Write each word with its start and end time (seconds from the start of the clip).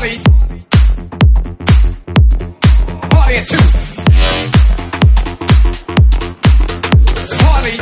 party. 0.00 0.18
Party 3.10 3.36
at 3.36 3.46
two. 3.46 3.58
Party. 7.44 7.76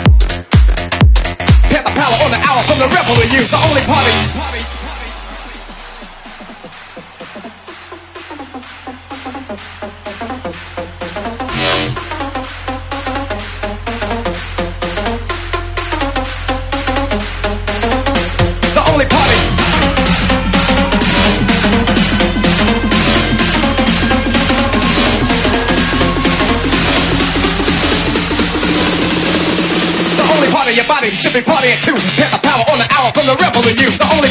Get 1.70 1.84
the 1.84 1.92
power 1.94 2.16
on 2.24 2.30
the 2.30 2.40
hour 2.42 2.62
from 2.64 2.78
the 2.80 2.88
rebel 2.88 3.14
to 3.14 3.26
you. 3.28 3.42
The 3.46 3.60
only 3.68 3.82
party. 3.82 4.47
Body 31.44 31.68
should 31.78 31.94
be 31.94 32.00
partying 32.00 32.30
the 32.32 32.40
power 32.42 32.64
on 32.72 32.78
the 32.78 32.88
hour 32.96 33.12
from 33.12 33.26
the 33.26 33.36
rebel 33.36 33.62
in 33.68 33.76
you. 33.76 33.90
The 33.90 34.08
only 34.16 34.30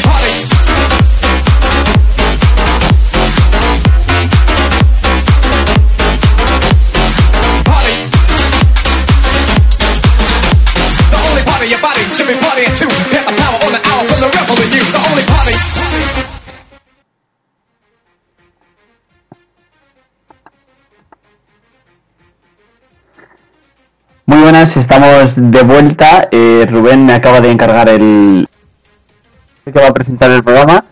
buenas, 24.50 24.78
estamos 24.78 25.34
de 25.36 25.62
vuelta. 25.62 26.26
Eh, 26.30 26.64
Rubén 26.70 27.04
me 27.04 27.12
acaba 27.12 27.38
de 27.38 27.50
encargar 27.50 27.86
el 27.90 28.48
que 29.62 29.78
va 29.78 29.88
a 29.88 29.92
presentar 29.92 30.30
el 30.30 30.42
programa. 30.42 30.82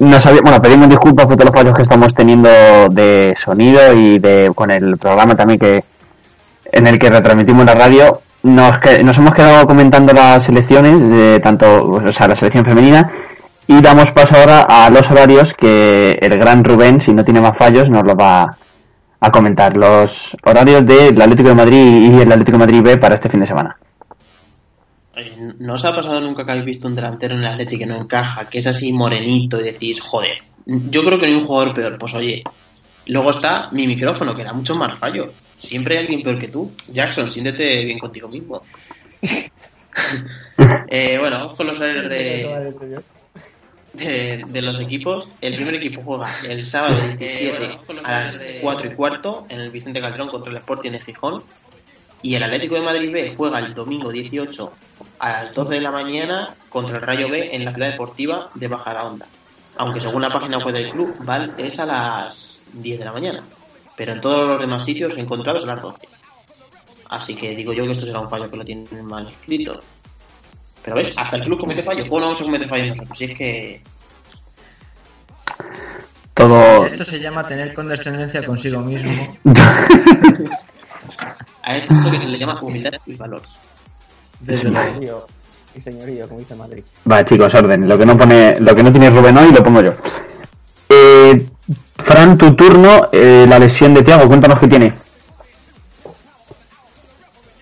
Nos 0.00 0.26
había- 0.26 0.40
bueno, 0.42 0.60
pedimos 0.60 0.88
disculpas 0.88 1.24
por 1.26 1.36
todos 1.36 1.50
los 1.52 1.54
fallos 1.54 1.76
que 1.76 1.82
estamos 1.84 2.12
teniendo 2.12 2.48
de 2.90 3.32
sonido 3.40 3.92
y 3.94 4.18
de 4.18 4.50
con 4.52 4.72
el 4.72 4.96
programa 4.98 5.36
también 5.36 5.60
que 5.60 5.84
en 6.72 6.86
el 6.88 6.98
que 6.98 7.08
retransmitimos 7.08 7.64
la 7.64 7.74
radio. 7.76 8.22
Nos, 8.42 8.80
que- 8.80 9.04
nos 9.04 9.16
hemos 9.18 9.34
quedado 9.34 9.64
comentando 9.68 10.12
las 10.12 10.42
selecciones, 10.42 11.00
de 11.08 11.38
tanto, 11.38 11.84
o 11.88 12.10
sea, 12.10 12.26
la 12.26 12.34
selección 12.34 12.64
femenina, 12.64 13.08
y 13.68 13.80
damos 13.80 14.10
paso 14.10 14.36
ahora 14.36 14.62
a 14.62 14.90
los 14.90 15.08
horarios 15.12 15.54
que 15.54 16.18
el 16.20 16.36
gran 16.38 16.64
Rubén, 16.64 17.00
si 17.00 17.14
no 17.14 17.22
tiene 17.24 17.40
más 17.40 17.56
fallos, 17.56 17.88
nos 17.88 18.02
lo 18.02 18.16
va 18.16 18.56
a 19.20 19.30
comentar. 19.30 19.76
Los 19.76 20.36
horarios 20.44 20.84
del 20.86 21.20
Atlético 21.20 21.50
de 21.50 21.54
Madrid 21.54 22.12
y 22.12 22.20
el 22.20 22.32
Atlético 22.32 22.58
de 22.58 22.66
Madrid 22.66 22.82
B 22.82 22.96
para 22.98 23.14
este 23.14 23.28
fin 23.28 23.40
de 23.40 23.46
semana. 23.46 23.76
¿No 25.58 25.74
os 25.74 25.84
ha 25.84 25.94
pasado 25.94 26.20
nunca 26.20 26.44
que 26.44 26.50
habéis 26.50 26.66
visto 26.66 26.88
un 26.88 26.94
delantero 26.94 27.34
en 27.34 27.40
el 27.40 27.46
Atlético 27.46 27.80
que 27.80 27.86
no 27.86 27.96
encaja, 27.96 28.48
que 28.48 28.58
es 28.58 28.66
así 28.66 28.92
morenito 28.92 29.60
y 29.60 29.64
decís, 29.64 30.00
joder, 30.00 30.38
yo 30.66 31.02
creo 31.02 31.18
que 31.18 31.26
no 31.26 31.32
hay 31.32 31.38
un 31.38 31.46
jugador 31.46 31.74
peor? 31.74 31.98
Pues 31.98 32.14
oye, 32.14 32.42
luego 33.06 33.30
está 33.30 33.70
mi 33.72 33.86
micrófono, 33.86 34.34
que 34.34 34.44
da 34.44 34.52
mucho 34.52 34.74
más 34.74 34.98
fallo. 34.98 35.32
Siempre 35.58 35.96
hay 35.96 36.02
alguien 36.02 36.22
peor 36.22 36.38
que 36.38 36.48
tú. 36.48 36.70
Jackson, 36.92 37.30
siéntete 37.30 37.84
bien 37.84 37.98
contigo 37.98 38.28
mismo. 38.28 38.62
Eh, 40.88 41.16
bueno, 41.18 41.38
vamos 41.38 41.56
con 41.56 41.66
los 41.66 41.78
horarios 41.78 42.08
de, 42.08 43.02
de, 43.96 44.44
de 44.46 44.62
los 44.62 44.80
equipos. 44.80 45.28
El 45.40 45.54
primer 45.54 45.74
equipo 45.74 46.02
juega 46.02 46.30
el 46.48 46.64
sábado 46.64 46.96
17 47.06 47.78
a 48.04 48.10
las 48.10 48.44
4 48.60 48.86
y 48.86 48.94
cuarto 48.94 49.46
en 49.48 49.60
el 49.60 49.70
Vicente 49.70 50.00
Calderón 50.00 50.28
contra 50.28 50.50
el 50.50 50.58
Sporting 50.58 50.92
de 50.92 51.00
Gijón. 51.00 51.42
Y 52.22 52.34
el 52.34 52.42
Atlético 52.42 52.74
de 52.74 52.80
Madrid 52.80 53.12
B 53.12 53.34
juega 53.36 53.58
el 53.58 53.74
domingo 53.74 54.10
18 54.10 54.72
a 55.18 55.28
las 55.28 55.54
12 55.54 55.74
de 55.74 55.80
la 55.80 55.90
mañana 55.90 56.56
contra 56.68 56.96
el 56.96 57.02
Rayo 57.02 57.28
B 57.28 57.54
en 57.54 57.64
la 57.64 57.72
ciudad 57.72 57.90
deportiva 57.90 58.50
de 58.54 58.68
Majadahonda. 58.68 59.26
Aunque 59.76 60.00
según 60.00 60.22
la 60.22 60.30
página 60.30 60.58
web 60.58 60.74
del 60.74 60.90
club, 60.90 61.14
Val 61.20 61.54
es 61.58 61.78
a 61.78 61.86
las 61.86 62.62
10 62.72 62.98
de 62.98 63.04
la 63.04 63.12
mañana. 63.12 63.42
Pero 63.96 64.12
en 64.12 64.20
todos 64.20 64.48
los 64.48 64.58
demás 64.58 64.84
sitios 64.84 65.16
encontrados 65.18 65.64
a 65.64 65.74
las 65.74 65.82
12. 65.82 66.08
Así 67.08 67.34
que 67.36 67.54
digo 67.54 67.72
yo 67.72 67.84
que 67.84 67.92
esto 67.92 68.06
será 68.06 68.20
un 68.20 68.28
fallo 68.28 68.50
que 68.50 68.56
lo 68.56 68.64
tienen 68.64 69.04
mal 69.04 69.28
escrito. 69.28 69.80
Pero 70.86 70.96
ves, 70.98 71.12
hasta 71.16 71.36
el 71.36 71.42
club 71.42 71.58
comete 71.58 71.82
fallos. 71.82 72.08
¿Cómo 72.08 72.20
no 72.20 72.26
vamos 72.26 72.40
a 72.40 72.44
cometer 72.44 72.68
fallos 72.68 72.90
nosotros? 72.90 73.18
Si 73.18 73.24
es 73.24 73.36
que 73.36 73.82
Todo. 76.32 76.86
Esto 76.86 77.02
se 77.02 77.18
llama 77.18 77.44
tener 77.44 77.74
condescendencia 77.74 78.44
consigo 78.44 78.80
mismo. 78.82 79.36
a 81.64 81.76
esto 81.76 82.08
que 82.08 82.20
se 82.20 82.28
le 82.28 82.38
llama 82.38 82.60
humildad 82.62 82.92
y 83.04 83.14
valor. 83.16 83.42
Desde 84.38 84.70
luego. 84.70 85.26
Y 85.74 85.80
señorío, 85.80 86.28
como 86.28 86.38
dice 86.38 86.54
Madrid. 86.54 86.84
Vale, 87.04 87.24
chicos, 87.24 87.52
orden. 87.56 87.88
Lo 87.88 87.98
que 87.98 88.06
no 88.06 88.16
pone, 88.16 88.60
lo 88.60 88.72
que 88.72 88.84
no 88.84 88.92
tiene 88.92 89.10
Rubén 89.10 89.36
hoy 89.38 89.52
lo 89.52 89.64
pongo 89.64 89.82
yo. 89.82 89.92
Eh, 90.88 91.48
Fran, 91.98 92.38
tu 92.38 92.54
turno. 92.54 93.08
eh, 93.10 93.44
la 93.48 93.58
lesión 93.58 93.92
de 93.92 94.04
Tiago, 94.04 94.28
cuéntanos 94.28 94.60
qué 94.60 94.68
tiene. 94.68 94.94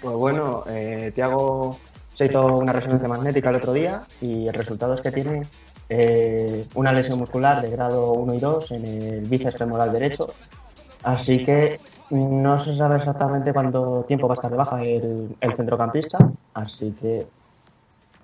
Pues 0.03 0.15
bueno, 0.15 0.65
eh, 0.69 1.11
Tiago 1.15 1.79
se 2.15 2.27
hizo 2.27 2.47
una 2.57 2.73
resonancia 2.73 3.09
magnética 3.09 3.51
el 3.51 3.57
otro 3.57 3.73
día 3.73 4.03
y 4.21 4.47
el 4.47 4.55
resultado 4.55 4.95
es 4.95 5.01
que 5.01 5.11
tiene 5.11 5.43
eh, 5.89 6.67
una 6.75 6.93
lesión 6.93 7.19
muscular 7.19 7.61
de 7.61 7.71
grado 7.71 8.13
1 8.13 8.35
y 8.35 8.39
2 8.39 8.71
en 8.73 8.87
el 8.87 9.21
bíceps 9.29 9.57
femoral 9.57 9.93
derecho. 9.93 10.29
Así 11.03 11.45
que 11.45 11.81
no 12.11 12.59
se 12.59 12.77
sabe 12.77 12.97
exactamente 12.97 13.53
cuánto 13.53 14.05
tiempo 14.07 14.29
va 14.29 14.35
a 14.35 14.37
estar 14.37 14.51
de 14.51 14.57
baja 14.57 14.83
el, 14.83 15.37
el 15.41 15.57
centrocampista. 15.57 16.19
Así 16.55 16.93
que 16.93 17.27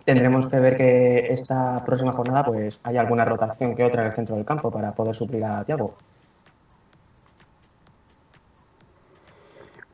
tendremos 0.05 0.47
que 0.47 0.59
ver 0.59 0.77
que 0.77 1.33
esta 1.33 1.85
próxima 1.85 2.13
jornada 2.13 2.45
pues 2.45 2.79
hay 2.83 2.97
alguna 2.97 3.25
rotación 3.25 3.75
que 3.75 3.85
otra 3.85 4.03
en 4.03 4.09
el 4.09 4.15
centro 4.15 4.37
del 4.37 4.45
campo 4.45 4.71
para 4.71 4.93
poder 4.93 5.15
suplir 5.15 5.45
a 5.45 5.65
Tiago. 5.65 5.95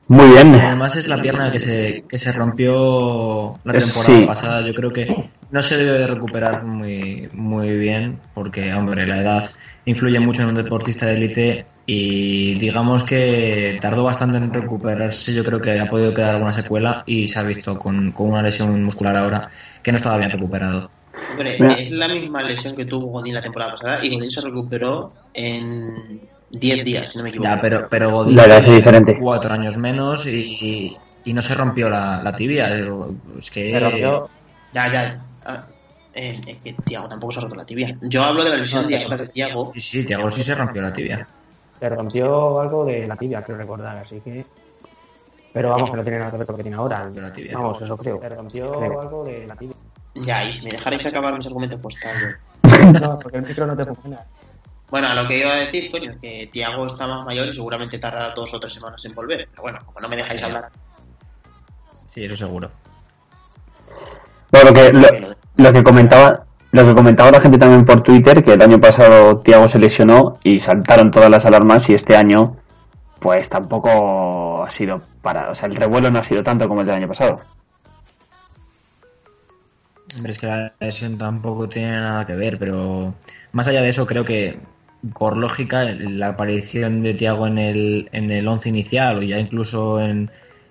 Muy 0.08 0.28
bien. 0.28 0.54
Además 0.54 0.94
es 0.94 1.08
la 1.08 1.20
pierna 1.20 1.50
que 1.50 1.58
se, 1.58 2.04
que 2.08 2.18
se 2.18 2.32
rompió 2.32 3.54
la 3.64 3.72
temporada 3.72 4.18
sí. 4.18 4.24
pasada. 4.24 4.66
Yo 4.66 4.72
creo 4.72 4.92
que 4.92 5.30
no 5.50 5.62
se 5.62 5.82
debe 5.82 5.98
de 5.98 6.06
recuperar 6.06 6.64
muy, 6.64 7.28
muy 7.32 7.76
bien 7.76 8.20
porque, 8.32 8.72
hombre, 8.72 9.06
la 9.06 9.20
edad 9.20 9.50
influye 9.84 10.20
mucho 10.20 10.42
en 10.42 10.50
un 10.50 10.54
deportista 10.54 11.06
de 11.06 11.14
élite 11.14 11.66
y 11.86 12.54
digamos 12.54 13.02
que 13.02 13.78
tardó 13.80 14.04
bastante 14.04 14.38
en 14.38 14.52
recuperarse. 14.52 15.34
Yo 15.34 15.44
creo 15.44 15.60
que 15.60 15.78
ha 15.80 15.86
podido 15.86 16.14
quedar 16.14 16.36
alguna 16.36 16.52
secuela 16.52 17.02
y 17.06 17.26
se 17.26 17.40
ha 17.40 17.42
visto 17.42 17.76
con, 17.76 18.12
con 18.12 18.30
una 18.30 18.42
lesión 18.42 18.84
muscular 18.84 19.16
ahora 19.16 19.50
que 19.82 19.90
no 19.90 19.96
estaba 19.96 20.18
bien 20.18 20.30
recuperado. 20.30 20.90
Hombre, 21.32 21.82
es 21.82 21.90
la 21.90 22.08
misma 22.08 22.42
lesión 22.42 22.76
que 22.76 22.84
tuvo 22.84 23.06
Godín 23.06 23.34
la 23.34 23.42
temporada 23.42 23.72
pasada 23.72 24.04
y 24.04 24.14
Godín 24.14 24.30
se 24.30 24.40
recuperó 24.40 25.12
en 25.34 26.20
10 26.50 26.84
días, 26.84 27.10
si 27.10 27.18
no 27.18 27.24
me 27.24 27.30
equivoco. 27.30 27.48
Ya, 27.48 27.60
pero, 27.60 27.88
pero 27.88 28.10
Godín 28.10 28.36
La 28.36 28.44
edad 28.44 28.64
es 28.64 28.74
diferente. 28.76 29.18
cuatro 29.18 29.52
años 29.52 29.76
menos 29.76 30.26
y, 30.26 30.96
y 31.24 31.32
no 31.32 31.42
se 31.42 31.54
rompió 31.54 31.88
la, 31.90 32.22
la 32.22 32.34
tibia. 32.34 32.68
Es 33.38 33.50
que 33.50 33.70
Se 33.70 33.80
rompió 33.80 34.28
Ya, 34.72 34.92
ya. 34.92 35.24
Ah, 35.44 35.66
eh, 36.14 36.58
que 36.64 36.72
Tiago 36.84 37.08
tampoco 37.08 37.32
se 37.32 37.40
ha 37.40 37.42
roto 37.42 37.56
la 37.56 37.64
tibia. 37.66 37.96
Yo 38.02 38.22
hablo 38.22 38.42
de 38.44 38.50
la 38.50 38.56
lesión 38.56 38.86
de 38.86 38.96
de 38.98 39.28
Tiago. 39.28 39.66
Sí, 39.66 39.80
sí, 39.80 40.04
Tiago 40.04 40.30
sí 40.30 40.42
se 40.42 40.54
rompió 40.54 40.80
la 40.82 40.92
tibia. 40.92 41.26
Se 41.78 41.88
rompió 41.90 42.58
algo 42.60 42.84
de 42.86 43.06
la 43.06 43.16
tibia, 43.16 43.42
creo 43.42 43.58
recordar, 43.58 43.98
así 43.98 44.20
que. 44.20 44.44
Pero 45.52 45.70
vamos, 45.70 45.90
que 45.90 45.96
no 45.96 46.02
tiene 46.02 46.18
nada 46.18 46.30
que 46.30 46.36
ver 46.38 46.46
con 46.46 46.52
lo 46.54 46.56
que 46.58 46.62
tiene 46.64 46.76
ahora. 46.76 47.06
De 47.10 47.20
la 47.20 47.32
tibia. 47.32 47.52
Vamos, 47.54 47.80
eso 47.82 47.96
creo. 47.96 48.20
Se 48.20 48.28
rompió 48.28 48.72
Creo. 48.72 49.00
algo 49.00 49.24
de 49.24 49.46
la 49.46 49.56
tibia. 49.56 49.74
Ya, 50.14 50.44
y 50.44 50.52
si 50.52 50.64
me 50.64 50.70
dejarais 50.70 51.04
acabar 51.04 51.36
mis 51.36 51.46
argumentos, 51.46 51.78
pues 51.82 51.96
tal. 52.00 52.36
No, 53.00 53.18
porque 53.18 53.38
el 53.38 53.46
micro 53.46 53.66
no 53.66 53.76
te 53.76 53.84
funciona. 53.84 54.20
Bueno, 54.90 55.08
a 55.08 55.14
lo 55.14 55.26
que 55.26 55.38
iba 55.38 55.52
a 55.52 55.56
decir, 55.56 55.90
coño, 55.90 56.12
es 56.12 56.18
que 56.18 56.48
Tiago 56.52 56.86
está 56.86 57.06
más 57.06 57.24
mayor 57.24 57.48
y 57.48 57.52
seguramente 57.52 57.98
tardará 57.98 58.32
dos 58.34 58.54
o 58.54 58.60
tres 58.60 58.72
semanas 58.72 59.04
en 59.04 59.14
volver. 59.14 59.48
Pero 59.50 59.62
bueno, 59.62 59.78
como 59.84 60.00
no 60.00 60.08
me 60.08 60.16
dejáis 60.16 60.42
hablar. 60.44 60.70
Sí, 62.08 62.24
eso 62.24 62.36
seguro. 62.36 62.70
Bueno, 64.52 64.70
lo 64.70 64.74
que, 64.74 64.92
lo, 64.92 65.36
lo 65.56 65.72
que 65.72 65.82
comentaba, 65.82 66.46
lo 66.70 66.84
que 66.84 66.94
comentaba 66.94 67.30
la 67.32 67.40
gente 67.40 67.58
también 67.58 67.84
por 67.84 68.02
Twitter, 68.02 68.44
que 68.44 68.52
el 68.52 68.62
año 68.62 68.78
pasado 68.80 69.38
Tiago 69.38 69.68
se 69.68 69.78
lesionó 69.78 70.38
y 70.44 70.60
saltaron 70.60 71.10
todas 71.10 71.30
las 71.30 71.44
alarmas 71.46 71.90
y 71.90 71.94
este 71.94 72.16
año, 72.16 72.56
pues 73.18 73.48
tampoco 73.48 74.62
ha 74.64 74.70
sido 74.70 75.02
para, 75.20 75.50
o 75.50 75.54
sea, 75.54 75.68
el 75.68 75.74
revuelo 75.74 76.10
no 76.12 76.20
ha 76.20 76.24
sido 76.24 76.44
tanto 76.44 76.68
como 76.68 76.82
el 76.82 76.86
del 76.86 76.96
año 76.96 77.08
pasado. 77.08 77.40
Hombre, 80.16 80.30
es 80.32 80.38
que 80.38 80.46
la 80.46 80.72
lesión 80.78 81.18
tampoco 81.18 81.68
tiene 81.68 82.00
nada 82.00 82.24
que 82.24 82.36
ver, 82.36 82.58
pero 82.58 83.14
más 83.52 83.68
allá 83.68 83.82
de 83.82 83.88
eso, 83.88 84.06
creo 84.06 84.24
que 84.24 84.58
por 85.18 85.36
lógica 85.36 85.84
la 85.84 86.28
aparición 86.28 87.02
de 87.02 87.14
Tiago 87.14 87.46
en 87.46 87.58
el, 87.58 88.08
en 88.12 88.30
el 88.30 88.46
once 88.48 88.68
inicial 88.68 89.18
o 89.18 89.22
ya 89.22 89.38
incluso 89.38 90.00
en, 90.00 90.30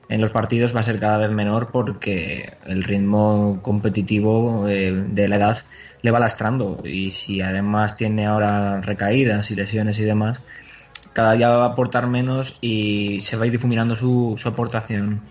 en 0.10 0.22
los 0.22 0.32
partidos 0.32 0.76
va 0.76 0.82
a 0.82 0.84
ser 0.84 1.00
cada 1.00 1.18
vez 1.18 1.32
menor 1.32 1.70
porque 1.72 2.54
el 2.66 2.84
ritmo 2.84 3.60
competitivo 3.62 4.68
eh, 4.68 4.92
de 4.92 5.28
la 5.28 5.36
edad 5.38 5.58
le 6.02 6.12
va 6.12 6.20
lastrando 6.20 6.82
y 6.84 7.12
si 7.12 7.42
además 7.42 7.96
tiene 7.96 8.26
ahora 8.26 8.82
recaídas 8.82 9.50
y 9.50 9.56
lesiones 9.56 9.98
y 10.00 10.04
demás, 10.04 10.40
cada 11.14 11.34
día 11.34 11.50
va 11.50 11.66
a 11.66 11.70
aportar 11.70 12.08
menos 12.08 12.58
y 12.62 13.22
se 13.22 13.38
va 13.38 13.44
a 13.44 13.46
ir 13.48 13.54
difuminando 13.54 13.96
su, 13.96 14.36
su 14.38 14.48
aportación. 14.50 15.22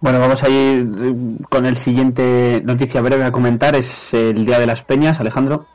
Bueno, 0.00 0.18
vamos 0.18 0.42
a 0.42 0.48
ir 0.48 0.88
eh, 0.98 1.14
con 1.48 1.66
el 1.66 1.76
siguiente 1.76 2.62
noticia 2.64 3.00
breve 3.00 3.24
a 3.24 3.32
comentar. 3.32 3.74
Es 3.74 4.14
el 4.14 4.44
Día 4.46 4.58
de 4.58 4.66
las 4.66 4.82
Peñas, 4.82 5.18
Alejandro. 5.18 5.66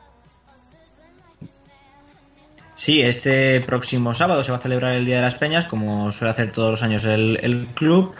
Sí, 2.80 3.02
este 3.02 3.60
próximo 3.60 4.14
sábado 4.14 4.42
se 4.42 4.50
va 4.52 4.56
a 4.56 4.60
celebrar 4.62 4.94
el 4.94 5.04
Día 5.04 5.16
de 5.16 5.22
las 5.22 5.34
Peñas, 5.34 5.66
como 5.66 6.12
suele 6.12 6.30
hacer 6.30 6.50
todos 6.50 6.70
los 6.70 6.82
años 6.82 7.04
el, 7.04 7.38
el 7.42 7.66
club. 7.74 8.14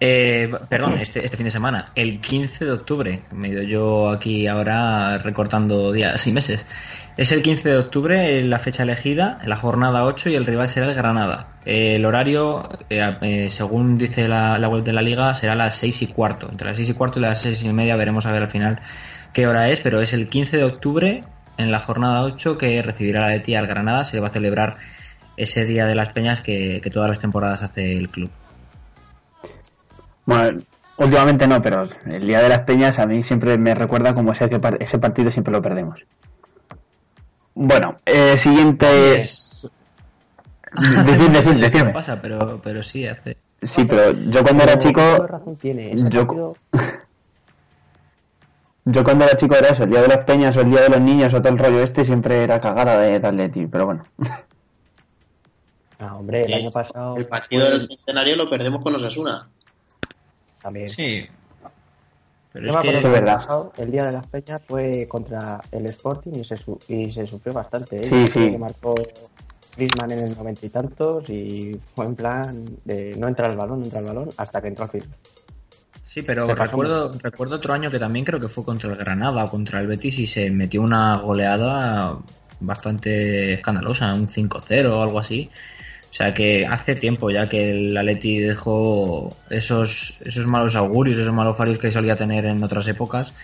Eh, 0.00 0.50
perdón, 0.68 0.98
este, 0.98 1.24
este 1.24 1.36
fin 1.36 1.44
de 1.44 1.52
semana, 1.52 1.92
el 1.94 2.20
15 2.20 2.64
de 2.64 2.72
octubre. 2.72 3.22
Me 3.30 3.46
he 3.46 3.50
ido 3.52 3.62
yo 3.62 4.08
aquí 4.10 4.48
ahora 4.48 5.18
recortando 5.18 5.92
días 5.92 6.26
y 6.26 6.32
meses. 6.32 6.66
Es 7.16 7.30
el 7.30 7.40
15 7.40 7.68
de 7.68 7.78
octubre 7.78 8.42
la 8.42 8.58
fecha 8.58 8.82
elegida, 8.82 9.38
la 9.46 9.54
jornada 9.54 10.06
8 10.06 10.30
y 10.30 10.34
el 10.34 10.44
rival 10.44 10.68
será 10.68 10.88
el 10.88 10.96
Granada. 10.96 11.46
el 11.64 12.04
horario, 12.04 12.68
eh, 12.90 13.16
eh, 13.22 13.48
según 13.48 13.96
dice 13.96 14.26
la, 14.26 14.58
la, 14.58 14.68
web 14.68 14.82
de 14.82 14.92
la 14.92 15.02
liga, 15.02 15.36
será 15.36 15.54
las 15.54 15.76
6 15.76 16.02
y 16.02 16.06
cuarto. 16.08 16.48
Entre 16.50 16.66
las 16.66 16.78
6 16.78 16.90
y 16.90 16.94
cuarto 16.94 17.20
y 17.20 17.22
las 17.22 17.42
6 17.42 17.62
y 17.62 17.72
media 17.72 17.94
veremos 17.94 18.26
a 18.26 18.32
ver 18.32 18.42
al 18.42 18.48
final 18.48 18.80
qué 19.32 19.46
hora 19.46 19.68
es, 19.70 19.78
pero 19.78 20.00
es 20.00 20.12
el 20.14 20.28
15 20.28 20.56
de 20.56 20.64
octubre 20.64 21.22
en 21.58 21.70
la 21.70 21.80
jornada 21.80 22.22
8 22.22 22.56
que 22.56 22.80
recibirá 22.82 23.20
la 23.22 23.28
Leti 23.28 23.54
al 23.54 23.66
Granada. 23.66 24.04
Se 24.04 24.20
va 24.20 24.28
a 24.28 24.30
celebrar 24.30 24.76
ese 25.36 25.64
Día 25.64 25.86
de 25.86 25.94
las 25.94 26.12
Peñas 26.12 26.40
que, 26.40 26.80
que 26.80 26.90
todas 26.90 27.08
las 27.08 27.18
temporadas 27.18 27.62
hace 27.62 27.96
el 27.96 28.08
club. 28.08 28.30
Bueno, 30.24 30.60
últimamente 30.96 31.46
no, 31.46 31.62
pero 31.62 31.88
el 32.06 32.26
Día 32.26 32.42
de 32.42 32.48
las 32.48 32.62
Peñas 32.62 32.98
a 32.98 33.06
mí 33.06 33.22
siempre 33.22 33.58
me 33.58 33.74
recuerda 33.74 34.14
como 34.14 34.32
ese, 34.32 34.48
que 34.48 34.60
ese 34.80 34.98
partido 34.98 35.30
siempre 35.30 35.52
lo 35.52 35.62
perdemos. 35.62 36.00
Bueno, 37.54 37.98
eh, 38.06 38.36
siguiente. 38.36 39.16
Es... 39.16 39.70
Decid, 40.72 41.28
decid, 41.32 41.60
decidme. 41.60 41.90
pasa, 41.90 42.20
pero, 42.20 42.60
pero 42.62 42.82
sí 42.82 43.06
hace. 43.06 43.36
Sí, 43.62 43.84
pero 43.84 44.12
yo 44.12 44.42
cuando 44.42 44.62
era 44.62 44.78
chico. 44.78 45.00
Yo... 46.08 46.54
yo 48.90 49.04
cuando 49.04 49.24
era 49.24 49.36
chico 49.36 49.54
era 49.54 49.68
eso, 49.68 49.84
el 49.84 49.90
día 49.90 50.02
de 50.02 50.08
las 50.08 50.24
peñas 50.24 50.56
o 50.56 50.60
el 50.60 50.70
día 50.70 50.82
de 50.82 50.88
los 50.88 51.00
niños 51.00 51.32
o 51.34 51.40
todo 51.40 51.52
el 51.52 51.58
rollo 51.58 51.82
este 51.82 52.04
siempre 52.04 52.42
era 52.42 52.60
cagada 52.60 53.00
de 53.00 53.16
Atleti, 53.16 53.66
pero 53.66 53.86
bueno. 53.86 54.04
Ah, 56.00 56.14
hombre, 56.14 56.44
el 56.44 56.54
año 56.54 56.70
pasado. 56.70 57.16
El 57.16 57.26
partido 57.26 57.68
del 57.68 57.88
centenario 57.88 58.36
lo 58.36 58.48
perdemos 58.48 58.80
con 58.84 58.94
Osasuna. 58.94 59.48
También. 60.62 60.86
Sí, 60.86 61.26
pero 62.52 62.70
es 62.70 62.76
que 62.76 62.94
es 62.94 63.02
verdad. 63.02 63.70
el 63.76 63.90
día 63.90 64.06
de 64.06 64.12
las 64.12 64.26
peñas 64.26 64.62
fue 64.66 65.06
contra 65.06 65.60
el 65.70 65.86
Sporting 65.86 66.32
y 66.32 66.44
se, 66.44 66.56
su 66.56 66.78
y 66.88 67.10
se 67.10 67.26
sufrió 67.26 67.52
bastante. 67.52 68.00
¿eh? 68.00 68.04
Sí, 68.04 68.26
sí. 68.26 68.50
Que 68.50 68.58
marcó 68.58 68.94
Griezmann 69.76 70.10
en 70.10 70.18
el 70.20 70.36
noventa 70.36 70.66
y 70.66 70.68
tantos 70.70 71.28
y 71.30 71.78
fue 71.94 72.06
en 72.06 72.16
plan 72.16 72.64
de 72.84 73.14
no 73.16 73.28
entrar 73.28 73.50
al 73.50 73.56
balón, 73.56 73.80
no 73.80 73.84
entrar 73.84 74.02
al 74.02 74.08
balón 74.08 74.30
hasta 74.36 74.60
que 74.60 74.68
entró 74.68 74.84
al 74.84 74.90
final. 74.90 75.08
Sí, 76.08 76.22
pero 76.22 76.54
recuerdo, 76.54 77.12
recuerdo 77.22 77.56
otro 77.56 77.74
año 77.74 77.90
que 77.90 77.98
también 77.98 78.24
creo 78.24 78.40
que 78.40 78.48
fue 78.48 78.64
contra 78.64 78.90
el 78.90 78.96
Granada 78.96 79.44
o 79.44 79.50
contra 79.50 79.78
el 79.82 79.86
Betis 79.86 80.18
y 80.18 80.26
se 80.26 80.50
metió 80.50 80.80
una 80.80 81.16
goleada 81.18 82.16
bastante 82.60 83.52
escandalosa, 83.52 84.14
un 84.14 84.26
5-0 84.26 84.90
o 84.90 85.02
algo 85.02 85.18
así. 85.18 85.50
O 86.10 86.14
sea 86.14 86.32
que 86.32 86.66
hace 86.66 86.94
tiempo 86.94 87.28
ya 87.28 87.46
que 87.50 87.72
el 87.72 87.94
Atleti 87.94 88.38
dejó 88.38 89.36
esos, 89.50 90.16
esos 90.22 90.46
malos 90.46 90.76
augurios, 90.76 91.18
esos 91.18 91.34
malos 91.34 91.58
farios 91.58 91.76
que 91.76 91.92
solía 91.92 92.16
tener 92.16 92.46
en 92.46 92.64
otras 92.64 92.88
épocas. 92.88 93.34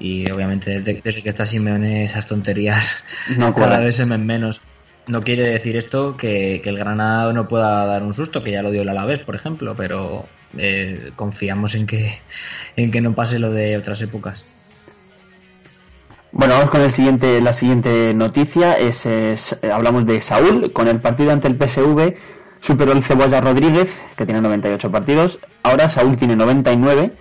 Y 0.00 0.28
obviamente 0.28 0.80
desde, 0.80 1.22
que 1.22 1.28
está 1.28 1.46
Simeone 1.46 2.06
esas 2.06 2.26
tonterías 2.26 3.04
no 3.38 3.54
cada 3.54 3.78
vez 3.78 3.94
se 3.94 4.06
ven 4.06 4.26
menos. 4.26 4.60
No 5.06 5.22
quiere 5.22 5.50
decir 5.50 5.76
esto 5.76 6.16
que, 6.16 6.60
que, 6.64 6.70
el 6.70 6.78
Granada 6.78 7.32
no 7.32 7.46
pueda 7.46 7.86
dar 7.86 8.02
un 8.02 8.12
susto, 8.12 8.42
que 8.42 8.50
ya 8.50 8.62
lo 8.62 8.72
dio 8.72 8.82
el 8.82 8.88
Alavés, 8.88 9.20
por 9.20 9.36
ejemplo, 9.36 9.76
pero 9.76 10.26
eh, 10.58 11.12
confiamos 11.16 11.74
en 11.74 11.86
que, 11.86 12.20
en 12.76 12.90
que 12.90 13.00
no 13.00 13.14
pase 13.14 13.38
lo 13.38 13.50
de 13.50 13.76
otras 13.76 14.00
épocas. 14.02 14.44
Bueno, 16.32 16.54
vamos 16.54 16.70
con 16.70 16.80
el 16.80 16.90
siguiente, 16.90 17.40
la 17.42 17.52
siguiente 17.52 18.14
noticia. 18.14 18.74
Es, 18.74 19.04
es, 19.04 19.58
hablamos 19.70 20.06
de 20.06 20.20
Saúl. 20.20 20.72
Con 20.72 20.88
el 20.88 21.00
partido 21.00 21.30
ante 21.30 21.48
el 21.48 21.56
PSV 21.56 22.14
superó 22.60 22.92
el 22.92 23.02
Cebolla 23.02 23.40
Rodríguez, 23.40 24.00
que 24.16 24.24
tiene 24.24 24.40
98 24.40 24.90
partidos. 24.90 25.38
Ahora 25.62 25.90
Saúl 25.90 26.16
tiene 26.16 26.34
99. 26.34 27.12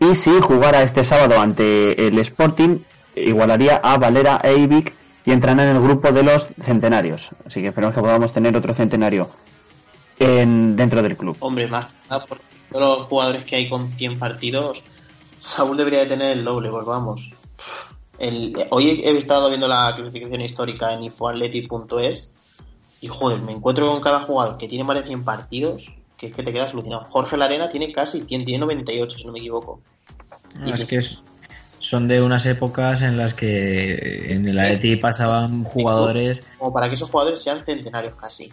Y 0.00 0.14
si 0.14 0.30
jugara 0.40 0.82
este 0.82 1.04
sábado 1.04 1.40
ante 1.40 2.06
el 2.06 2.18
Sporting, 2.18 2.78
igualaría 3.14 3.76
a 3.76 3.96
Valera 3.96 4.40
e 4.42 4.56
Ivic 4.56 4.92
y 5.24 5.32
entrarán 5.32 5.60
en 5.60 5.76
el 5.76 5.82
grupo 5.82 6.10
de 6.10 6.22
los 6.22 6.48
centenarios. 6.60 7.30
Así 7.46 7.60
que 7.60 7.68
esperamos 7.68 7.94
que 7.94 8.00
podamos 8.00 8.32
tener 8.32 8.56
otro 8.56 8.74
centenario 8.74 9.28
en, 10.18 10.74
dentro 10.74 11.02
del 11.02 11.16
club. 11.16 11.36
Hombre, 11.40 11.68
más 11.68 11.86
por 12.28 12.38
todos 12.70 12.98
los 12.98 13.08
jugadores 13.08 13.44
que 13.44 13.56
hay 13.56 13.68
con 13.68 13.88
100 13.90 14.18
partidos, 14.18 14.82
Saúl 15.38 15.76
debería 15.76 16.00
de 16.00 16.06
tener 16.06 16.36
el 16.36 16.44
doble, 16.44 16.70
pues 16.70 16.84
vamos. 16.84 17.30
El, 18.18 18.56
hoy 18.70 19.00
he 19.04 19.16
estado 19.16 19.48
viendo 19.48 19.68
la 19.68 19.92
clasificación 19.94 20.40
histórica 20.40 20.92
en 20.92 21.04
infoatleti.es 21.04 22.32
y 23.00 23.08
joder, 23.08 23.40
me 23.40 23.52
encuentro 23.52 23.86
con 23.86 24.00
cada 24.00 24.20
jugador 24.20 24.56
que 24.56 24.66
tiene 24.66 24.84
más 24.84 24.96
de 24.96 25.04
100 25.04 25.24
partidos 25.24 25.90
que 26.18 26.26
es 26.26 26.34
que 26.34 26.42
te 26.42 26.52
quedas 26.52 26.72
alucinado. 26.72 27.04
Jorge 27.08 27.36
Larena 27.36 27.68
tiene 27.68 27.92
casi 27.92 28.22
100, 28.22 28.44
tiene 28.44 28.58
98 28.58 29.18
si 29.18 29.24
no 29.24 29.32
me 29.32 29.38
equivoco. 29.38 29.80
Es 30.66 30.84
que 30.84 30.96
es, 30.96 31.22
son 31.78 32.08
de 32.08 32.20
unas 32.20 32.44
épocas 32.44 33.02
en 33.02 33.16
las 33.16 33.34
que 33.34 34.32
en 34.32 34.48
el 34.48 34.58
Atleti 34.58 34.96
pasaban 34.96 35.62
jugadores... 35.62 36.42
Como 36.58 36.72
para 36.72 36.88
que 36.88 36.96
esos 36.96 37.08
jugadores 37.08 37.40
sean 37.40 37.64
centenarios 37.64 38.14
casi. 38.16 38.52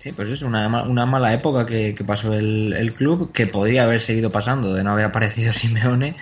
Sí, 0.00 0.12
pues 0.12 0.30
es 0.30 0.40
una, 0.40 0.82
una 0.84 1.04
mala 1.04 1.34
época 1.34 1.66
que, 1.66 1.94
que 1.94 2.04
pasó 2.04 2.32
el, 2.32 2.72
el, 2.72 2.94
club, 2.94 3.32
que 3.32 3.46
podría 3.46 3.84
haber 3.84 4.00
seguido 4.00 4.30
pasando 4.30 4.72
de 4.72 4.82
no 4.82 4.92
haber 4.92 5.04
aparecido 5.12 5.52
Simeone 5.52 6.16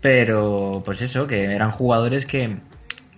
pero, 0.00 0.82
pues 0.84 1.02
eso, 1.02 1.26
que 1.26 1.44
eran 1.52 1.72
jugadores 1.72 2.24
que, 2.24 2.58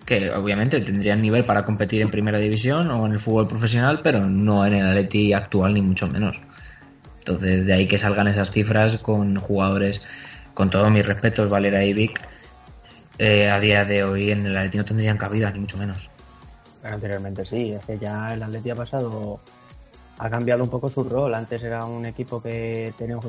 que 0.07 0.31
obviamente 0.31 0.81
tendrían 0.81 1.21
nivel 1.21 1.45
para 1.45 1.65
competir 1.65 2.01
en 2.03 2.11
primera 2.11 2.39
división 2.39 2.91
o 2.91 3.05
en 3.07 3.13
el 3.13 3.21
fútbol 3.21 3.47
profesional, 3.47 4.01
pero 4.03 4.27
no 4.27 4.67
en 4.67 4.73
el 4.73 4.89
Atleti 4.89 5.35
actual 5.35 5.75
ni 5.75 5.83
mucho 5.83 6.07
menos. 6.07 6.37
Entonces, 7.19 7.67
de 7.67 7.75
ahí 7.75 7.87
que 7.87 7.99
salgan 7.99 8.27
esas 8.27 8.51
cifras 8.51 8.97
con 8.97 9.37
jugadores, 9.37 10.01
con 10.55 10.71
todos 10.71 10.91
mis 10.91 11.05
respetos, 11.05 11.51
Valera 11.51 11.85
y 11.85 11.93
Vic, 11.93 12.21
eh, 13.19 13.51
a 13.51 13.61
día 13.61 13.85
de 13.85 14.03
hoy 14.03 14.33
en 14.33 14.47
el 14.47 14.57
Atleti 14.57 14.79
no 14.79 14.85
tendrían 14.87 15.19
cabida, 15.19 15.51
ni 15.51 15.61
mucho 15.61 15.77
menos. 15.77 16.11
Anteriormente 16.83 17.45
sí, 17.45 17.73
es 17.73 17.85
que 17.85 17.99
ya 17.99 18.35
el 18.35 18.43
Atleti 18.43 18.71
ha 18.71 18.75
pasado 18.75 19.41
ha 20.19 20.29
cambiado 20.29 20.65
un 20.65 20.71
poco 20.71 20.89
su 20.89 21.05
rol. 21.05 21.35
Antes 21.35 21.63
era 21.63 21.85
un 21.85 22.05
equipo 22.07 22.43
que 22.43 22.93
teníamos 22.99 23.25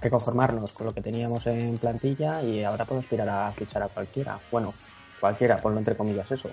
que, 0.00 0.10
conformarnos 0.10 0.72
con 0.72 0.86
lo 0.86 0.94
que 0.94 1.00
teníamos 1.00 1.46
en 1.46 1.78
plantilla 1.78 2.42
y 2.42 2.62
ahora 2.62 2.84
puedo 2.84 3.00
aspirar 3.00 3.28
a 3.28 3.52
fichar 3.52 3.82
a 3.82 3.88
cualquiera. 3.88 4.38
Bueno, 4.50 4.72
cualquiera, 5.20 5.60
ponlo 5.60 5.78
entre 5.78 5.96
comillas 5.96 6.30
eso. 6.30 6.48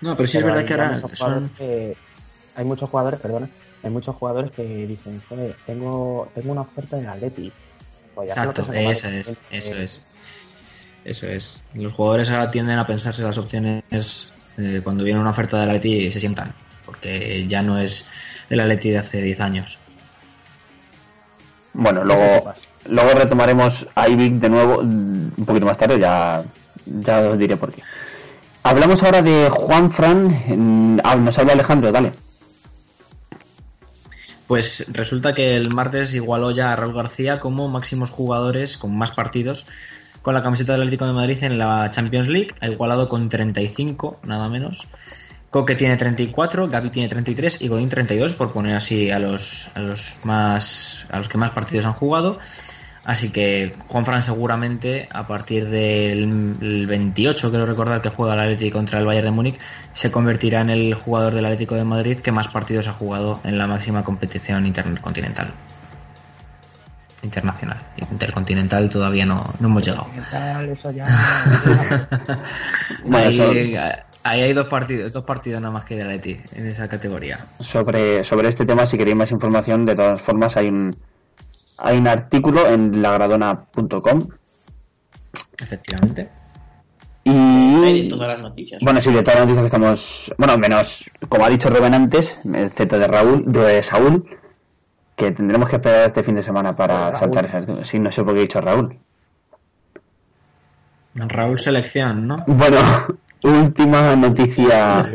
No, 0.00 0.16
pero 0.16 0.26
sí 0.26 0.38
es 0.38 0.44
verdad 0.44 0.64
que 0.64 0.74
ahora 0.74 1.00
hay 2.56 2.64
muchos 2.64 2.90
jugadores, 2.90 3.20
perdona, 3.20 3.48
hay 3.82 3.90
muchos 3.90 4.16
jugadores 4.16 4.50
que 4.52 4.62
dicen, 4.62 5.22
joder, 5.28 5.56
tengo, 5.66 6.28
tengo 6.34 6.52
una 6.52 6.62
oferta 6.62 6.98
en 6.98 7.06
Atleti. 7.06 7.52
Pues 8.14 8.30
Exacto, 8.30 8.62
eso 8.72 9.08
es, 9.08 9.40
eso 9.50 9.78
es. 9.78 10.06
Eso 11.04 11.28
es. 11.28 11.62
Los 11.74 11.92
jugadores 11.92 12.30
ahora 12.30 12.50
tienden 12.50 12.78
a 12.80 12.86
pensarse 12.86 13.22
las 13.22 13.38
opciones 13.38 14.32
eh, 14.58 14.80
cuando 14.82 15.04
viene 15.04 15.20
una 15.20 15.30
oferta 15.30 15.58
de 15.58 15.64
Atleti 15.64 16.12
se 16.12 16.20
sientan, 16.20 16.52
porque 16.84 17.46
ya 17.46 17.62
no 17.62 17.78
es 17.78 18.10
el 18.48 18.60
Atleti 18.60 18.90
de 18.90 18.98
hace 18.98 19.22
10 19.22 19.40
años. 19.40 19.78
Bueno, 21.74 22.04
luego, 22.04 22.54
luego 22.88 23.10
retomaremos 23.10 23.86
a 23.94 24.08
Ivic 24.08 24.34
de 24.34 24.48
nuevo 24.48 24.82
mm, 24.82 25.32
un 25.36 25.44
poquito 25.44 25.66
más 25.66 25.76
tarde, 25.76 25.98
ya, 25.98 26.42
ya 26.86 27.20
os 27.20 27.38
diré 27.38 27.56
por 27.56 27.72
qué. 27.72 27.82
Hablamos 28.62 29.02
ahora 29.02 29.22
de 29.22 29.48
Juan 29.48 29.92
Fran. 29.92 31.00
Ah, 31.04 31.14
nos 31.14 31.38
habla 31.38 31.52
Alejandro, 31.52 31.92
dale. 31.92 32.12
Pues 34.46 34.90
resulta 34.92 35.34
que 35.34 35.56
el 35.56 35.72
martes 35.72 36.14
igualó 36.14 36.50
ya 36.50 36.72
a 36.72 36.76
Raúl 36.76 36.94
García 36.94 37.38
como 37.38 37.68
máximos 37.68 38.10
jugadores 38.10 38.76
con 38.76 38.96
más 38.96 39.10
partidos 39.10 39.66
con 40.26 40.34
la 40.34 40.42
camiseta 40.42 40.72
del 40.72 40.80
Atlético 40.80 41.06
de 41.06 41.12
Madrid 41.12 41.38
en 41.42 41.56
la 41.56 41.88
Champions 41.92 42.26
League, 42.26 42.52
ha 42.60 42.66
igualado 42.66 43.08
con 43.08 43.28
35, 43.28 44.18
nada 44.24 44.48
menos. 44.48 44.88
Coque 45.50 45.76
tiene 45.76 45.96
34, 45.96 46.68
Gaby 46.68 46.90
tiene 46.90 47.08
33 47.08 47.62
y 47.62 47.68
Godín 47.68 47.88
32 47.88 48.34
por 48.34 48.52
poner 48.52 48.74
así 48.74 49.08
a 49.12 49.20
los, 49.20 49.68
a 49.76 49.82
los 49.82 50.16
más 50.24 51.06
a 51.10 51.18
los 51.18 51.28
que 51.28 51.38
más 51.38 51.52
partidos 51.52 51.86
han 51.86 51.92
jugado. 51.92 52.40
Así 53.04 53.30
que 53.30 53.76
Juanfran 53.86 54.20
seguramente 54.20 55.08
a 55.12 55.28
partir 55.28 55.68
del 55.68 56.86
28, 56.88 57.50
quiero 57.50 57.64
recordar 57.64 58.02
que 58.02 58.08
juega 58.08 58.34
el 58.34 58.40
Atlético 58.40 58.78
contra 58.78 58.98
el 58.98 59.06
Bayern 59.06 59.26
de 59.26 59.30
Múnich, 59.30 59.60
se 59.92 60.10
convertirá 60.10 60.60
en 60.60 60.70
el 60.70 60.94
jugador 60.94 61.36
del 61.36 61.44
Atlético 61.44 61.76
de 61.76 61.84
Madrid 61.84 62.18
que 62.18 62.32
más 62.32 62.48
partidos 62.48 62.88
ha 62.88 62.92
jugado 62.92 63.38
en 63.44 63.58
la 63.58 63.68
máxima 63.68 64.02
competición 64.02 64.66
intercontinental. 64.66 65.54
Internacional. 67.26 67.82
Intercontinental 68.10 68.88
todavía 68.88 69.26
no, 69.26 69.42
no 69.60 69.68
hemos 69.68 69.84
llegado. 69.84 70.06
Eso 70.70 70.90
ya... 70.92 71.06
bueno, 73.04 73.30
Ahí 74.28 74.40
hay 74.42 74.52
dos 74.52 74.66
partidos, 74.66 75.12
dos 75.12 75.22
partidos 75.22 75.60
nada 75.60 75.72
más 75.72 75.84
que 75.84 75.94
de 75.94 76.02
Atleti 76.02 76.36
en 76.56 76.66
esa 76.66 76.88
categoría. 76.88 77.38
Sobre, 77.60 78.24
sobre 78.24 78.48
este 78.48 78.66
tema, 78.66 78.84
si 78.84 78.98
queréis 78.98 79.16
más 79.16 79.30
información, 79.30 79.86
de 79.86 79.94
todas 79.94 80.20
formas 80.20 80.56
hay 80.56 80.66
un, 80.66 80.96
hay 81.78 81.96
un 81.96 82.08
artículo 82.08 82.66
en 82.66 83.00
lagradona.com 83.00 84.26
Efectivamente. 85.62 86.28
y... 87.22 87.30
Hay 87.30 88.02
de 88.02 88.08
todas 88.08 88.28
las 88.28 88.40
noticias. 88.40 88.80
Bueno, 88.82 89.00
sí, 89.00 89.12
de 89.12 89.22
todas 89.22 89.38
las 89.38 89.46
noticias 89.46 89.62
que 89.62 89.66
estamos. 89.66 90.34
Bueno, 90.38 90.58
menos, 90.58 91.04
como 91.28 91.44
ha 91.44 91.48
dicho 91.48 91.70
Rubén 91.70 91.94
antes, 91.94 92.40
el 92.52 92.70
Z 92.70 92.98
de 92.98 93.06
Raúl, 93.06 93.44
de 93.46 93.80
Saúl, 93.84 94.28
que 95.16 95.32
tendremos 95.32 95.68
que 95.68 95.76
esperar 95.76 96.06
este 96.06 96.22
fin 96.22 96.36
de 96.36 96.42
semana 96.42 96.76
para 96.76 97.10
Raúl. 97.10 97.16
saltar 97.16 97.46
ese. 97.46 97.84
Sí, 97.84 97.98
no 97.98 98.12
sé 98.12 98.22
por 98.22 98.34
qué 98.34 98.40
he 98.40 98.42
dicho 98.42 98.60
Raúl. 98.60 98.96
Raúl 101.14 101.58
Selección, 101.58 102.26
¿no? 102.26 102.44
Bueno, 102.46 102.78
última 103.42 104.14
noticia. 104.16 105.06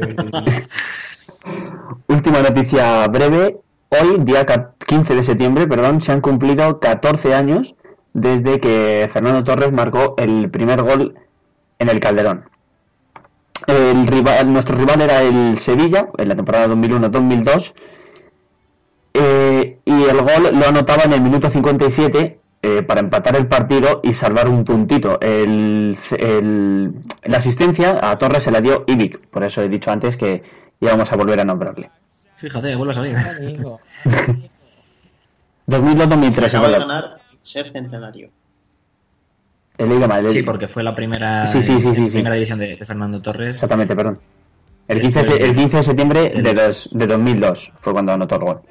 última 2.08 2.41
noticia 2.41 3.08
breve. 3.08 3.58
Hoy, 3.89 4.17
día 4.20 4.46
ca- 4.46 4.74
15 4.88 5.15
de 5.15 5.24
septiembre, 5.24 5.67
perdón, 5.67 6.00
se 6.01 6.12
han 6.13 6.22
cumplido 6.22 6.79
14 6.79 7.36
años 7.36 7.75
desde 8.13 8.60
que 8.60 9.10
Fernando 9.12 9.43
Torres 9.43 9.72
marcó 9.74 10.15
el 10.17 10.50
primer 10.50 10.81
gol 10.81 11.15
en 11.77 11.89
el 11.89 12.00
Calderón. 12.00 12.46
El 13.67 14.08
rival, 14.08 14.51
nuestro 14.51 14.77
rival 14.77 15.01
era 15.01 15.22
el 15.22 15.58
Sevilla 15.58 16.08
en 16.17 16.29
la 16.29 16.36
temporada 16.36 16.67
2001-2002 16.70 17.74
eh, 19.13 19.70
y 20.01 20.10
el 20.10 20.22
gol 20.22 20.60
lo 20.60 20.67
anotaba 20.67 21.03
en 21.03 21.13
el 21.13 21.22
minuto 21.22 21.50
57 21.50 22.39
eh, 22.63 22.81
para 22.84 23.00
empatar 23.00 23.36
el 23.36 23.48
partido 23.48 24.01
y 24.03 24.13
salvar 24.13 24.48
un 24.48 24.63
puntito. 24.63 25.20
El, 25.22 25.98
el- 26.17 26.93
la 27.24 27.38
asistencia 27.38 28.00
a 28.10 28.17
Torres 28.17 28.43
se 28.43 28.51
la 28.51 28.62
dio 28.62 28.84
Ivic, 28.88 29.20
por 29.29 29.43
eso 29.43 29.62
he 29.62 29.70
dicho 29.70 29.91
antes 29.91 30.15
que 30.17 30.43
íbamos 30.79 31.12
a 31.12 31.15
volver 31.15 31.39
a 31.39 31.43
nombrarle. 31.43 31.89
Fíjate, 32.38 32.75
vuelve 32.75 32.91
a 32.91 32.96
salir. 32.96 33.15
Amigo. 33.17 33.79
2002-2003, 35.67 36.46
Acaba 36.48 36.67
de 36.67 36.74
igual. 36.74 36.79
ganar 36.88 37.17
ser 37.41 37.72
centenario. 37.72 38.29
Leído 39.77 40.08
mal, 40.08 40.25
he 40.25 40.29
Sí, 40.29 40.43
porque 40.43 40.67
fue 40.67 40.84
la 40.84 40.93
primera, 40.93 41.48
Sí, 41.48 41.63
sí, 41.63 41.79
sí, 41.79 41.96
sí, 41.96 42.08
sí. 42.08 42.13
primera 42.13 42.36
división 42.36 42.60
de, 42.60 42.75
de 42.75 42.86
Fernando 42.86 43.20
Torres. 43.22 43.55
Exactamente, 43.55 43.96
perdón. 43.96 44.20
El 44.88 45.01
15, 45.01 45.20
Después 45.20 45.39
de- 45.39 45.46
el 45.48 45.55
15 45.55 45.77
de 45.77 45.84
septiembre 45.84 46.29
de, 46.29 46.53
dos- 46.53 46.89
de 46.91 47.08
2002 47.08 47.74
fue 47.79 47.93
cuando 47.93 48.12
anotó 48.12 48.36
el 48.36 48.41
gol. 48.41 48.62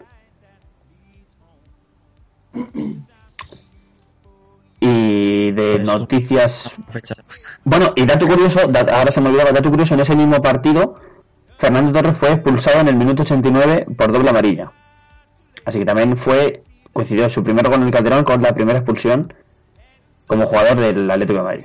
Y 4.81 5.51
de 5.53 5.79
noticias. 5.81 6.75
Bueno, 7.65 7.93
y 7.97 8.07
dato 8.07 8.27
curioso, 8.27 8.61
ahora 8.61 9.11
se 9.11 9.21
me 9.21 9.29
olvidaba, 9.29 9.53
dato 9.53 9.71
curioso, 9.71 9.95
en 9.95 10.01
ese 10.01 10.17
mismo 10.17 10.41
partido, 10.41 10.97
Fernando 11.59 11.93
Torres 11.93 12.17
fue 12.17 12.33
expulsado 12.33 12.81
en 12.81 12.89
el 12.89 12.97
minuto 12.97 13.23
89 13.23 13.87
por 13.97 14.13
doble 14.13 14.31
amarilla. 14.31 14.73
Así 15.65 15.79
que 15.79 15.85
también 15.85 16.17
fue, 16.17 16.63
coincidió 16.93 17.29
su 17.29 17.45
primer 17.45 17.69
gol 17.69 17.81
en 17.81 17.87
el 17.89 17.93
Calderón 17.93 18.25
con 18.25 18.41
la 18.41 18.55
primera 18.55 18.79
expulsión 18.79 19.33
como 20.27 20.47
jugador 20.47 20.81
del 20.81 21.11
Atlético 21.11 21.41
de 21.41 21.45
Madrid. 21.45 21.65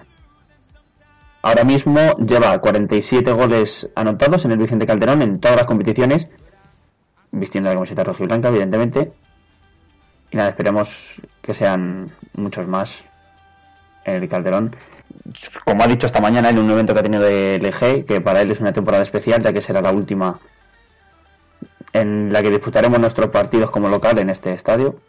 Ahora 1.43 1.63
mismo 1.63 2.17
lleva 2.17 2.59
47 2.59 3.31
goles 3.31 3.87
anotados 3.95 4.43
en 4.45 4.51
el 4.51 4.57
Vicente 4.57 4.87
Calderón 4.87 5.21
en 5.21 5.39
todas 5.39 5.57
las 5.57 5.67
competiciones, 5.67 6.27
vistiendo 7.31 7.69
la 7.69 7.75
camiseta 7.75 8.03
roja 8.03 8.23
y 8.23 8.25
blanca, 8.25 8.49
evidentemente. 8.49 9.13
Y 10.35 10.37
nada, 10.37 10.49
esperemos 10.49 11.13
que 11.41 11.53
sean 11.53 12.11
muchos 12.33 12.67
más 12.67 13.05
en 14.03 14.15
el 14.15 14.27
Calderón 14.27 14.75
como 15.63 15.81
ha 15.81 15.87
dicho 15.87 16.07
esta 16.07 16.19
mañana 16.19 16.49
en 16.49 16.59
un 16.59 16.69
evento 16.69 16.93
que 16.93 16.99
ha 16.99 17.03
tenido 17.03 17.23
de 17.23 17.55
LG, 17.55 18.05
que 18.05 18.19
para 18.19 18.41
él 18.41 18.51
es 18.51 18.59
una 18.59 18.73
temporada 18.73 19.01
especial, 19.01 19.41
ya 19.41 19.53
que 19.53 19.61
será 19.61 19.79
la 19.79 19.93
última 19.93 20.37
en 21.93 22.33
la 22.33 22.41
que 22.41 22.49
disputaremos 22.51 22.99
nuestros 22.99 23.29
partidos 23.29 23.71
como 23.71 23.87
local 23.87 24.19
en 24.19 24.29
este 24.29 24.51
estadio. 24.51 24.99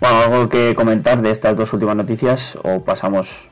Bueno, 0.00 0.16
¿algo 0.20 0.48
que 0.48 0.74
comentar 0.74 1.20
de 1.20 1.32
estas 1.32 1.54
dos 1.54 1.70
últimas 1.74 1.96
noticias 1.96 2.56
o 2.62 2.82
pasamos? 2.82 3.50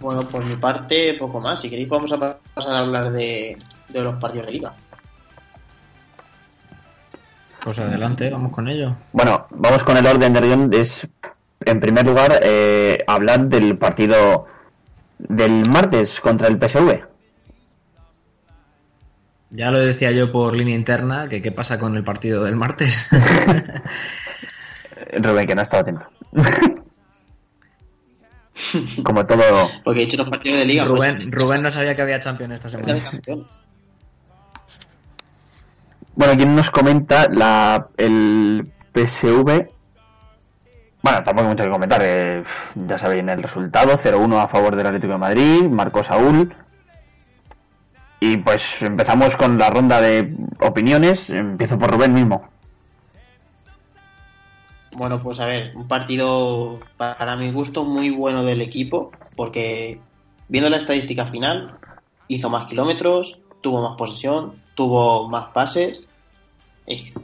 Bueno, 0.00 0.26
por 0.28 0.44
mi 0.44 0.56
parte, 0.56 1.14
poco 1.20 1.40
más. 1.40 1.60
Si 1.60 1.70
queréis, 1.70 1.88
vamos 1.88 2.12
a 2.12 2.18
pa- 2.18 2.38
pasar 2.52 2.72
a 2.74 2.78
hablar 2.78 3.12
de, 3.12 3.56
de 3.90 4.00
los 4.00 4.16
partidos 4.18 4.46
de 4.46 4.52
liga. 4.54 4.74
Pues 7.62 7.78
adelante, 7.78 8.28
vamos 8.28 8.50
con 8.50 8.66
ello. 8.68 8.96
Bueno, 9.12 9.46
vamos 9.50 9.84
con 9.84 9.96
el 9.96 10.04
orden 10.04 10.32
de 10.32 10.40
guion. 10.40 10.68
Es, 10.72 11.06
en 11.64 11.78
primer 11.78 12.04
lugar, 12.04 12.40
eh, 12.42 12.98
hablar 13.06 13.48
del 13.48 13.78
partido 13.78 14.46
del 15.18 15.68
martes 15.68 16.20
contra 16.20 16.48
el 16.48 16.58
PSV. 16.58 17.04
Ya 19.50 19.70
lo 19.70 19.78
decía 19.78 20.10
yo 20.10 20.32
por 20.32 20.56
línea 20.56 20.74
interna, 20.74 21.28
que 21.28 21.40
qué 21.40 21.52
pasa 21.52 21.78
con 21.78 21.94
el 21.94 22.02
partido 22.02 22.42
del 22.42 22.56
martes. 22.56 23.08
Rubén, 25.12 25.46
que 25.46 25.54
no 25.54 25.62
estaba 25.62 25.82
atento. 25.82 26.04
Como 29.04 29.24
todo... 29.24 29.70
Porque 29.84 30.00
he 30.00 30.04
hecho 30.04 30.16
los 30.16 30.28
partidos 30.28 30.58
de 30.58 30.64
liga. 30.64 30.84
pues, 30.86 31.12
Rubén, 31.12 31.30
Rubén 31.30 31.62
no 31.62 31.70
sabía 31.70 31.94
que 31.94 32.02
había 32.02 32.18
Champions 32.18 32.54
esta 32.54 32.70
semana. 32.70 32.98
Bueno, 36.14 36.34
¿quién 36.36 36.54
nos 36.54 36.70
comenta 36.70 37.28
la, 37.30 37.88
el 37.96 38.70
PSV? 38.94 39.68
Bueno, 41.02 41.24
tampoco 41.24 41.40
hay 41.40 41.48
mucho 41.48 41.64
que 41.64 41.70
comentar. 41.70 42.02
eh, 42.04 42.44
ya 42.74 42.98
sabéis 42.98 43.24
el 43.26 43.42
resultado: 43.42 43.92
0-1 43.96 44.38
a 44.38 44.48
favor 44.48 44.76
del 44.76 44.86
Atlético 44.86 45.14
de 45.14 45.18
Madrid. 45.18 45.62
Marcó 45.68 46.02
Saúl. 46.02 46.54
Y 48.20 48.36
pues 48.36 48.82
empezamos 48.82 49.34
con 49.36 49.58
la 49.58 49.70
ronda 49.70 50.00
de 50.00 50.36
opiniones. 50.60 51.30
Empiezo 51.30 51.78
por 51.78 51.90
Rubén 51.90 52.14
mismo. 52.14 52.48
Bueno, 54.94 55.18
pues 55.20 55.40
a 55.40 55.46
ver, 55.46 55.74
un 55.74 55.88
partido 55.88 56.78
para 56.98 57.34
mi 57.36 57.50
gusto 57.50 57.84
muy 57.84 58.10
bueno 58.10 58.44
del 58.44 58.60
equipo, 58.60 59.10
porque 59.34 59.98
viendo 60.48 60.68
la 60.68 60.76
estadística 60.76 61.26
final, 61.26 61.78
hizo 62.28 62.50
más 62.50 62.66
kilómetros, 62.68 63.40
tuvo 63.62 63.82
más 63.82 63.96
posesión, 63.96 64.61
tuvo 64.74 65.28
más 65.28 65.50
pases. 65.50 66.08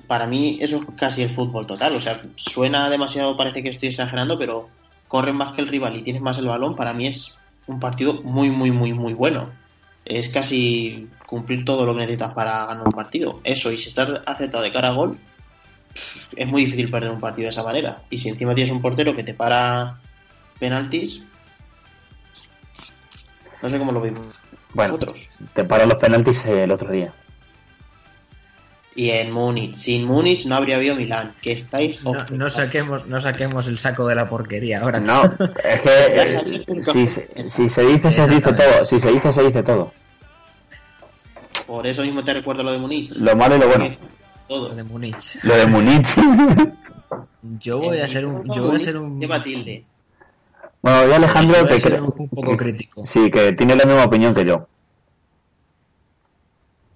Para 0.07 0.27
mí 0.27 0.59
eso 0.61 0.77
es 0.77 0.83
casi 0.97 1.23
el 1.23 1.31
fútbol 1.31 1.67
total, 1.67 1.95
o 1.95 2.01
sea, 2.01 2.23
suena 2.37 2.89
demasiado, 2.89 3.37
parece 3.37 3.63
que 3.63 3.69
estoy 3.69 3.89
exagerando, 3.89 4.39
pero 4.39 4.69
corren 5.09 5.37
más 5.37 5.55
que 5.55 5.63
el 5.63 5.69
rival 5.69 5.97
y 5.97 6.03
tienes 6.03 6.23
más 6.23 6.39
el 6.39 6.47
balón, 6.47 6.77
para 6.77 6.95
mí 6.95 7.07
es 7.07 7.39
un 7.67 7.81
partido 7.81 8.23
muy, 8.23 8.51
muy, 8.51 8.71
muy, 8.71 8.93
muy 8.93 9.15
bueno. 9.15 9.51
Es 10.05 10.29
casi 10.31 11.09
cumplir 11.27 11.65
todo 11.65 11.85
lo 11.85 11.93
que 11.93 12.01
necesitas 12.01 12.33
para 12.33 12.65
ganar 12.67 12.87
un 12.87 12.93
partido. 12.93 13.41
Eso, 13.45 13.71
y 13.71 13.77
si 13.77 13.91
estás 13.91 14.09
acertado 14.25 14.63
de 14.63 14.73
cara 14.73 14.89
a 14.89 14.93
gol, 14.93 15.19
es 16.35 16.47
muy 16.47 16.65
difícil 16.65 16.91
perder 16.91 17.11
un 17.11 17.21
partido 17.21 17.45
de 17.45 17.51
esa 17.51 17.65
manera. 17.65 18.03
Y 18.09 18.19
si 18.19 18.31
encima 18.31 18.55
tienes 18.55 18.73
un 18.73 18.81
portero 18.81 19.15
que 19.15 19.25
te 19.25 19.35
para 19.35 19.99
penaltis, 20.59 21.25
no 23.61 23.69
sé 23.69 23.79
cómo 23.79 23.93
lo 23.93 24.01
veis 24.01 24.15
Bueno, 24.73 24.93
vosotros. 24.93 25.29
te 25.53 25.65
paró 25.65 25.85
los 25.87 25.99
penaltis 25.99 26.45
el 26.45 26.71
otro 26.71 26.91
día. 26.91 27.13
Y 28.99 29.11
en 29.11 29.31
Múnich, 29.31 29.75
sin 29.77 30.05
Múnich 30.05 30.45
no 30.47 30.57
habría 30.57 30.75
habido 30.75 30.97
Milán. 30.97 31.33
Que 31.41 31.53
estáis 31.53 32.03
No, 32.03 32.15
no 32.33 32.51
saquemos, 32.51 33.07
no 33.07 33.21
saquemos 33.21 33.69
el 33.69 33.79
saco 33.79 34.09
de 34.09 34.17
la 34.17 34.29
porquería 34.29 34.81
ahora. 34.81 34.99
No, 34.99 35.23
es 35.65 35.81
que 35.83 35.91
eh, 36.17 36.83
si, 36.83 37.07
se- 37.07 37.29
si 37.49 37.69
se 37.69 37.87
dice, 37.87 38.11
se 38.11 38.27
dice 38.27 38.53
todo. 38.53 38.85
Si 38.85 38.99
se 38.99 39.13
dice, 39.13 39.33
se 39.33 39.43
dice 39.45 39.63
todo. 39.63 39.93
Por 41.69 41.87
eso 41.87 42.03
mismo 42.03 42.25
te 42.25 42.35
recuerdo 42.35 42.65
lo 42.65 42.73
de 42.73 42.79
Múnich. 42.79 43.15
Lo 43.19 43.37
malo 43.37 43.55
y 43.55 43.61
lo 43.61 43.69
bueno. 43.69 43.97
Todo. 44.49 44.69
Lo 44.71 44.75
de 44.75 44.83
Múnich. 44.83 45.39
Lo 45.45 45.57
de 45.57 45.67
Múnich. 45.67 46.09
Yo 47.61 47.79
voy 47.79 48.01
a 48.01 48.09
ser 48.09 48.27
un, 48.27 48.53
yo 48.53 48.65
voy 48.65 48.77
a 48.77 48.79
ser 48.81 48.97
un, 48.97 49.21
Lleva 49.21 49.43
tilde. 49.45 49.85
bueno, 50.83 51.07
yo 51.07 51.15
Alejandro, 51.15 51.65
voy 51.65 51.77
a 51.77 51.81
ser 51.81 51.93
creo- 51.93 52.15
un 52.19 52.29
poco 52.29 52.57
crítico. 52.57 53.05
Sí, 53.07 53.31
que 53.31 53.53
tiene 53.53 53.77
la 53.77 53.85
misma 53.85 54.05
opinión 54.05 54.35
que 54.35 54.45
yo. 54.45 54.67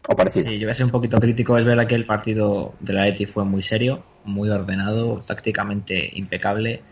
O. 0.09 0.17
Sí, 0.29 0.59
yo 0.59 0.67
voy 0.67 0.73
a 0.73 0.75
ser 0.75 0.87
un 0.87 0.93
poquito 0.93 1.21
crítico. 1.21 1.57
Es 1.59 1.65
verdad 1.65 1.87
que 1.87 1.95
el 1.95 2.07
partido 2.07 2.75
de 2.81 2.93
la 2.93 3.05
Leti 3.05 3.27
fue 3.27 3.45
muy 3.45 3.63
serio, 3.63 4.05
muy 4.25 4.49
ordenado, 4.51 5.23
tácticamente 5.27 6.11
impecable. 6.19 6.83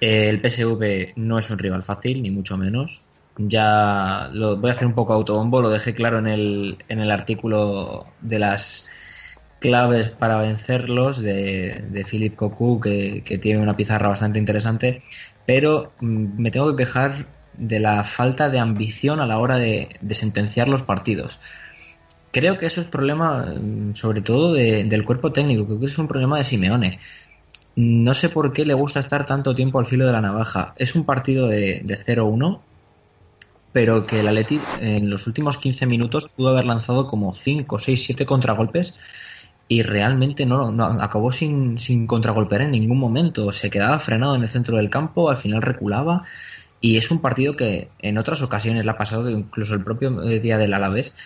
El 0.00 0.40
PSV 0.40 1.12
no 1.16 1.38
es 1.38 1.50
un 1.50 1.58
rival 1.58 1.82
fácil, 1.84 2.22
ni 2.22 2.30
mucho 2.30 2.56
menos. 2.56 3.02
Ya 3.38 4.28
lo 4.32 4.56
voy 4.56 4.70
a 4.70 4.72
hacer 4.74 4.86
un 4.86 4.94
poco 4.94 5.12
autobombo, 5.12 5.60
lo 5.60 5.70
dejé 5.70 5.94
claro 5.94 6.18
en 6.18 6.26
el, 6.26 6.84
en 6.88 7.00
el 7.00 7.10
artículo 7.10 8.14
de 8.20 8.38
las 8.38 8.88
claves 9.60 10.10
para 10.10 10.38
vencerlos 10.38 11.18
de, 11.18 11.84
de 11.90 12.04
Philip 12.04 12.34
Cocu, 12.36 12.80
que, 12.80 13.22
que 13.24 13.38
tiene 13.38 13.60
una 13.62 13.74
pizarra 13.74 14.08
bastante 14.08 14.38
interesante. 14.38 15.02
Pero 15.46 15.92
mm, 16.00 16.40
me 16.42 16.50
tengo 16.50 16.70
que 16.74 16.84
quejar 16.84 17.28
de 17.54 17.80
la 17.80 18.04
falta 18.04 18.50
de 18.50 18.58
ambición 18.58 19.20
a 19.20 19.26
la 19.26 19.38
hora 19.38 19.58
de, 19.58 19.96
de 20.00 20.14
sentenciar 20.14 20.68
los 20.68 20.82
partidos. 20.82 21.40
Creo 22.36 22.58
que 22.58 22.66
eso 22.66 22.80
es 22.82 22.86
problema 22.96 23.28
mm, 23.46 23.94
sobre 23.94 24.20
todo 24.28 24.52
de- 24.52 24.84
del 24.84 25.04
cuerpo 25.04 25.32
técnico, 25.32 25.64
creo 25.66 25.80
que 25.80 25.86
es 25.86 25.98
un 25.98 26.08
problema 26.08 26.38
de 26.38 26.44
Simeone. 26.44 26.98
No 27.76 28.14
sé 28.14 28.28
por 28.30 28.52
qué 28.54 28.64
le 28.66 28.74
gusta 28.74 29.00
estar 29.00 29.26
tanto 29.26 29.54
tiempo 29.54 29.78
al 29.78 29.86
filo 29.86 30.06
de 30.06 30.12
la 30.12 30.20
navaja. 30.22 30.74
Es 30.76 30.94
un 30.96 31.04
partido 31.06 31.48
de, 31.48 31.82
de 31.84 31.96
0-1, 31.96 32.62
pero 33.72 34.06
que 34.06 34.20
el 34.20 34.28
Atleti 34.28 34.70
en 34.80 35.10
los 35.10 35.26
últimos 35.26 35.58
15 35.58 35.86
minutos 35.86 36.26
pudo 36.36 36.50
haber 36.50 36.66
lanzado 36.66 37.06
como 37.06 37.34
5, 37.34 37.78
6, 37.78 38.04
7 38.04 38.26
contragolpes 38.26 38.98
y 39.68 39.82
realmente 39.82 40.46
no, 40.46 40.70
no 40.72 40.84
acabó 41.02 41.32
sin, 41.32 41.76
contragolpear 42.06 42.62
en 42.62 42.72
ningún 42.72 42.98
momento. 42.98 43.52
Se 43.52 43.70
quedaba 43.70 43.98
frenado 43.98 44.36
en 44.36 44.42
el 44.42 44.48
centro 44.48 44.76
del 44.78 44.90
campo, 44.90 45.30
al 45.30 45.36
final 45.38 45.62
reculaba 45.62 46.24
y 46.80 46.96
es 46.98 47.10
un 47.10 47.20
partido 47.20 47.56
que 47.56 47.90
en 47.98 48.18
otras 48.18 48.42
ocasiones 48.42 48.84
le 48.84 48.90
ha 48.90 48.96
pasado, 48.96 49.30
incluso 49.30 49.74
el 49.74 49.84
propio 49.84 50.22
eh, 50.24 50.40
día 50.40 50.58
del 50.58 50.74
Alavés, 50.74 51.16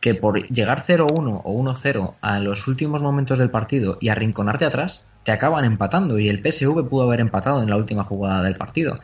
que 0.00 0.14
por 0.14 0.46
llegar 0.48 0.84
0-1 0.84 1.42
o 1.44 1.52
1-0 1.52 2.14
a 2.20 2.40
los 2.40 2.68
últimos 2.68 3.02
momentos 3.02 3.38
del 3.38 3.50
partido 3.50 3.98
y 4.00 4.08
arrinconarte 4.08 4.64
atrás, 4.64 5.06
te 5.24 5.32
acaban 5.32 5.64
empatando 5.64 6.18
y 6.18 6.28
el 6.28 6.40
PSV 6.40 6.88
pudo 6.88 7.02
haber 7.02 7.20
empatado 7.20 7.62
en 7.62 7.70
la 7.70 7.76
última 7.76 8.04
jugada 8.04 8.42
del 8.42 8.56
partido. 8.56 9.00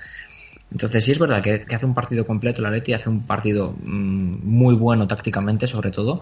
Entonces 0.70 1.04
sí 1.04 1.12
es 1.12 1.18
verdad 1.18 1.42
que, 1.42 1.64
hace 1.74 1.86
un 1.86 1.94
partido 1.94 2.26
completo 2.26 2.62
la 2.62 2.70
Leti, 2.70 2.92
hace 2.92 3.08
un 3.08 3.26
partido 3.26 3.72
mm, 3.72 4.38
muy 4.44 4.74
bueno 4.74 5.06
tácticamente 5.06 5.66
sobre 5.66 5.90
todo, 5.90 6.20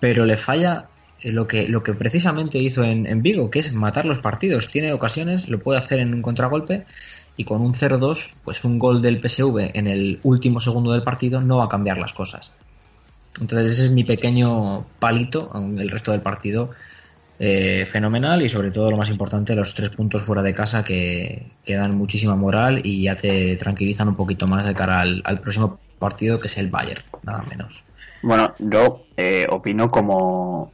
pero 0.00 0.24
le 0.24 0.36
falla 0.36 0.88
eh, 1.20 1.32
lo 1.32 1.46
que, 1.46 1.68
lo 1.68 1.82
que 1.82 1.94
precisamente 1.94 2.58
hizo 2.58 2.84
en, 2.84 3.06
en, 3.06 3.22
Vigo, 3.22 3.50
que 3.50 3.58
es 3.58 3.74
matar 3.74 4.04
los 4.04 4.20
partidos. 4.20 4.68
Tiene 4.68 4.92
ocasiones, 4.92 5.48
lo 5.48 5.58
puede 5.60 5.78
hacer 5.78 6.00
en 6.00 6.14
un 6.14 6.22
contragolpe 6.22 6.86
y 7.36 7.44
con 7.44 7.60
un 7.60 7.74
0-2, 7.74 8.34
pues 8.44 8.64
un 8.64 8.78
gol 8.78 9.00
del 9.00 9.20
PSV 9.20 9.70
en 9.74 9.86
el 9.86 10.20
último 10.22 10.60
segundo 10.60 10.92
del 10.92 11.02
partido 11.02 11.40
no 11.40 11.58
va 11.58 11.64
a 11.64 11.68
cambiar 11.68 11.98
las 11.98 12.12
cosas. 12.12 12.52
Entonces 13.40 13.72
ese 13.72 13.84
es 13.84 13.90
mi 13.90 14.04
pequeño 14.04 14.86
palito, 14.98 15.50
el 15.54 15.90
resto 15.90 16.12
del 16.12 16.20
partido 16.20 16.70
eh, 17.40 17.86
fenomenal 17.86 18.42
y 18.42 18.48
sobre 18.48 18.72
todo 18.72 18.90
lo 18.90 18.96
más 18.96 19.10
importante, 19.10 19.54
los 19.54 19.72
tres 19.72 19.90
puntos 19.90 20.22
fuera 20.22 20.42
de 20.42 20.54
casa 20.54 20.82
que, 20.82 21.46
que, 21.64 21.74
dan 21.74 21.94
muchísima 21.94 22.34
moral 22.34 22.80
y 22.84 23.04
ya 23.04 23.14
te 23.14 23.54
tranquilizan 23.54 24.08
un 24.08 24.16
poquito 24.16 24.48
más 24.48 24.66
de 24.66 24.74
cara 24.74 25.00
al, 25.00 25.40
próximo 25.40 25.78
partido 26.00 26.40
que 26.40 26.48
es 26.48 26.58
el 26.58 26.68
Bayern, 26.68 27.02
nada 27.22 27.44
menos. 27.48 27.84
Bueno, 28.22 28.54
yo 28.58 29.04
eh, 29.16 29.46
opino 29.48 29.88
como, 29.88 30.72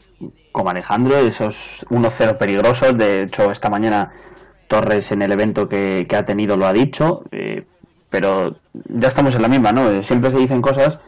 como 0.53 0.71
Alejandro, 0.71 1.19
esos 1.19 1.85
1-0 1.91 2.39
peligrosos, 2.39 2.97
de 2.97 3.25
hecho 3.25 3.51
esta 3.51 3.69
mañana 3.69 4.11
Torres 4.67 5.13
en 5.13 5.21
el 5.21 5.33
evento 5.33 5.69
que, 5.69 6.07
ha 6.17 6.25
tenido 6.25 6.57
lo 6.57 6.67
ha 6.67 6.73
dicho, 6.73 7.25
eh, 7.31 7.67
pero 8.09 8.57
ya 8.89 9.09
estamos 9.09 9.35
en 9.35 9.43
la 9.43 9.49
misma, 9.49 9.73
¿no? 9.73 10.03
Siempre 10.03 10.31
se 10.31 10.39
dicen 10.39 10.63
cosas, 10.63 10.99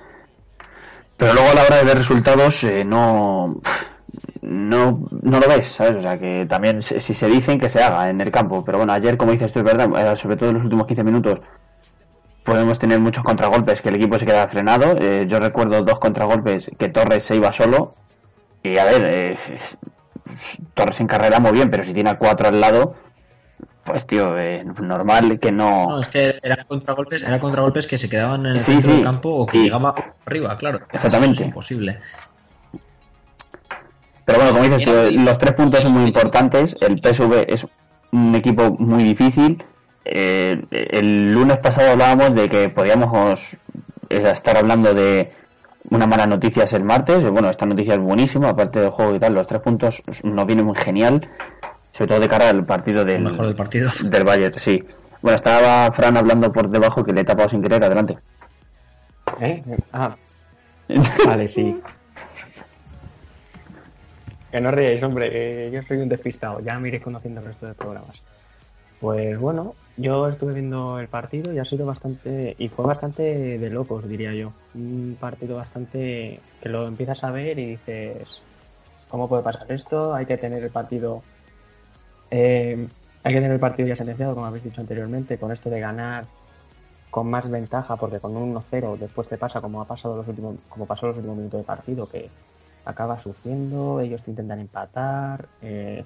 pero 1.17 1.35
luego 1.35 1.51
a 1.51 1.55
la 1.55 1.63
hora 1.65 1.77
de 1.77 1.85
ver 1.85 1.99
resultados 1.99 2.63
eh, 2.65 2.85
no, 2.85 3.61
no, 4.43 5.09
no 5.11 5.41
lo 5.41 5.49
ves, 5.49 5.67
¿sabes? 5.67 5.97
O 5.97 6.01
sea, 6.01 6.19
que 6.19 6.47
también 6.47 6.83
si 6.83 7.01
se 7.01 7.27
dicen 7.27 7.59
que 7.59 7.69
se 7.69 7.83
haga 7.83 8.11
en 8.11 8.21
el 8.21 8.31
campo, 8.31 8.65
pero 8.65 8.79
bueno, 8.79 8.93
ayer, 8.93 9.17
como 9.17 9.33
dices 9.33 9.53
tú, 9.53 9.61
es 9.61 9.65
verdad, 9.65 10.13
eh, 10.13 10.17
sobre 10.17 10.37
todo 10.37 10.51
en 10.51 10.57
los 10.57 10.65
últimos 10.65 10.87
15 10.87 11.05
minutos, 11.05 11.41
podemos 12.45 12.79
tener 12.79 12.99
muchos 13.01 13.25
contragolpes 13.25 13.83
que 13.83 13.89
el 13.89 13.97
equipo 13.97 14.19
se 14.19 14.27
queda 14.27 14.47
frenado. 14.47 14.97
yo 15.25 15.41
recuerdo 15.41 15.83
dos 15.83 15.99
contragolpes 15.99 16.71
que 16.79 16.89
Torres 16.89 17.25
se 17.25 17.37
iba 17.37 17.51
solo. 17.53 17.95
Y 18.63 18.79
a 18.79 18.85
ver, 18.85 19.37
Torres 20.75 21.01
en 21.01 21.07
carrera 21.07 21.41
muy 21.41 21.53
bien, 21.53 21.71
pero 21.71 21.83
si 21.83 21.93
tiene 21.93 22.11
a 22.11 22.19
cuatro 22.19 22.49
al 22.49 22.61
lado, 22.61 22.95
pues 23.87 24.07
tío, 24.07 24.37
eh, 24.37 24.65
normal 24.65 25.39
que 25.39 25.53
no. 25.53 25.89
No, 25.89 26.01
es 26.01 26.09
que 26.09 26.39
eran 26.43 26.67
contragolpes, 26.67 27.23
eran 27.23 27.39
contragolpes 27.39 27.87
que 27.87 27.97
se 27.97 28.09
quedaban 28.11 28.45
en 28.47 28.53
el 28.53 28.61
centro 28.61 28.93
del 28.93 29.03
campo 29.03 29.31
o 29.31 29.47
que 29.47 29.59
llegaban 29.59 29.95
arriba, 30.27 30.57
claro. 30.59 30.81
Exactamente. 30.93 31.43
es 31.43 31.49
imposible. 31.49 31.99
Pero 34.25 34.39
bueno, 34.39 34.53
como 34.53 34.65
dices, 34.65 35.15
los 35.15 35.39
tres 35.39 35.53
puntos 35.53 35.83
son 35.83 35.93
muy 35.93 36.07
importantes. 36.09 36.77
El 36.81 37.01
PSV 37.01 37.45
es 37.47 37.65
un 38.11 38.35
equipo 38.35 38.71
muy 38.73 39.05
difícil. 39.05 39.63
Eh, 40.05 40.61
el 40.71 41.33
lunes 41.33 41.59
pasado 41.59 41.93
hablábamos 41.93 42.35
de 42.35 42.49
que 42.49 42.69
podíamos 42.69 43.57
eh, 44.09 44.31
estar 44.33 44.57
hablando 44.57 44.95
de 44.95 45.33
una 45.91 46.07
mala 46.09 46.27
noticias 46.27 46.73
el 46.73 46.83
martes. 46.83 47.25
Bueno, 47.31 47.51
esta 47.51 47.67
noticia 47.67 47.95
es 47.95 48.01
buenísima, 48.01 48.49
aparte 48.49 48.81
del 48.81 48.91
juego 48.91 49.15
y 49.15 49.21
tal. 49.21 49.35
Los 49.35 49.47
tres 49.47 49.61
puntos 49.61 50.03
nos 50.25 50.47
viene 50.47 50.65
muy 50.65 50.77
genial 50.77 51.29
sobre 51.97 52.09
todo 52.09 52.21
de 52.21 52.29
cara 52.29 52.51
al 52.51 52.67
partido 52.67 53.05
del, 53.05 53.23
mejor 53.23 53.47
del 53.47 53.57
partido. 53.57 53.89
del 54.11 54.25
Bayern, 54.25 54.59
sí. 54.59 54.83
Bueno, 55.23 55.37
estaba 55.37 55.91
Fran 55.93 56.17
hablando 56.17 56.53
por 56.53 56.69
debajo 56.69 57.03
que 57.03 57.13
le 57.13 57.23
he 57.23 57.25
tapado 57.25 57.49
sin 57.49 57.63
querer, 57.63 57.83
adelante. 57.83 58.19
¿Eh? 59.41 59.63
Ah. 59.93 60.15
vale, 61.27 61.49
sí. 61.49 61.81
Que 64.53 64.61
no 64.61 64.71
ríais, 64.71 65.03
hombre, 65.03 65.71
yo 65.71 65.83
soy 65.83 65.99
un 65.99 66.09
despistado, 66.09 66.61
ya 66.61 66.79
me 66.79 66.89
iré 66.89 67.01
conociendo 67.01 67.41
el 67.41 67.47
resto 67.47 67.67
de 67.67 67.75
programas. 67.75 68.23
Pues 69.01 69.39
bueno, 69.39 69.75
yo 69.97 70.29
estuve 70.29 70.55
viendo 70.55 70.99
el 70.99 71.09
partido 71.09 71.53
y 71.53 71.59
ha 71.59 71.65
sido 71.65 71.87
bastante, 71.87 72.55
y 72.59 72.69
fue 72.69 72.85
bastante 72.85 73.59
de 73.59 73.71
locos, 73.71 74.09
diría 74.09 74.35
yo. 74.35 74.53
Un 74.75 75.17
partido 75.19 75.57
bastante 75.57 76.41
que 76.63 76.69
lo 76.69 76.87
empiezas 76.87 77.25
a 77.25 77.31
ver 77.31 77.59
y 77.59 77.67
dices, 77.67 78.41
¿cómo 79.09 79.29
puede 79.29 79.43
pasar 79.43 79.71
esto? 79.73 80.15
Hay 80.15 80.27
que 80.27 80.39
tener 80.39 80.63
el 80.63 80.71
partido 80.71 81.23
eh, 82.31 82.89
hay 83.23 83.33
que 83.33 83.41
tener 83.41 83.53
el 83.53 83.61
partido 83.61 83.89
ya 83.89 83.97
sentenciado, 83.97 84.35
como 84.35 84.47
habéis 84.47 84.65
dicho 84.65 84.81
anteriormente, 84.81 85.39
con 85.39 85.53
esto 85.53 85.71
de 85.71 85.81
ganar 85.81 86.27
con 87.11 87.29
más 87.29 87.49
ventaja, 87.51 87.97
porque 87.97 88.21
con 88.21 88.37
un 88.37 88.55
1-0 88.55 88.99
después 88.99 89.29
te 89.29 89.39
pasa 89.39 89.61
como 89.61 89.81
ha 89.81 89.87
pasado 89.87 90.17
los 90.17 90.29
últimos, 90.29 90.57
como 90.69 90.87
pasó 90.87 91.07
los 91.07 91.17
últimos 91.17 91.37
minutos 91.37 91.61
de 91.61 91.65
partido, 91.65 92.09
que 92.09 92.31
acaba 92.85 93.19
sufriendo, 93.19 94.01
ellos 94.01 94.23
te 94.23 94.31
intentan 94.31 94.61
empatar. 94.61 95.49
Eh, 95.63 96.05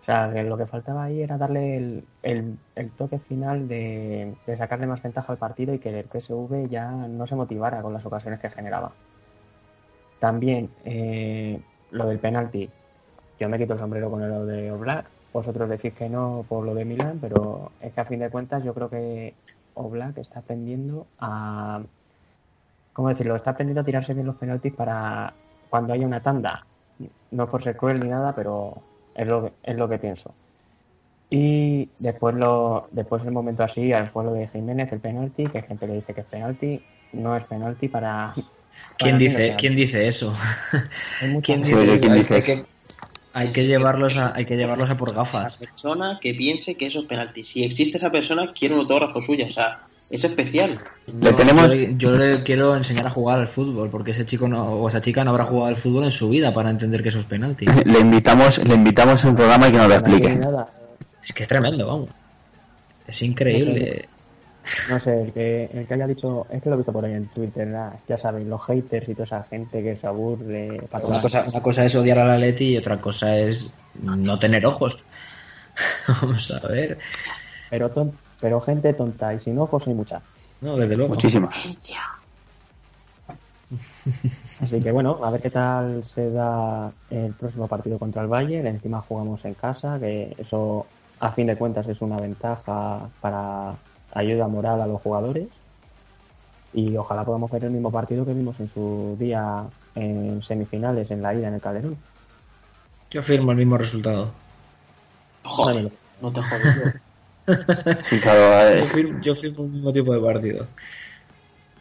o 0.00 0.04
sea, 0.04 0.28
lo 0.28 0.56
que 0.56 0.66
faltaba 0.66 1.04
ahí 1.04 1.22
era 1.22 1.38
darle 1.38 2.04
el, 2.22 2.58
toque 2.96 3.18
final 3.18 3.66
de, 3.68 4.34
sacarle 4.56 4.86
más 4.86 5.02
ventaja 5.02 5.32
al 5.32 5.38
partido 5.38 5.72
y 5.72 5.78
que 5.78 5.98
el 5.98 6.04
PSV 6.04 6.68
ya 6.68 6.90
no 6.90 7.26
se 7.26 7.34
motivara 7.34 7.80
con 7.80 7.94
las 7.94 8.04
ocasiones 8.04 8.38
que 8.38 8.50
generaba. 8.50 8.92
También 10.18 10.70
eh, 10.84 11.58
lo 11.90 12.06
del 12.06 12.18
penalti, 12.18 12.68
yo 13.38 13.48
me 13.48 13.58
quito 13.58 13.74
el 13.74 13.78
sombrero 13.78 14.10
con 14.10 14.28
lo 14.28 14.46
de 14.46 14.70
Oblak. 14.70 15.06
Vosotros 15.32 15.68
decís 15.68 15.92
que 15.94 16.08
no 16.08 16.44
por 16.48 16.64
lo 16.64 16.74
de 16.74 16.84
Milán, 16.84 17.18
pero 17.20 17.72
es 17.80 17.92
que 17.92 18.00
a 18.00 18.04
fin 18.04 18.20
de 18.20 18.30
cuentas 18.30 18.62
yo 18.62 18.72
creo 18.74 18.88
que 18.88 19.34
Oblak 19.74 20.18
está 20.18 20.40
aprendiendo 20.40 21.06
a. 21.18 21.80
¿Cómo 22.92 23.08
decirlo? 23.08 23.34
Está 23.34 23.50
aprendiendo 23.50 23.80
a 23.80 23.84
tirarse 23.84 24.14
bien 24.14 24.26
los 24.26 24.36
penaltis 24.36 24.72
para 24.72 25.34
cuando 25.68 25.92
haya 25.92 26.06
una 26.06 26.22
tanda. 26.22 26.64
No 27.32 27.50
por 27.50 27.62
ser 27.62 27.76
cruel 27.76 27.98
ni 27.98 28.08
nada, 28.08 28.34
pero 28.36 28.74
es 29.14 29.26
lo 29.26 29.44
que, 29.44 29.52
es 29.64 29.76
lo 29.76 29.88
que 29.88 29.98
pienso. 29.98 30.32
Y 31.30 31.88
después 31.98 32.36
lo 32.36 32.86
después 32.92 33.24
el 33.24 33.32
momento 33.32 33.64
así, 33.64 33.90
fue 34.12 34.22
lo 34.22 34.32
de 34.32 34.46
Jiménez, 34.46 34.92
el 34.92 35.00
penalti, 35.00 35.44
que 35.44 35.58
hay 35.58 35.64
gente 35.64 35.86
que 35.86 35.94
dice 35.94 36.14
que 36.14 36.20
es 36.20 36.26
penalti, 36.26 36.80
no 37.12 37.36
es 37.36 37.42
penalti 37.44 37.88
para. 37.88 38.32
¿Quién 38.98 39.18
dice, 39.18 39.56
¿quién 39.58 39.74
dice 39.74 40.06
eso? 40.06 40.32
¿Quién 41.42 41.62
dice, 41.62 41.98
¿quién 41.98 42.14
dice 42.14 42.64
hay 43.34 43.50
que 43.50 43.66
llevarlos 43.66 44.16
a, 44.16 44.32
hay 44.34 44.44
que 44.46 44.56
llevarlos 44.56 44.88
a 44.88 44.96
por 44.96 45.12
gafas. 45.12 45.54
La 45.54 45.66
persona 45.66 46.18
que 46.20 46.34
piense 46.34 46.76
que 46.76 46.86
eso 46.86 47.00
es 47.00 47.04
penalti. 47.06 47.42
Si 47.42 47.64
existe 47.64 47.98
esa 47.98 48.10
persona, 48.10 48.52
quiero 48.56 48.76
un 48.76 48.82
autógrafo 48.82 49.20
suyo. 49.20 49.46
O 49.46 49.50
sea, 49.50 49.80
es 50.08 50.22
especial. 50.22 50.80
le 51.20 51.32
tenemos... 51.32 51.74
Yo, 51.96 52.12
le 52.12 52.44
quiero 52.44 52.76
enseñar 52.76 53.08
a 53.08 53.10
jugar 53.10 53.40
al 53.40 53.48
fútbol, 53.48 53.90
porque 53.90 54.12
ese 54.12 54.24
chico 54.24 54.48
no, 54.48 54.74
o 54.74 54.88
esa 54.88 55.00
chica 55.00 55.24
no 55.24 55.32
habrá 55.32 55.46
jugado 55.46 55.66
al 55.66 55.76
fútbol 55.76 56.04
en 56.04 56.12
su 56.12 56.28
vida 56.28 56.52
para 56.52 56.70
entender 56.70 57.02
que 57.02 57.08
eso 57.08 57.18
es 57.18 57.24
penalti. 57.24 57.66
le 57.84 57.98
invitamos, 57.98 58.58
le 58.58 58.74
invitamos 58.74 59.24
a 59.24 59.28
un 59.28 59.34
programa 59.34 59.68
y 59.68 59.72
que 59.72 59.78
nos 59.78 59.88
lo 59.88 59.94
explique. 59.94 60.40
Es 61.24 61.32
que 61.32 61.42
es 61.42 61.48
tremendo, 61.48 61.86
vamos. 61.88 62.10
Es 63.08 63.20
increíble. 63.20 64.08
No 64.88 64.98
sé, 64.98 65.22
el 65.22 65.32
que, 65.32 65.70
el 65.72 65.86
que 65.86 65.94
haya 65.94 66.06
dicho, 66.06 66.46
es 66.50 66.62
que 66.62 66.68
lo 66.68 66.76
he 66.76 66.78
visto 66.78 66.92
por 66.92 67.04
ahí 67.04 67.12
en 67.12 67.26
Twitter, 67.28 67.68
ya 68.08 68.18
sabéis, 68.18 68.46
los 68.46 68.62
haters 68.64 69.08
y 69.08 69.14
toda 69.14 69.24
esa 69.24 69.42
gente 69.44 69.82
que 69.82 69.96
se 69.96 70.06
aburre. 70.06 70.80
una, 71.02 71.20
cosa, 71.20 71.44
una 71.46 71.60
cosa 71.60 71.84
es 71.84 71.94
odiar 71.94 72.18
a 72.18 72.24
la 72.24 72.38
Leti 72.38 72.72
y 72.72 72.76
otra 72.78 73.00
cosa 73.00 73.36
es 73.36 73.76
no 73.94 74.38
tener 74.38 74.64
ojos. 74.64 75.04
Vamos 76.22 76.50
a 76.50 76.66
ver. 76.66 76.98
Pero, 77.70 77.90
pero 78.40 78.60
gente 78.60 78.92
tonta 78.94 79.34
y 79.34 79.40
sin 79.40 79.58
ojos 79.58 79.86
hay 79.86 79.94
mucha. 79.94 80.22
No, 80.60 80.76
desde 80.76 80.96
luego. 80.96 81.10
Muchísimas. 81.10 81.54
Así 84.60 84.80
que 84.80 84.92
bueno, 84.92 85.18
a 85.22 85.30
ver 85.30 85.40
qué 85.40 85.50
tal 85.50 86.04
se 86.14 86.30
da 86.30 86.92
el 87.10 87.32
próximo 87.32 87.66
partido 87.68 87.98
contra 87.98 88.22
el 88.22 88.28
Bayern. 88.28 88.66
Encima 88.66 89.02
jugamos 89.02 89.44
en 89.44 89.54
casa, 89.54 89.98
que 89.98 90.34
eso 90.38 90.86
a 91.20 91.32
fin 91.32 91.46
de 91.46 91.56
cuentas 91.56 91.88
es 91.88 92.00
una 92.00 92.16
ventaja 92.16 93.08
para 93.20 93.74
ayuda 94.14 94.48
moral 94.48 94.80
a 94.80 94.86
los 94.86 95.00
jugadores 95.02 95.48
y 96.72 96.96
ojalá 96.96 97.24
podamos 97.24 97.50
ver 97.50 97.64
el 97.64 97.70
mismo 97.70 97.90
partido 97.90 98.24
que 98.24 98.32
vimos 98.32 98.58
en 98.60 98.68
su 98.68 99.16
día 99.18 99.64
en 99.94 100.42
semifinales, 100.42 101.10
en 101.10 101.22
la 101.22 101.34
ida 101.34 101.48
en 101.48 101.54
el 101.54 101.60
Calderón. 101.60 101.96
Yo 103.10 103.22
firmo 103.22 103.52
el 103.52 103.58
mismo 103.58 103.78
resultado. 103.78 104.32
Joder, 105.44 105.92
no 106.20 106.32
te 106.32 106.42
jodes. 106.42 106.94
yo, 109.22 109.34
firmo, 109.34 109.64
el 109.64 109.70
mismo 109.70 109.92
tipo 109.92 110.12
de 110.12 110.20
partido. 110.20 110.66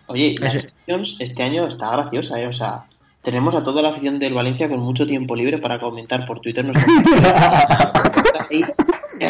Oye, 0.08 0.36
la 0.40 0.48
este 0.48 1.44
año 1.44 1.66
está 1.68 1.92
graciosa, 1.92 2.40
¿eh? 2.40 2.48
O 2.48 2.54
sea, 2.54 2.84
tenemos 3.24 3.56
a 3.56 3.64
toda 3.64 3.82
la 3.82 3.90
afición 3.90 4.20
del 4.20 4.34
Valencia 4.34 4.70
con 4.70 4.80
mucho 4.80 5.08
tiempo 5.08 5.36
libre 5.36 5.58
para 5.58 5.80
comentar 5.80 6.28
por 6.28 6.42
Twitter 6.42 6.66
nuestro 6.66 6.86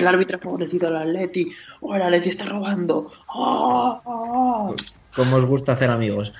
el 0.03 0.07
árbitro 0.07 0.37
ha 0.37 0.39
favorecido 0.39 0.87
al 0.87 0.97
Atleti, 0.97 1.51
oh, 1.81 1.95
el 1.95 2.01
Atleti 2.01 2.29
está 2.29 2.45
robando. 2.45 3.11
Oh, 3.33 4.01
oh. 4.05 4.75
cómo 5.15 5.37
os 5.37 5.45
gusta 5.45 5.73
hacer 5.73 5.89
amigos. 5.89 6.33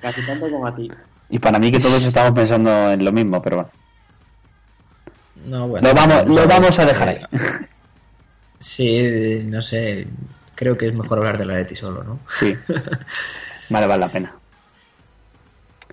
Casi 0.00 0.26
tanto 0.26 0.50
como 0.50 0.66
a 0.66 0.74
ti. 0.74 0.90
Y 1.30 1.38
para 1.38 1.58
mí 1.58 1.70
que 1.70 1.80
todos 1.80 2.04
estamos 2.04 2.32
pensando 2.32 2.90
en 2.92 3.04
lo 3.04 3.12
mismo, 3.12 3.40
pero 3.40 3.56
bueno. 3.56 3.70
No, 5.46 5.68
bueno, 5.68 5.88
Lo 5.88 5.94
vamos, 5.94 6.26
lo 6.26 6.46
vamos 6.46 6.78
a 6.78 6.86
dejar 6.86 7.08
ahí. 7.08 7.20
Sí, 8.60 9.40
no 9.44 9.60
sé. 9.60 10.06
Creo 10.54 10.78
que 10.78 10.86
es 10.86 10.94
mejor 10.94 11.18
hablar 11.18 11.36
de 11.36 11.46
la 11.46 11.54
Leti 11.54 11.74
solo, 11.74 12.04
¿no? 12.04 12.20
Sí. 12.28 12.56
Vale, 13.70 13.86
vale 13.86 14.00
la 14.00 14.08
pena. 14.08 14.34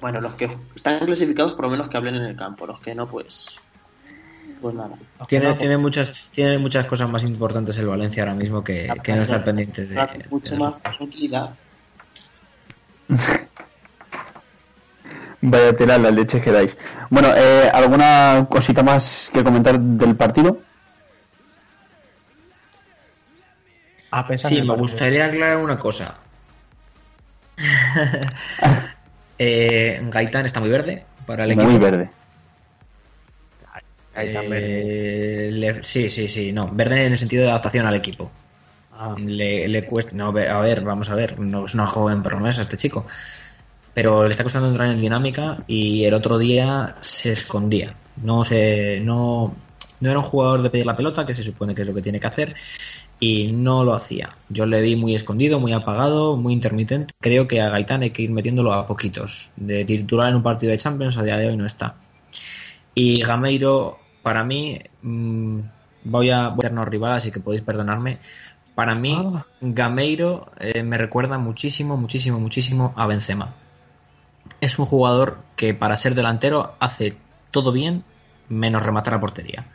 Bueno, 0.01 0.21
los 0.21 0.33
que 0.35 0.55
están 0.75 1.05
clasificados 1.05 1.53
por 1.53 1.65
lo 1.65 1.71
menos 1.71 1.89
que 1.89 1.97
hablen 1.97 2.15
en 2.15 2.25
el 2.25 2.35
campo, 2.35 2.67
los 2.67 2.79
que 2.79 2.93
no, 2.93 3.09
pues. 3.09 3.59
Pues 4.61 4.75
nada. 4.75 4.89
Tiene, 5.27 5.53
tiene, 5.55 5.77
muchas, 5.77 6.29
tiene 6.33 6.57
muchas 6.57 6.85
cosas 6.85 7.09
más 7.09 7.23
importantes 7.23 7.77
el 7.77 7.87
Valencia 7.87 8.23
ahora 8.23 8.35
mismo 8.35 8.63
que, 8.63 8.91
que 9.03 9.15
no 9.15 9.21
estar 9.21 9.43
pendiente 9.43 9.85
de. 9.85 10.25
Mucho 10.29 10.55
de 10.55 10.59
más 10.59 10.81
tranquilidad. 10.81 11.51
Vaya 15.41 15.73
tela 15.73 15.97
las 15.97 16.13
leches 16.13 16.41
que 16.43 16.51
dais. 16.51 16.77
Bueno, 17.09 17.29
eh, 17.35 17.69
¿alguna 17.73 18.45
cosita 18.49 18.83
más 18.83 19.31
que 19.33 19.41
comentar 19.43 19.79
del 19.79 20.15
partido? 20.17 20.61
A 24.11 24.27
pesar 24.27 24.49
Sí, 24.49 24.55
me 24.55 24.67
partido. 24.67 24.81
gustaría 24.81 25.25
aclarar 25.25 25.57
una 25.57 25.79
cosa. 25.79 26.15
eh, 29.39 29.99
Gaitán 30.03 30.45
está 30.45 30.59
muy 30.59 30.69
verde 30.69 31.05
para 31.25 31.45
el 31.45 31.51
equipo. 31.51 31.69
Muy 31.69 31.79
verde. 31.79 32.09
Ahí 34.13 34.27
está. 34.27 34.41
Eh, 34.43 35.49
le- 35.53 35.83
sí, 35.83 36.09
sí, 36.09 36.29
sí, 36.29 36.51
no. 36.51 36.67
Verde 36.71 37.05
en 37.05 37.11
el 37.13 37.17
sentido 37.17 37.43
de 37.43 37.49
adaptación 37.49 37.85
al 37.85 37.95
equipo. 37.95 38.31
Ah, 38.91 39.15
Le, 39.17 39.67
le 39.67 39.85
cuesta. 39.85 40.15
No, 40.15 40.27
a 40.27 40.31
ver, 40.31 40.49
a 40.49 40.61
ver, 40.61 40.81
vamos 40.83 41.09
a 41.09 41.15
ver. 41.15 41.39
No 41.39 41.65
es 41.65 41.73
una 41.73 41.87
joven 41.87 42.23
promesa 42.23 42.61
este 42.61 42.77
chico. 42.77 43.05
Pero 43.93 44.25
le 44.25 44.31
está 44.31 44.43
costando 44.43 44.69
entrar 44.69 44.89
en 44.89 45.01
dinámica 45.01 45.63
y 45.67 46.05
el 46.05 46.13
otro 46.13 46.37
día 46.37 46.95
se 47.01 47.33
escondía. 47.33 47.95
No 48.23 48.45
se. 48.45 49.01
No, 49.01 49.55
no 50.01 50.09
era 50.09 50.19
un 50.19 50.25
jugador 50.25 50.63
de 50.63 50.69
pedir 50.69 50.85
la 50.85 50.97
pelota, 50.97 51.25
que 51.25 51.33
se 51.33 51.43
supone 51.43 51.75
que 51.75 51.81
es 51.83 51.87
lo 51.87 51.93
que 51.93 52.01
tiene 52.01 52.19
que 52.19 52.27
hacer. 52.27 52.55
Y 53.19 53.51
no 53.51 53.83
lo 53.83 53.93
hacía. 53.93 54.37
Yo 54.49 54.65
le 54.65 54.81
vi 54.81 54.95
muy 54.95 55.15
escondido, 55.15 55.59
muy 55.59 55.73
apagado, 55.73 56.37
muy 56.37 56.53
intermitente. 56.53 57.13
Creo 57.21 57.47
que 57.47 57.61
a 57.61 57.69
Gaitán 57.69 58.03
hay 58.03 58.11
que 58.11 58.23
ir 58.23 58.31
metiéndolo 58.31 58.73
a 58.73 58.87
poquitos. 58.87 59.49
De 59.57 59.85
titular 59.85 60.29
en 60.29 60.37
un 60.37 60.43
partido 60.43 60.71
de 60.71 60.77
Champions 60.79 61.17
a 61.17 61.23
día 61.23 61.37
de 61.37 61.47
hoy 61.49 61.57
no 61.57 61.65
está. 61.65 61.95
Y 62.93 63.21
Gameiro, 63.21 63.99
para 64.23 64.43
mí, 64.43 64.79
mm, 65.01 65.59
voy 66.03 66.29
a 66.31 66.49
voy 66.49 66.65
a 66.65 66.67
hacernos 66.67 66.87
rival, 66.87 67.13
así 67.13 67.31
que 67.31 67.39
podéis 67.39 67.61
perdonarme. 67.61 68.19
Para 68.75 68.95
mí, 68.95 69.15
Ah. 69.17 69.45
Gameiro 69.61 70.51
eh, 70.59 70.83
me 70.83 70.97
recuerda 70.97 71.37
muchísimo, 71.37 71.97
muchísimo, 71.97 72.39
muchísimo 72.39 72.93
a 72.95 73.07
Benzema. 73.07 73.53
Es 74.61 74.79
un 74.79 74.85
jugador 74.85 75.39
que 75.55 75.73
para 75.73 75.97
ser 75.97 76.15
delantero 76.15 76.75
hace 76.79 77.17
todo 77.51 77.71
bien, 77.71 78.03
menos 78.47 78.83
rematar 78.83 79.13
a 79.13 79.19
portería. 79.19 79.67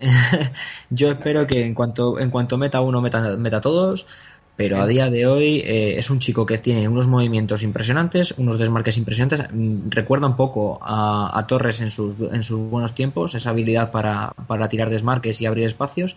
Yo 0.90 1.08
espero 1.10 1.46
que 1.46 1.64
en 1.64 1.74
cuanto, 1.74 2.18
en 2.18 2.30
cuanto 2.30 2.58
meta 2.58 2.80
uno, 2.80 3.00
meta, 3.00 3.36
meta 3.36 3.60
todos. 3.60 4.06
Pero 4.56 4.80
a 4.80 4.86
día 4.86 5.10
de 5.10 5.26
hoy 5.26 5.62
eh, 5.64 5.98
es 5.98 6.10
un 6.10 6.20
chico 6.20 6.46
que 6.46 6.58
tiene 6.58 6.88
unos 6.88 7.08
movimientos 7.08 7.62
impresionantes, 7.64 8.34
unos 8.38 8.58
desmarques 8.58 8.96
impresionantes. 8.96 9.42
Mm, 9.52 9.90
Recuerda 9.90 10.28
un 10.28 10.36
poco 10.36 10.78
a, 10.82 11.36
a 11.36 11.46
Torres 11.46 11.80
en 11.80 11.90
sus, 11.90 12.16
en 12.32 12.44
sus 12.44 12.58
buenos 12.70 12.94
tiempos, 12.94 13.34
esa 13.34 13.50
habilidad 13.50 13.90
para, 13.90 14.32
para 14.46 14.68
tirar 14.68 14.90
desmarques 14.90 15.40
y 15.40 15.46
abrir 15.46 15.66
espacios. 15.66 16.16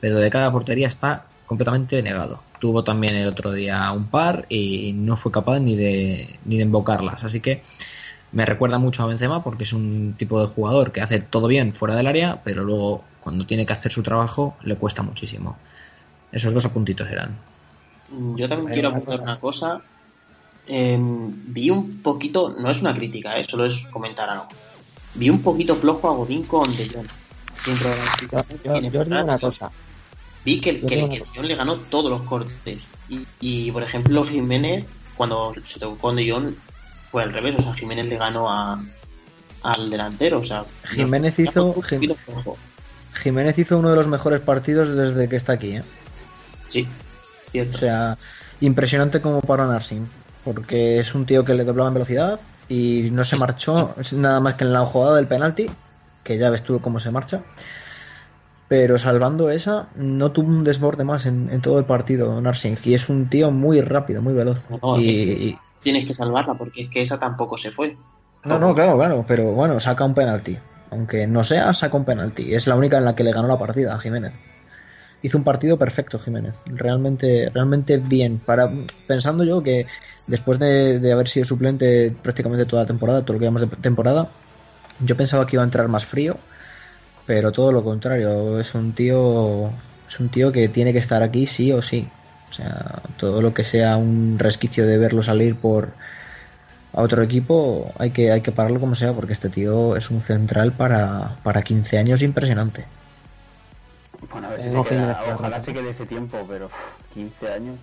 Pero 0.00 0.18
de 0.18 0.30
cada 0.30 0.52
portería 0.52 0.88
está 0.88 1.26
completamente 1.46 2.02
negado. 2.02 2.42
Tuvo 2.60 2.84
también 2.84 3.14
el 3.16 3.28
otro 3.28 3.52
día 3.52 3.90
un 3.92 4.08
par 4.10 4.46
y 4.48 4.92
no 4.94 5.16
fue 5.16 5.32
capaz 5.32 5.60
ni 5.60 5.76
de, 5.76 6.38
ni 6.44 6.56
de 6.56 6.64
invocarlas. 6.64 7.24
Así 7.24 7.40
que 7.40 7.62
me 8.32 8.46
recuerda 8.46 8.78
mucho 8.78 9.02
a 9.02 9.06
Benzema 9.06 9.42
porque 9.44 9.64
es 9.64 9.72
un 9.72 10.14
tipo 10.18 10.40
de 10.40 10.48
jugador 10.48 10.92
que 10.92 11.00
hace 11.00 11.20
todo 11.20 11.48
bien 11.48 11.74
fuera 11.74 11.94
del 11.96 12.06
área, 12.06 12.42
pero 12.44 12.64
luego 12.64 13.04
cuando 13.20 13.46
tiene 13.46 13.66
que 13.66 13.72
hacer 13.72 13.92
su 13.92 14.02
trabajo 14.02 14.56
le 14.62 14.76
cuesta 14.76 15.02
muchísimo. 15.02 15.56
Esos 16.32 16.52
dos 16.52 16.64
apuntitos 16.64 17.08
eran. 17.10 17.36
Mm, 18.10 18.36
Yo 18.36 18.48
también 18.48 18.68
Hay 18.68 18.74
quiero 18.74 18.88
una 18.90 18.98
apuntar 18.98 19.18
cosa. 19.18 19.22
una 19.30 19.40
cosa. 19.40 19.80
Em, 20.68 21.32
vi 21.52 21.70
un 21.70 22.02
poquito, 22.02 22.48
no 22.58 22.70
es 22.70 22.80
una 22.80 22.94
crítica, 22.94 23.38
eh, 23.38 23.44
solo 23.44 23.66
es 23.66 23.86
comentar 23.88 24.28
algo. 24.28 24.48
Vi 25.14 25.30
un 25.30 25.40
poquito 25.42 25.76
flojo 25.76 26.08
a 26.10 26.14
Godín 26.14 26.42
con 26.44 26.68
De 26.76 26.88
Jong. 26.88 27.06
Dentro 27.66 27.90
de 27.90 27.96
la 27.96 28.04
yo, 28.04 28.10
situación 28.18 28.48
yo- 28.48 28.62
que 28.62 28.68
tiene 28.80 28.90
yo 28.90 29.04
digo 29.04 29.22
una 29.22 29.38
cosa. 29.38 29.70
Vi 30.44 30.60
que, 30.60 30.80
que, 30.80 30.86
que 30.86 30.96
una 31.04 31.14
De 31.14 31.24
Jong 31.34 31.46
le 31.46 31.54
ganó 31.54 31.76
todos 31.76 32.10
los 32.10 32.22
cortes. 32.22 32.86
Y, 33.08 33.26
y, 33.40 33.70
por 33.70 33.82
ejemplo, 33.84 34.24
Jiménez, 34.24 34.88
cuando 35.16 35.54
se 35.66 35.78
tocó 35.78 35.96
con 35.96 36.16
De 36.16 36.30
Jong, 36.30 36.54
fue 37.10 37.22
al 37.22 37.32
revés. 37.32 37.54
O 37.58 37.62
sea, 37.62 37.74
Jiménez 37.74 38.06
le 38.08 38.16
ganó 38.18 38.50
a, 38.50 38.82
al 39.62 39.88
delantero. 39.90 40.40
O 40.40 40.44
sea, 40.44 40.64
Jiménez 40.90 41.38
hizo- 41.38 41.72
fue 41.72 41.98
un 41.98 42.00
poquito 42.00 42.14
flojo. 42.16 42.56
Jiménez 43.14 43.56
hizo 43.58 43.78
uno 43.78 43.90
de 43.90 43.96
los 43.96 44.08
mejores 44.08 44.40
partidos 44.40 44.94
desde 44.96 45.28
que 45.28 45.36
está 45.36 45.52
aquí. 45.52 45.76
¿eh? 45.76 45.82
Sí, 46.68 46.86
cierto. 47.50 47.76
O 47.76 47.80
sea, 47.80 48.18
impresionante 48.60 49.20
como 49.20 49.40
para 49.40 49.66
Narsing. 49.66 50.08
Porque 50.44 51.00
es 51.00 51.14
un 51.14 51.26
tío 51.26 51.44
que 51.44 51.54
le 51.54 51.64
doblaba 51.64 51.88
en 51.88 51.94
velocidad 51.94 52.40
y 52.68 53.10
no 53.12 53.24
se 53.24 53.36
marchó 53.36 53.94
nada 54.12 54.40
más 54.40 54.54
que 54.54 54.64
en 54.64 54.72
la 54.72 54.86
jugada 54.86 55.16
del 55.16 55.26
penalti, 55.26 55.68
que 56.22 56.38
ya 56.38 56.50
ves 56.50 56.62
tú 56.62 56.80
cómo 56.80 57.00
se 57.00 57.10
marcha. 57.10 57.42
Pero 58.68 58.98
salvando 58.98 59.50
esa, 59.50 59.88
no 59.96 60.32
tuvo 60.32 60.48
un 60.48 60.64
desborde 60.64 61.04
más 61.04 61.26
en, 61.26 61.50
en 61.50 61.60
todo 61.60 61.78
el 61.78 61.84
partido 61.84 62.40
Narsing. 62.40 62.78
Y 62.84 62.94
es 62.94 63.08
un 63.08 63.28
tío 63.28 63.50
muy 63.50 63.80
rápido, 63.80 64.22
muy 64.22 64.34
veloz. 64.34 64.62
No, 64.82 65.00
y, 65.00 65.58
Tienes 65.82 66.06
que 66.06 66.14
salvarla 66.14 66.54
porque 66.54 66.82
es 66.82 66.90
que 66.90 67.02
esa 67.02 67.18
tampoco 67.18 67.56
se 67.56 67.70
fue. 67.70 67.96
No, 68.44 68.58
no, 68.58 68.74
claro, 68.74 68.96
claro, 68.96 69.24
pero 69.26 69.52
bueno, 69.52 69.78
saca 69.78 70.04
un 70.04 70.14
penalti. 70.14 70.58
Aunque 70.90 71.26
no 71.26 71.44
sea, 71.44 71.72
saca 71.74 71.96
un 71.96 72.04
penalti. 72.04 72.54
Es 72.54 72.66
la 72.66 72.74
única 72.74 72.98
en 72.98 73.04
la 73.04 73.14
que 73.14 73.22
le 73.22 73.32
ganó 73.32 73.46
la 73.46 73.58
partida 73.58 73.94
a 73.94 73.98
Jiménez. 73.98 74.32
Hizo 75.26 75.38
un 75.38 75.42
partido 75.42 75.76
perfecto 75.76 76.20
Jiménez, 76.20 76.62
realmente, 76.66 77.50
realmente 77.52 77.96
bien. 77.96 78.38
Para 78.38 78.70
pensando 79.08 79.42
yo 79.42 79.60
que 79.60 79.86
después 80.28 80.60
de, 80.60 81.12
haber 81.12 81.26
sido 81.26 81.44
suplente 81.44 82.14
prácticamente 82.22 82.64
toda 82.64 82.82
la 82.82 82.86
temporada, 82.86 83.22
todo 83.22 83.32
lo 83.32 83.40
que 83.40 83.46
llamamos 83.46 83.68
de 83.68 83.76
temporada, 83.78 84.30
yo 85.00 85.16
pensaba 85.16 85.44
que 85.44 85.56
iba 85.56 85.64
a 85.64 85.64
entrar 85.64 85.88
más 85.88 86.06
frío, 86.06 86.36
pero 87.26 87.50
todo 87.50 87.72
lo 87.72 87.82
contrario. 87.82 88.60
Es 88.60 88.72
un 88.76 88.92
tío, 88.92 89.68
es 90.08 90.20
un 90.20 90.28
tío 90.28 90.52
que 90.52 90.68
tiene 90.68 90.92
que 90.92 91.00
estar 91.00 91.24
aquí 91.24 91.44
sí 91.46 91.72
o 91.72 91.82
sí. 91.82 92.08
O 92.48 92.54
sea, 92.54 93.02
todo 93.16 93.42
lo 93.42 93.52
que 93.52 93.64
sea 93.64 93.96
un 93.96 94.38
resquicio 94.38 94.86
de 94.86 94.96
verlo 94.96 95.24
salir 95.24 95.56
por 95.56 95.88
a 96.92 97.02
otro 97.02 97.20
equipo 97.24 97.92
hay 97.98 98.10
que, 98.10 98.30
hay 98.30 98.42
que 98.42 98.52
pararlo 98.52 98.78
como 98.78 98.94
sea 98.94 99.12
porque 99.12 99.32
este 99.32 99.48
tío 99.48 99.96
es 99.96 100.08
un 100.08 100.20
central 100.20 100.70
para, 100.70 101.32
para 101.42 101.62
15 101.62 101.98
años 101.98 102.22
impresionante. 102.22 102.84
Bueno, 104.32 104.48
a 104.48 104.50
ver 104.50 104.60
si 104.60 104.70
se 104.70 104.82
queda- 104.82 105.20
ojalá 105.34 105.60
se 105.62 105.72
quede 105.72 105.90
ese 105.90 106.06
tiempo, 106.06 106.38
pero 106.48 106.66
uf, 106.66 106.74
15 107.14 107.52
años. 107.52 107.76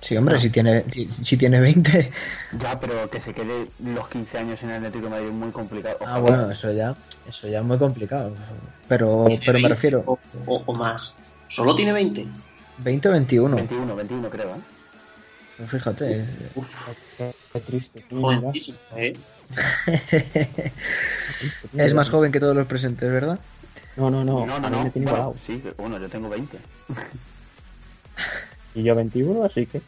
Sí, 0.00 0.16
hombre, 0.16 0.38
si, 0.38 0.48
tiene, 0.48 0.84
si, 0.90 1.10
si 1.10 1.36
tiene 1.36 1.60
20. 1.60 2.10
Ya, 2.60 2.80
pero 2.80 3.08
que 3.10 3.20
se 3.20 3.34
quede 3.34 3.68
los 3.78 4.08
15 4.08 4.38
años 4.38 4.62
en 4.62 4.70
el 4.70 4.76
Atlético 4.76 5.04
de 5.04 5.10
Madrid 5.10 5.26
es 5.28 5.32
muy 5.34 5.50
complicado. 5.50 5.96
Ah, 6.00 6.18
Ojalá. 6.18 6.20
bueno, 6.20 6.50
eso 6.50 6.72
ya, 6.72 6.96
eso 7.26 7.48
ya 7.48 7.58
es 7.58 7.64
muy 7.64 7.78
complicado. 7.78 8.34
Pero, 8.88 9.24
pero 9.26 9.44
me 9.44 9.52
20 9.52 9.68
refiero, 9.68 10.02
O, 10.06 10.18
o- 10.46 10.64
o 10.66 10.74
más. 10.74 11.14
¿Solo 11.46 11.76
tiene 11.76 11.92
20? 11.92 12.26
20 12.78 13.08
o 13.08 13.12
21. 13.12 13.56
21, 13.56 13.94
21 13.96 14.30
creo, 14.30 14.54
¿eh? 14.56 15.66
Fíjate. 15.66 16.26
Uf, 16.54 16.74
Qué, 17.18 17.60
triste. 17.60 18.02
jovencísimo, 18.10 18.78
¿eh? 18.96 19.14
es 21.76 21.94
más 21.94 22.08
joven 22.08 22.32
que 22.32 22.40
todos 22.40 22.56
los 22.56 22.66
presentes, 22.66 23.10
¿verdad? 23.10 23.40
No, 24.00 24.10
no, 24.10 24.24
no. 24.24 24.46
no, 24.46 24.58
no, 24.58 24.70
no. 24.70 24.84
me 24.84 24.90
tiene 24.90 25.04
Bueno, 25.06 25.18
igualado. 25.18 25.34
sí, 25.46 25.62
bueno, 25.76 25.98
yo 25.98 26.08
tengo 26.08 26.28
20. 26.28 26.58
Y 28.74 28.82
yo 28.84 28.94
21, 28.94 29.44
así 29.44 29.66
que. 29.66 29.80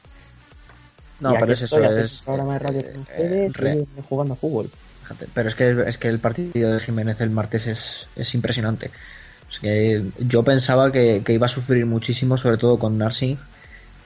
No, 1.20 1.34
Y 1.34 1.38
pero 1.38 1.52
es 1.52 1.62
eso, 1.62 1.82
es. 1.82 2.22
programa 2.22 2.54
de 2.54 2.58
radio 2.58 2.80
eh, 2.80 2.92
con 2.92 3.02
eh, 3.02 3.46
ustedes 3.48 3.56
re- 3.56 3.86
jugando 4.08 4.34
a 4.34 4.36
fútbol. 4.36 4.70
Fíjate, 5.02 5.28
pero 5.32 5.48
es 5.48 5.54
que, 5.54 5.84
es 5.86 5.98
que 5.98 6.08
el 6.08 6.18
partido 6.18 6.72
de 6.72 6.80
Jiménez 6.80 7.20
el 7.20 7.30
martes 7.30 7.66
es, 7.68 8.08
es 8.16 8.34
impresionante. 8.34 8.90
Es 9.50 9.60
que 9.60 10.04
yo 10.18 10.42
pensaba 10.42 10.90
que, 10.90 11.22
que 11.24 11.32
iba 11.32 11.46
a 11.46 11.48
sufrir 11.48 11.86
muchísimo, 11.86 12.36
sobre 12.36 12.56
todo 12.56 12.78
con 12.78 12.98
Narsing, 12.98 13.38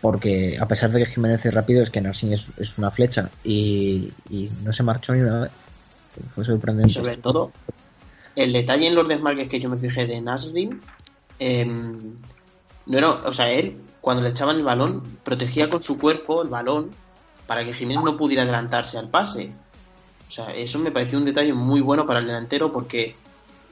porque 0.03 0.59
a 0.61 0.69
pesar 0.69 0.91
de 0.91 0.99
que 1.01 1.07
Jiménez 1.07 1.47
es 1.47 1.55
rápido, 1.55 1.83
es 1.83 1.91
que 1.91 2.01
Narsing 2.03 2.33
es, 2.35 2.49
es 2.59 2.77
una 2.77 2.91
flecha 2.91 3.31
y, 3.45 4.13
y 4.29 4.51
no 4.63 4.73
se 4.75 4.83
marchó 4.83 5.15
ni 5.15 5.23
una 5.23 5.41
vez. 5.43 5.51
Fue 6.35 6.45
Y 6.45 6.47
sorprendente. 6.47 6.93
sobre 6.93 7.17
todo, 7.17 7.51
el 8.37 8.53
detalle 8.53 8.87
en 8.87 8.95
los 8.95 9.09
desmarques 9.09 9.49
que 9.49 9.59
yo 9.59 9.69
me 9.69 9.79
fijé 9.79 10.07
de 10.07 10.21
Nasrin, 10.21 10.81
em, 11.39 12.15
no 12.87 12.99
era, 12.99 13.11
o 13.11 13.33
sea, 13.33 13.51
él, 13.51 13.79
cuando 14.01 14.23
le 14.23 14.29
echaban 14.29 14.57
el 14.57 14.63
balón, 14.63 15.03
protegía 15.25 15.69
con 15.69 15.83
su 15.83 15.99
cuerpo 15.99 16.43
el 16.43 16.49
balón 16.49 16.91
para 17.47 17.65
que 17.65 17.73
Jiménez 17.73 18.05
no 18.05 18.17
pudiera 18.17 18.43
adelantarse 18.43 18.99
al 18.99 19.09
pase. 19.09 19.53
O 20.29 20.33
sea, 20.33 20.55
eso 20.55 20.79
me 20.79 20.91
pareció 20.91 21.19
un 21.19 21.25
detalle 21.25 21.53
muy 21.53 21.81
bueno 21.81 22.07
para 22.07 22.21
el 22.21 22.27
delantero 22.27 22.73
porque 22.73 23.15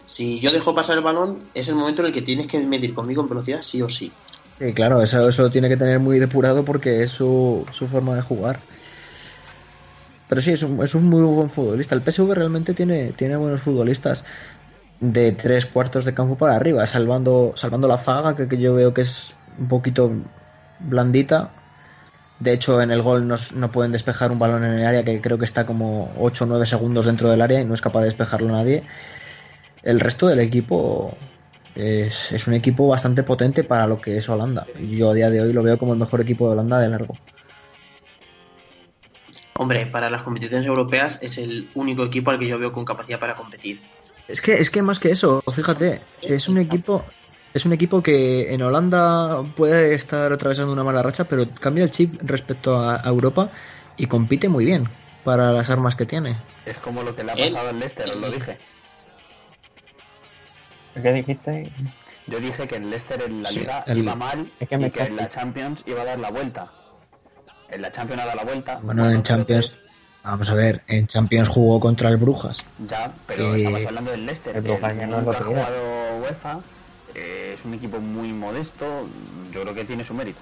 si 0.06 0.40
yo 0.40 0.50
dejo 0.50 0.74
pasar 0.74 0.96
el 0.96 1.04
balón, 1.04 1.38
es 1.54 1.68
el 1.68 1.74
momento 1.74 2.02
en 2.02 2.08
el 2.08 2.12
que 2.12 2.22
tienes 2.22 2.48
que 2.48 2.58
medir 2.60 2.94
conmigo 2.94 3.22
en 3.22 3.28
velocidad 3.28 3.62
sí 3.62 3.82
o 3.82 3.88
sí. 3.88 4.12
Sí, 4.58 4.72
claro, 4.72 5.02
eso, 5.02 5.28
eso 5.28 5.50
tiene 5.50 5.68
que 5.68 5.76
tener 5.76 5.98
muy 5.98 6.18
depurado 6.18 6.64
porque 6.64 7.02
es 7.02 7.10
su, 7.10 7.66
su 7.72 7.88
forma 7.88 8.14
de 8.14 8.22
jugar. 8.22 8.60
Pero 10.28 10.40
sí, 10.40 10.52
es 10.52 10.62
un, 10.62 10.82
es 10.82 10.94
un 10.94 11.04
muy 11.04 11.22
buen 11.22 11.50
futbolista. 11.50 11.94
El 11.94 12.02
PSV 12.02 12.34
realmente 12.34 12.74
tiene, 12.74 13.12
tiene 13.12 13.36
buenos 13.36 13.62
futbolistas 13.62 14.24
de 15.00 15.32
tres 15.32 15.66
cuartos 15.66 16.04
de 16.04 16.14
campo 16.14 16.36
para 16.36 16.54
arriba, 16.54 16.86
salvando, 16.86 17.52
salvando 17.56 17.88
la 17.88 17.98
faga, 17.98 18.34
que, 18.34 18.48
que 18.48 18.58
yo 18.58 18.74
veo 18.74 18.94
que 18.94 19.02
es 19.02 19.34
un 19.58 19.68
poquito 19.68 20.10
blandita. 20.80 21.50
De 22.40 22.52
hecho, 22.52 22.80
en 22.82 22.90
el 22.90 23.02
gol 23.02 23.28
no, 23.28 23.36
no 23.54 23.70
pueden 23.70 23.92
despejar 23.92 24.32
un 24.32 24.38
balón 24.38 24.64
en 24.64 24.72
el 24.72 24.86
área 24.86 25.04
que 25.04 25.20
creo 25.20 25.38
que 25.38 25.44
está 25.44 25.66
como 25.66 26.12
8 26.18 26.44
o 26.44 26.46
9 26.46 26.66
segundos 26.66 27.06
dentro 27.06 27.30
del 27.30 27.42
área 27.42 27.60
y 27.60 27.64
no 27.64 27.74
es 27.74 27.80
capaz 27.80 28.00
de 28.00 28.06
despejarlo 28.06 28.48
nadie. 28.48 28.82
El 29.82 30.00
resto 30.00 30.26
del 30.26 30.40
equipo 30.40 31.16
es, 31.74 32.32
es 32.32 32.46
un 32.46 32.54
equipo 32.54 32.88
bastante 32.88 33.22
potente 33.22 33.64
para 33.64 33.86
lo 33.86 34.00
que 34.00 34.16
es 34.16 34.28
Holanda. 34.28 34.66
Yo 34.88 35.10
a 35.10 35.14
día 35.14 35.30
de 35.30 35.42
hoy 35.42 35.52
lo 35.52 35.62
veo 35.62 35.78
como 35.78 35.92
el 35.92 35.98
mejor 35.98 36.20
equipo 36.22 36.46
de 36.46 36.52
Holanda 36.52 36.80
de 36.80 36.88
largo. 36.88 37.14
Hombre, 39.56 39.86
para 39.86 40.10
las 40.10 40.22
competiciones 40.22 40.66
europeas 40.66 41.18
es 41.22 41.38
el 41.38 41.70
único 41.74 42.04
equipo 42.04 42.30
al 42.30 42.38
que 42.38 42.48
yo 42.48 42.58
veo 42.58 42.72
con 42.72 42.84
capacidad 42.84 43.20
para 43.20 43.36
competir. 43.36 43.88
Es 44.26 44.40
que, 44.40 44.54
es 44.54 44.70
que 44.70 44.82
más 44.82 44.98
que 44.98 45.10
eso, 45.10 45.42
fíjate, 45.52 46.00
es 46.22 46.48
un 46.48 46.58
equipo, 46.58 47.04
es 47.52 47.64
un 47.66 47.72
equipo 47.72 48.02
que 48.02 48.52
en 48.52 48.62
Holanda 48.62 49.44
puede 49.54 49.94
estar 49.94 50.32
atravesando 50.32 50.72
una 50.72 50.82
mala 50.82 51.02
racha, 51.02 51.24
pero 51.28 51.44
cambia 51.60 51.84
el 51.84 51.90
chip 51.90 52.20
respecto 52.22 52.76
a, 52.78 52.96
a 52.96 53.08
Europa 53.08 53.50
y 53.96 54.06
compite 54.06 54.48
muy 54.48 54.64
bien 54.64 54.84
para 55.22 55.52
las 55.52 55.70
armas 55.70 55.94
que 55.94 56.06
tiene. 56.06 56.36
Es 56.64 56.78
como 56.78 57.02
lo 57.02 57.14
que 57.14 57.22
le 57.22 57.32
ha 57.32 57.36
pasado 57.36 57.68
al 57.68 57.78
Leicester, 57.78 58.08
os 58.10 58.16
lo 58.16 58.30
dije. 58.30 58.58
¿Qué 60.94 61.12
dijiste? 61.12 61.72
Yo 62.26 62.38
dije 62.40 62.66
que 62.68 62.76
el 62.76 62.88
Leicester 62.88 63.20
en 63.22 63.42
la 63.42 63.50
Sí, 63.50 63.60
liga 63.60 63.84
el- 63.86 63.98
iba 63.98 64.14
mal 64.14 64.52
Es 64.58 64.68
que 64.68 64.78
me 64.78 64.86
y 64.86 64.90
que 64.90 65.02
en 65.02 65.16
la. 65.16 65.28
Champions 65.28 65.82
iba 65.86 66.02
a 66.02 66.04
dar 66.04 66.18
la 66.18 66.30
vuelta. 66.30 66.72
En 67.74 67.82
la 67.82 67.90
Champions 67.90 68.22
ha 68.22 68.26
dado 68.26 68.36
la 68.36 68.44
vuelta. 68.44 68.78
Bueno, 68.82 69.10
en 69.10 69.22
Champions, 69.22 69.72
vamos 70.22 70.48
a 70.48 70.54
ver, 70.54 70.82
en 70.86 71.06
Champions 71.06 71.48
jugó 71.48 71.80
contra 71.80 72.08
el 72.08 72.16
Brujas. 72.16 72.64
Ya, 72.88 73.12
pero 73.26 73.54
Eh, 73.54 73.58
estamos 73.58 73.86
hablando 73.86 74.10
del 74.12 74.26
Leicester. 74.26 74.56
el 74.56 74.62
Brujas 74.62 74.96
ya 74.96 75.06
no 75.06 75.18
es 75.20 75.24
lo 75.26 75.32
que 75.32 75.38
jugado 75.44 76.16
UEFA. 76.22 76.60
eh, 77.16 77.54
es 77.58 77.64
un 77.64 77.74
equipo 77.74 77.98
muy 77.98 78.32
modesto. 78.32 78.84
Yo 79.52 79.62
creo 79.62 79.74
que 79.74 79.84
tiene 79.84 80.04
su 80.04 80.14
mérito. 80.14 80.38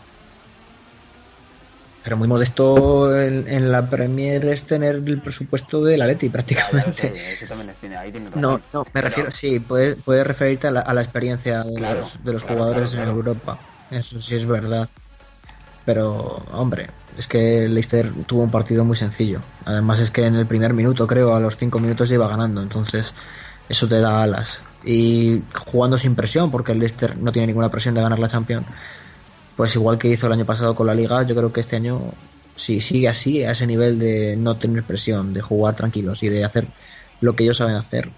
Pero 2.04 2.16
muy 2.16 2.26
modesto 2.28 3.18
en, 3.20 3.46
en 3.46 3.70
la 3.70 3.88
Premier 3.88 4.44
es 4.46 4.66
tener 4.66 4.96
el 4.96 5.20
presupuesto 5.20 5.84
del 5.84 6.02
Atleti 6.02 6.26
Ya, 6.28 6.32
ya 6.32 6.32
lo 6.32 6.32
prácticamente. 6.32 7.16
sé, 7.16 7.32
eso 7.34 7.46
también 7.46 7.70
es- 7.70 7.76
tiene- 7.76 7.96
ahí 7.96 8.10
tiene. 8.10 8.28
No, 8.34 8.60
no, 8.72 8.80
me 8.84 8.90
Pero- 8.92 9.08
refiero, 9.08 9.30
sí, 9.30 9.60
puedes 9.60 9.96
puede 10.02 10.24
referirte 10.24 10.66
a 10.66 10.70
la, 10.72 10.80
a 10.80 10.92
la 10.94 11.00
experiencia 11.02 11.62
de 11.62 11.74
Claro, 11.76 12.00
los, 12.00 12.24
de 12.24 12.32
los 12.32 12.42
claro, 12.44 12.58
jugadores 12.58 12.90
claro, 12.92 13.10
en. 13.10 13.16
Europa. 13.16 13.58
Eso 13.90 14.20
sí 14.20 14.34
es 14.34 14.46
verdad. 14.46 14.88
Pero, 15.84 16.44
hombre, 16.52 16.88
es 17.18 17.26
que 17.26 17.68
Leicester 17.68 18.12
tuvo 18.26 18.42
un 18.42 18.50
partido 18.50 18.84
muy 18.84 18.96
sencillo. 18.96 19.40
Además 19.64 19.98
es 20.00 20.10
que 20.10 20.26
en 20.26 20.36
el 20.36 20.46
primer 20.46 20.74
minuto, 20.74 21.06
creo, 21.06 21.34
a 21.34 21.40
los 21.40 21.56
cinco 21.56 21.78
minutos 21.80 22.08
ya 22.08 22.14
iba 22.14 22.28
ganando. 22.28 22.62
Entonces, 22.62 23.14
eso 23.68 23.88
te 23.88 24.00
da 24.00 24.22
alas. 24.22 24.62
Y 24.84 25.42
jugando 25.66 25.98
sin 25.98 26.14
presión, 26.14 26.50
porque 26.50 26.72
el 26.72 26.78
Leicester 26.78 27.16
no 27.18 27.32
tiene 27.32 27.48
ninguna 27.48 27.70
presión 27.70 27.94
de 27.94 28.02
ganar 28.02 28.18
la 28.18 28.28
Champions. 28.28 28.66
Pues 29.56 29.74
igual 29.74 29.98
que 29.98 30.08
hizo 30.08 30.26
el 30.26 30.32
año 30.32 30.44
pasado 30.44 30.74
con 30.74 30.86
la 30.86 30.94
Liga, 30.94 31.22
yo 31.24 31.34
creo 31.34 31.52
que 31.52 31.60
este 31.60 31.76
año, 31.76 32.00
si 32.54 32.80
sigue 32.80 33.08
así, 33.08 33.44
a 33.44 33.52
ese 33.52 33.66
nivel 33.66 33.98
de 33.98 34.36
no 34.36 34.56
tener 34.56 34.82
presión, 34.82 35.34
de 35.34 35.42
jugar 35.42 35.74
tranquilos 35.74 36.22
y 36.22 36.28
de 36.28 36.44
hacer 36.44 36.68
lo 37.20 37.36
que 37.36 37.44
ellos 37.44 37.58
saben 37.58 37.76
hacer, 37.76 38.10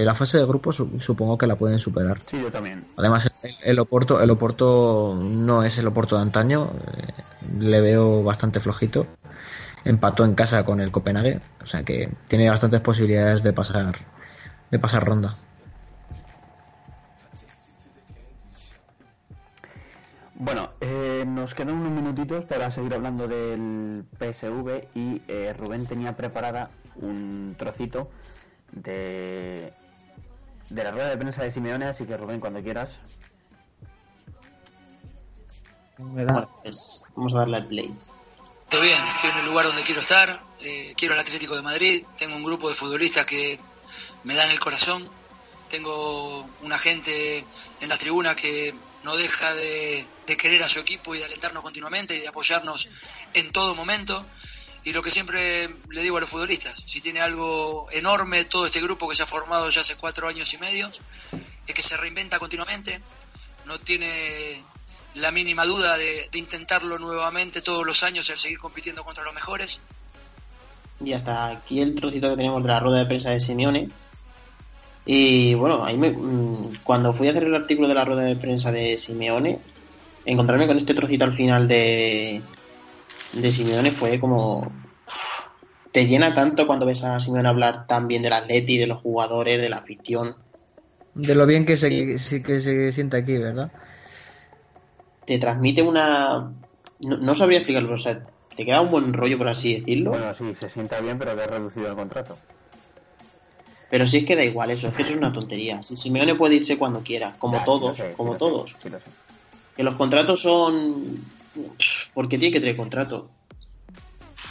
eh, 0.00 0.04
la 0.04 0.14
fase 0.14 0.38
de 0.38 0.46
grupo 0.46 0.72
su- 0.72 1.00
supongo 1.00 1.36
que 1.38 1.46
la 1.46 1.56
pueden 1.56 1.78
superar. 1.78 2.20
Sí, 2.26 2.40
yo 2.40 2.50
también. 2.50 2.86
Además, 2.96 3.30
el, 3.42 3.54
el 3.62 3.78
Oporto, 3.78 4.20
el 4.22 4.30
Oporto 4.30 5.18
no 5.20 5.62
es 5.62 5.78
el 5.78 5.86
Oporto 5.86 6.16
de 6.16 6.22
antaño, 6.22 6.70
eh, 6.96 7.12
le 7.58 7.80
veo 7.80 8.22
bastante 8.22 8.60
flojito. 8.60 9.06
Empató 9.84 10.24
en 10.24 10.34
casa 10.34 10.64
con 10.64 10.80
el 10.80 10.90
Copenhague, 10.90 11.40
o 11.62 11.66
sea 11.66 11.82
que 11.84 12.10
tiene 12.26 12.50
bastantes 12.50 12.80
posibilidades 12.80 13.42
de 13.42 13.52
pasar, 13.52 13.94
de 14.70 14.78
pasar 14.78 15.04
ronda. 15.06 15.34
Bueno, 20.34 20.70
eh, 20.80 21.24
nos 21.26 21.54
quedan 21.54 21.74
unos 21.74 21.90
minutitos 21.92 22.44
para 22.44 22.70
seguir 22.70 22.94
hablando 22.94 23.26
del 23.26 24.04
PSV 24.18 24.88
y 24.94 25.22
eh, 25.26 25.52
Rubén 25.58 25.86
tenía 25.86 26.16
preparada 26.16 26.70
un 26.96 27.56
trocito 27.58 28.08
de, 28.72 29.72
de 30.70 30.84
la 30.84 30.90
rueda 30.90 31.08
de 31.08 31.16
prensa 31.16 31.42
de 31.42 31.50
Simeone, 31.50 31.86
así 31.86 32.04
que 32.04 32.16
Rubén, 32.16 32.40
cuando 32.40 32.62
quieras. 32.62 32.96
Me 35.98 36.24
da- 36.24 36.32
Bueno, 36.32 36.60
pues 36.62 37.02
vamos 37.16 37.34
a 37.34 37.38
darle 37.38 37.56
al 37.56 37.66
play. 37.66 37.94
Estoy 38.70 38.86
bien, 38.88 38.98
estoy 39.16 39.30
en 39.30 39.38
el 39.38 39.46
lugar 39.46 39.64
donde 39.66 39.82
quiero 39.82 40.00
estar, 40.00 40.42
eh, 40.60 40.92
quiero 40.96 41.14
el 41.14 41.20
Atlético 41.20 41.56
de 41.56 41.62
Madrid, 41.62 42.04
tengo 42.16 42.36
un 42.36 42.44
grupo 42.44 42.68
de 42.68 42.74
futbolistas 42.74 43.24
que 43.24 43.58
me 44.24 44.34
dan 44.34 44.50
el 44.50 44.60
corazón, 44.60 45.08
tengo 45.70 46.46
una 46.62 46.78
gente 46.78 47.44
en 47.80 47.88
las 47.88 47.98
tribunas 47.98 48.36
que 48.36 48.74
no 49.04 49.16
deja 49.16 49.54
de, 49.54 50.06
de 50.26 50.36
querer 50.36 50.62
a 50.62 50.68
su 50.68 50.80
equipo 50.80 51.14
y 51.14 51.18
de 51.18 51.24
alentarnos 51.24 51.62
continuamente 51.62 52.14
y 52.16 52.20
de 52.20 52.28
apoyarnos 52.28 52.90
en 53.32 53.50
todo 53.52 53.74
momento. 53.74 54.26
Y 54.84 54.92
lo 54.92 55.02
que 55.02 55.10
siempre 55.10 55.68
le 55.90 56.02
digo 56.02 56.16
a 56.16 56.20
los 56.20 56.30
futbolistas, 56.30 56.82
si 56.86 57.00
tiene 57.00 57.20
algo 57.20 57.88
enorme 57.90 58.44
todo 58.44 58.66
este 58.66 58.80
grupo 58.80 59.08
que 59.08 59.16
se 59.16 59.22
ha 59.22 59.26
formado 59.26 59.68
ya 59.70 59.80
hace 59.80 59.96
cuatro 59.96 60.28
años 60.28 60.52
y 60.54 60.58
medio, 60.58 60.88
es 61.66 61.74
que 61.74 61.82
se 61.82 61.96
reinventa 61.96 62.38
continuamente, 62.38 63.00
no 63.66 63.78
tiene 63.78 64.64
la 65.16 65.30
mínima 65.30 65.64
duda 65.64 65.96
de, 65.98 66.28
intentarlo 66.34 66.98
nuevamente 66.98 67.60
todos 67.60 67.84
los 67.84 68.02
años, 68.02 68.30
el 68.30 68.38
seguir 68.38 68.58
compitiendo 68.58 69.04
contra 69.04 69.24
los 69.24 69.34
mejores. 69.34 69.80
Y 71.04 71.12
hasta 71.12 71.48
aquí 71.48 71.80
el 71.80 71.94
trocito 71.94 72.30
que 72.30 72.36
tenemos 72.36 72.62
de 72.62 72.68
la 72.68 72.80
rueda 72.80 72.98
de 72.98 73.06
prensa 73.06 73.30
de 73.30 73.40
Simeone. 73.40 73.88
Y 75.06 75.54
bueno, 75.54 75.84
ahí 75.84 75.96
me, 75.96 76.10
mm, 76.10 76.78
cuando 76.84 77.12
fui 77.12 77.28
a 77.28 77.30
hacer 77.30 77.44
el 77.44 77.54
artículo 77.54 77.88
de 77.88 77.94
la 77.94 78.04
rueda 78.04 78.22
de 78.22 78.36
prensa 78.36 78.72
de 78.72 78.98
Simeone, 78.98 79.58
encontrarme 80.24 80.66
con 80.66 80.78
este 80.78 80.94
trocito 80.94 81.24
al 81.24 81.34
final 81.34 81.66
de, 81.66 82.42
de 83.32 83.52
Simeone 83.52 83.90
fue 83.90 84.18
como... 84.20 84.70
Te 85.92 86.06
llena 86.06 86.34
tanto 86.34 86.66
cuando 86.66 86.86
ves 86.86 87.02
a 87.04 87.18
Simeone 87.18 87.48
hablar 87.48 87.86
tan 87.86 88.08
bien 88.08 88.22
del 88.22 88.32
Atleti, 88.34 88.76
de 88.78 88.86
los 88.86 89.00
jugadores, 89.00 89.60
de 89.60 89.68
la 89.68 89.78
afición. 89.78 90.36
De 91.14 91.34
lo 91.34 91.46
bien 91.46 91.64
que 91.64 91.76
se, 91.76 92.18
sí 92.18 92.42
que 92.42 92.60
se 92.60 92.92
siente 92.92 93.16
aquí, 93.16 93.38
¿verdad? 93.38 93.72
Te 95.26 95.38
transmite 95.38 95.82
una... 95.82 96.52
No, 97.00 97.16
no 97.16 97.34
sabría 97.34 97.58
explicarlo, 97.58 97.94
o 97.94 97.98
sea, 97.98 98.26
te 98.54 98.64
queda 98.64 98.80
un 98.80 98.90
buen 98.90 99.12
rollo, 99.12 99.38
por 99.38 99.48
así 99.48 99.78
decirlo. 99.78 100.10
Bueno, 100.10 100.34
sí, 100.34 100.54
se 100.54 100.68
sienta 100.68 101.00
bien, 101.00 101.18
pero 101.18 101.34
que 101.34 101.42
ha 101.42 101.46
reducido 101.46 101.88
el 101.88 101.94
contrato. 101.94 102.36
Pero 103.90 104.06
si 104.06 104.18
es 104.18 104.26
que 104.26 104.36
da 104.36 104.44
igual 104.44 104.70
eso, 104.70 104.88
es 104.88 104.94
que 104.96 105.02
eso 105.02 105.12
es 105.12 105.16
una 105.16 105.32
tontería. 105.32 105.82
Si 105.82 105.96
Simeone 105.96 106.34
puede 106.34 106.56
irse 106.56 106.76
cuando 106.76 107.00
quiera, 107.00 107.36
como 107.38 107.54
Ya, 107.54 107.60
sí 107.60 107.64
todos, 107.66 107.96
sé, 107.96 108.10
sí 108.10 108.16
como 108.16 108.32
sé, 108.34 108.38
todos. 108.38 108.76
sí 108.82 108.90
lo. 108.90 108.98
Que 109.74 109.82
los 109.82 109.94
contratos 109.94 110.42
son... 110.42 111.37
Porque 112.14 112.38
tiene 112.38 112.52
que 112.52 112.60
tener 112.60 112.76
contrato. 112.76 113.30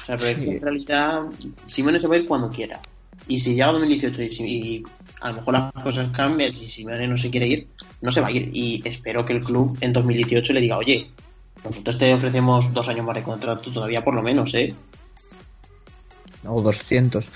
O 0.04 0.06
sea, 0.06 0.16
pero 0.18 0.30
es 0.30 0.36
que 0.38 0.44
Sí. 0.46 0.50
en 0.52 0.62
realidad 0.62 1.22
Simeone 1.68 2.00
se 2.00 2.08
va 2.08 2.16
a 2.16 2.18
ir 2.20 2.26
cuando 2.28 2.50
quiera. 2.50 2.80
Y 3.28 3.40
si 3.40 3.52
llega 3.56 3.72
2018 3.74 4.22
y, 4.24 4.30
si- 4.30 4.46
y 4.46 4.84
a 5.22 5.30
lo 5.30 5.36
mejor 5.38 5.54
las 5.54 5.74
cosas 5.84 6.10
cambian, 6.12 6.52
si 6.54 6.70
Simeone 6.70 7.08
no 7.08 7.18
se 7.18 7.30
quiere 7.30 7.48
ir, 7.48 7.68
no 8.02 8.12
se 8.12 8.22
va 8.22 8.28
a 8.28 8.32
ir. 8.32 8.50
Y 8.54 8.82
espero 8.86 9.26
que 9.26 9.34
el 9.34 9.44
club 9.44 9.78
en 9.82 9.92
2018 9.94 10.54
le 10.54 10.62
diga, 10.62 10.78
oye, 10.78 11.10
nosotros 11.64 11.98
te 11.98 12.14
ofrecemos 12.14 12.74
dos 12.74 12.88
años 12.88 13.06
más 13.06 13.16
de 13.16 13.24
contrato 13.24 13.72
todavía 13.72 14.04
por 14.04 14.14
lo 14.14 14.22
menos, 14.22 14.54
¿eh? 14.54 14.74
o 16.46 16.62
200. 16.62 17.28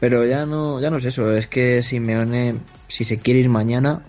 Pero 0.00 0.26
ya 0.26 0.44
no, 0.46 0.80
ya 0.80 0.90
no 0.90 0.96
es 0.96 1.04
eso, 1.04 1.32
es 1.36 1.46
que 1.46 1.82
Simeone, 1.82 2.54
si 2.88 3.04
se 3.04 3.18
quiere 3.18 3.40
ir 3.40 3.48
mañana, 3.48 4.02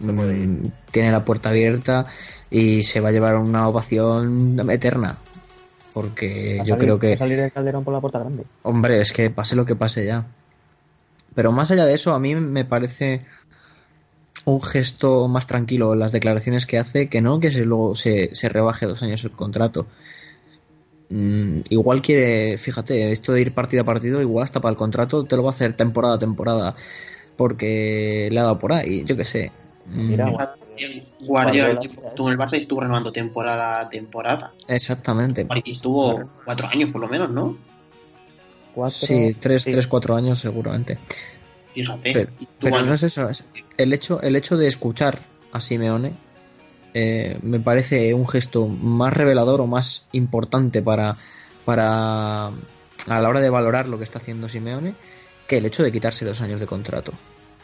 mm, 0.00 0.66
tiene 0.92 1.10
la 1.10 1.24
puerta 1.24 1.48
abierta 1.50 2.06
y 2.50 2.82
se 2.82 3.00
va 3.00 3.08
a 3.10 3.12
llevar 3.12 3.36
una 3.36 3.68
ovación 3.68 4.58
eterna. 4.70 5.18
Porque 5.92 6.58
yo 6.64 6.74
salir- 6.74 6.78
creo 6.78 6.98
que, 6.98 7.16
salir 7.18 7.38
el 7.40 7.52
calderón 7.52 7.84
por 7.84 7.92
la 7.94 8.00
puerta 8.00 8.18
grande. 8.20 8.44
hombre, 8.62 9.00
es 9.00 9.12
que 9.12 9.30
pase 9.30 9.56
lo 9.56 9.64
que 9.66 9.74
pase 9.76 10.04
ya. 10.06 10.24
Pero 11.34 11.52
más 11.52 11.70
allá 11.70 11.84
de 11.84 11.94
eso, 11.94 12.12
a 12.14 12.18
mí 12.18 12.34
me 12.34 12.64
parece 12.64 13.22
un 14.44 14.62
gesto 14.62 15.28
más 15.28 15.46
tranquilo 15.46 15.92
en 15.92 15.98
las 15.98 16.12
declaraciones 16.12 16.64
que 16.66 16.78
hace 16.78 17.08
que 17.08 17.20
no 17.20 17.38
que 17.40 17.50
se 17.50 17.64
luego 17.64 17.94
se, 17.94 18.34
se 18.34 18.48
rebaje 18.48 18.86
dos 18.86 19.02
años 19.02 19.22
el 19.24 19.30
contrato. 19.32 19.86
Mm, 21.10 21.60
igual 21.70 22.02
quiere, 22.02 22.58
fíjate, 22.58 23.10
esto 23.12 23.32
de 23.32 23.40
ir 23.40 23.54
partido 23.54 23.82
a 23.82 23.86
partido, 23.86 24.20
igual 24.20 24.44
hasta 24.44 24.60
para 24.60 24.70
el 24.72 24.76
contrato 24.76 25.24
te 25.24 25.36
lo 25.36 25.42
va 25.42 25.50
a 25.50 25.54
hacer 25.54 25.72
temporada 25.72 26.14
a 26.14 26.18
temporada 26.18 26.74
porque 27.36 28.28
le 28.30 28.40
ha 28.40 28.42
dado 28.44 28.58
por 28.58 28.72
ahí, 28.72 29.04
yo 29.04 29.16
qué 29.16 29.24
sé. 29.24 29.50
Mm, 29.86 30.08
Mira, 30.08 30.57
Guardiola 31.20 31.74
Guardiola, 31.74 31.80
estuvo 32.08 32.28
en 32.28 32.32
el 32.32 32.38
Barça 32.38 32.56
y 32.58 32.60
estuvo 32.62 32.80
renovando 32.80 33.12
temporada 33.12 33.80
a 33.80 33.88
temporada. 33.88 34.52
exactamente. 34.66 35.46
Y 35.64 35.72
estuvo 35.72 36.30
cuatro 36.44 36.68
años 36.68 36.90
por 36.90 37.00
lo 37.00 37.08
menos, 37.08 37.30
¿no? 37.30 37.56
cuatro, 38.74 39.06
Sí, 39.06 39.36
tres, 39.38 39.62
sí. 39.62 39.70
tres, 39.70 39.86
cuatro 39.86 40.14
años 40.14 40.38
seguramente. 40.38 40.98
Fíjate. 41.72 42.28
Pero, 42.60 42.82
no 42.82 42.92
es 42.94 43.02
eso, 43.02 43.28
es 43.28 43.44
el 43.76 43.92
hecho, 43.92 44.20
el 44.22 44.36
hecho 44.36 44.56
de 44.56 44.66
escuchar 44.66 45.20
a 45.52 45.60
Simeone 45.60 46.12
eh, 46.94 47.38
me 47.42 47.60
parece 47.60 48.14
un 48.14 48.26
gesto 48.26 48.66
más 48.66 49.12
revelador 49.12 49.60
o 49.60 49.66
más 49.66 50.06
importante 50.12 50.82
para, 50.82 51.16
para 51.64 52.46
a 52.46 52.52
la 53.06 53.28
hora 53.28 53.40
de 53.40 53.50
valorar 53.50 53.88
lo 53.88 53.98
que 53.98 54.04
está 54.04 54.18
haciendo 54.18 54.48
Simeone 54.48 54.94
que 55.46 55.58
el 55.58 55.66
hecho 55.66 55.82
de 55.82 55.92
quitarse 55.92 56.24
dos 56.24 56.40
años 56.40 56.60
de 56.60 56.66
contrato. 56.66 57.12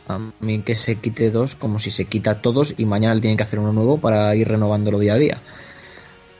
A 0.07 0.19
mí 0.41 0.63
que 0.63 0.75
se 0.75 0.97
quite 0.97 1.31
dos 1.31 1.55
como 1.55 1.79
si 1.79 1.91
se 1.91 2.05
quita 2.05 2.43
todos 2.43 2.75
y 2.77 2.85
mañana 2.85 3.15
le 3.15 3.21
tienen 3.23 3.37
que 3.39 3.43
hacer 3.43 3.59
uno 3.59 3.73
nuevo 3.73 3.99
para 3.99 4.35
ir 4.37 4.49
renovándolo 4.49 4.99
día 4.99 5.15
a 5.15 5.19
día. 5.19 5.39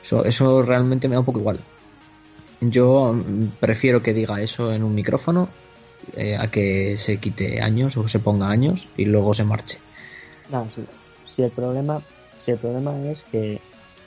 Eso, 0.03 0.23
eso 0.23 0.61
realmente 0.61 1.07
me 1.07 1.15
da 1.15 1.21
un 1.21 1.25
poco 1.25 1.39
igual. 1.39 1.59
Yo 2.61 3.15
prefiero 3.59 4.03
que 4.03 4.13
diga 4.13 4.41
eso 4.41 4.71
en 4.71 4.83
un 4.83 4.93
micrófono 4.93 5.49
eh, 6.15 6.37
a 6.37 6.47
que 6.49 6.97
se 6.97 7.17
quite 7.17 7.61
años 7.61 7.97
o 7.97 8.07
se 8.07 8.19
ponga 8.19 8.49
años 8.49 8.87
y 8.97 9.05
luego 9.05 9.33
se 9.33 9.43
marche. 9.43 9.79
No. 10.51 10.67
Si 11.35 11.41
el 11.41 11.51
problema, 11.51 12.01
si 12.39 12.51
el 12.51 12.57
problema 12.57 12.95
es 13.09 13.23
que 13.23 13.59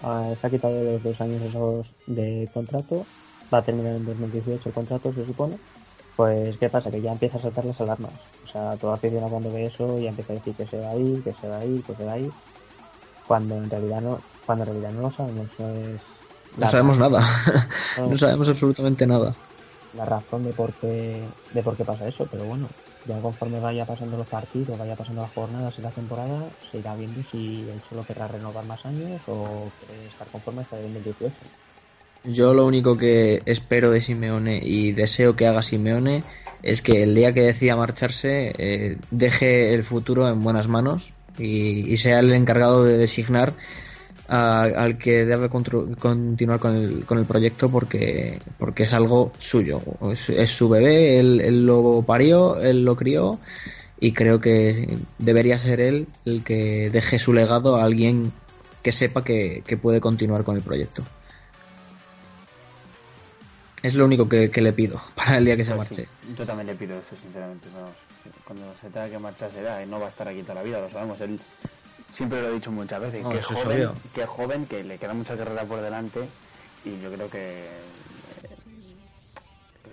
ah, 0.03 0.33
se 0.41 0.47
ha 0.47 0.51
quitado 0.51 0.83
los 0.83 1.03
dos 1.03 1.21
años 1.21 1.43
esos 1.43 1.87
de 2.07 2.49
contrato, 2.55 3.05
va 3.53 3.59
a 3.59 3.63
terminar 3.63 3.95
en 3.95 4.07
2018 4.07 4.69
el 4.69 4.75
contrato, 4.75 5.13
se 5.13 5.27
supone. 5.27 5.59
Pues, 6.17 6.57
¿qué 6.59 6.69
pasa? 6.69 6.91
Que 6.91 7.01
ya 7.01 7.13
empieza 7.13 7.39
a 7.39 7.43
saltar 7.43 7.65
las 7.65 7.81
alarmas. 7.81 8.13
O 8.49 8.51
sea, 8.51 8.77
toda 8.77 8.95
afición 8.95 9.29
cuando 9.29 9.53
ve 9.53 9.67
eso 9.67 9.99
ya 9.99 10.09
empieza 10.09 10.33
a 10.33 10.37
decir 10.37 10.55
que 10.55 10.67
se 10.67 10.81
va 10.81 10.91
a 10.91 10.97
ir, 10.97 11.23
que 11.23 11.35
se 11.35 11.49
va 11.49 11.59
a 11.59 11.65
ir, 11.67 11.83
que 11.83 11.95
se 11.95 12.05
va 12.05 12.13
a 12.13 12.19
ir. 12.19 12.31
Cuando 13.27 13.57
en 13.57 13.69
realidad 13.69 14.01
no, 14.01 14.19
cuando 14.47 14.65
en 14.65 14.71
realidad 14.71 14.93
no 14.93 15.03
lo 15.03 15.11
sabemos, 15.13 15.47
no 15.59 15.69
es. 15.69 16.01
No 16.57 16.67
sabemos 16.67 16.99
nada. 16.99 17.23
no 17.99 18.17
sabemos 18.17 18.49
absolutamente 18.49 19.07
nada. 19.07 19.35
La 19.95 20.05
razón 20.07 20.45
de 20.45 20.53
por 20.53 20.73
qué, 20.75 21.23
de 21.53 21.63
por 21.63 21.77
qué 21.77 21.85
pasa 21.85 22.09
eso, 22.09 22.27
pero 22.31 22.45
bueno, 22.45 22.67
ya 23.07 23.21
conforme 23.21 23.61
vaya 23.61 23.85
pasando 23.85 24.17
los 24.17 24.27
partidos, 24.27 24.79
vaya 24.79 24.97
pasando 24.97 25.23
las 25.23 25.33
jornadas 25.33 25.75
y 25.79 25.83
la 25.83 25.91
temporada, 25.91 26.45
se 26.71 26.79
irá 26.79 26.95
viendo 26.95 27.21
si 27.31 27.67
él 27.69 27.81
solo 27.89 28.03
querrá 28.05 28.29
renovar 28.29 28.65
más 28.65 28.85
años 28.87 29.21
o 29.27 29.71
estar 30.11 30.27
conforme 30.29 30.63
hasta 30.63 30.77
el 30.79 30.95
2018. 30.95 31.35
Yo 32.25 32.53
lo 32.53 32.67
único 32.67 32.97
que 32.97 33.43
espero 33.47 33.91
de 33.91 34.01
Simeone 34.01 34.61
y 34.63 34.93
deseo 34.93 35.37
que 35.37 35.47
haga 35.47 35.63
Simeone 35.63 36.23
es 36.63 36.83
que 36.83 37.03
el 37.03 37.15
día 37.15 37.33
que 37.33 37.43
decida 37.43 37.77
marcharse 37.77 38.55
eh, 38.59 38.97
deje 39.11 39.75
el 39.75 39.85
futuro 39.85 40.29
en 40.29 40.43
buenas 40.43 40.69
manos 40.69 41.13
y, 41.39 41.97
sea 41.99 42.19
el 42.19 42.33
encargado 42.33 42.85
de 42.85 42.97
designar 42.97 43.55
a- 44.29 44.63
al 44.65 44.99
que 44.99 45.25
debe 45.25 45.49
continuar 45.49 46.59
con 46.59 46.75
el, 46.75 47.05
con 47.07 47.19
el 47.19 47.25
proyecto 47.25 47.69
porque, 47.71 48.39
porque 48.59 48.83
es 48.83 48.93
algo 48.93 49.33
suyo. 49.39 49.81
Es, 50.13 50.29
es 50.31 50.51
su 50.51 50.69
bebé, 50.69 51.19
él, 51.21 51.41
él 51.41 51.65
lo 51.67 52.03
parió, 52.07 52.61
él 52.61 52.85
lo 52.85 52.97
crió 52.97 53.39
y 54.01 54.13
creo 54.13 54.41
que 54.41 54.99
debería 55.19 55.59
ser 55.59 55.81
él 55.81 56.07
el 56.25 56.43
que 56.45 56.91
deje 56.91 57.19
su 57.19 57.33
legado 57.33 57.77
a 57.77 57.85
alguien 57.85 58.33
que 58.83 58.93
sepa 58.93 59.25
que, 59.25 59.63
que 59.67 59.77
puede 59.77 60.01
continuar 60.01 60.45
con 60.45 60.57
el 60.57 60.63
proyecto. 60.63 61.03
Es 63.83 63.95
lo 63.95 64.05
único 64.05 64.29
que, 64.29 64.51
que 64.51 64.61
le 64.61 64.73
pido 64.73 65.01
para 65.15 65.39
el 65.39 65.45
día 65.45 65.57
que 65.57 65.65
se 65.65 65.75
Pues 65.75 65.89
marche. 65.91 66.05
sí, 66.05 66.35
yo 66.37 66.45
también 66.47 66.67
le 66.67 66.75
pido 66.75 66.99
eso, 66.99 67.17
sinceramente. 67.21 67.69
vamos. 67.75 67.93
Cuando 68.45 68.75
se 68.81 68.89
tenga 68.91 69.09
que 69.09 69.19
marchar 69.19 69.51
será, 69.53 69.83
y 69.83 69.87
no 69.87 70.01
va 70.01 70.07
a 70.07 70.09
estar 70.11 70.27
aquí 70.29 70.43
toda 70.43 70.57
la 70.57 70.63
vida, 70.63 70.81
lo 70.81 70.91
sabemos. 70.91 71.21
Él 71.21 71.39
siempre 72.13 72.41
lo 72.43 72.49
he 72.49 72.55
dicho 72.55 72.71
muchas 72.73 73.01
veces, 73.01 73.23
No, 73.23 73.31
que, 73.31 73.39
es 73.39 73.47
joven, 73.47 73.91
que 74.15 74.27
joven, 74.27 74.67
que 74.67 74.85
le 74.85 74.99
queda 74.99 75.15
mucha 75.15 75.37
carrera 75.37 75.65
por 75.65 75.81
delante 75.81 76.21
y 76.85 76.99
yo 77.01 77.13
creo 77.13 77.29
que 77.31 77.67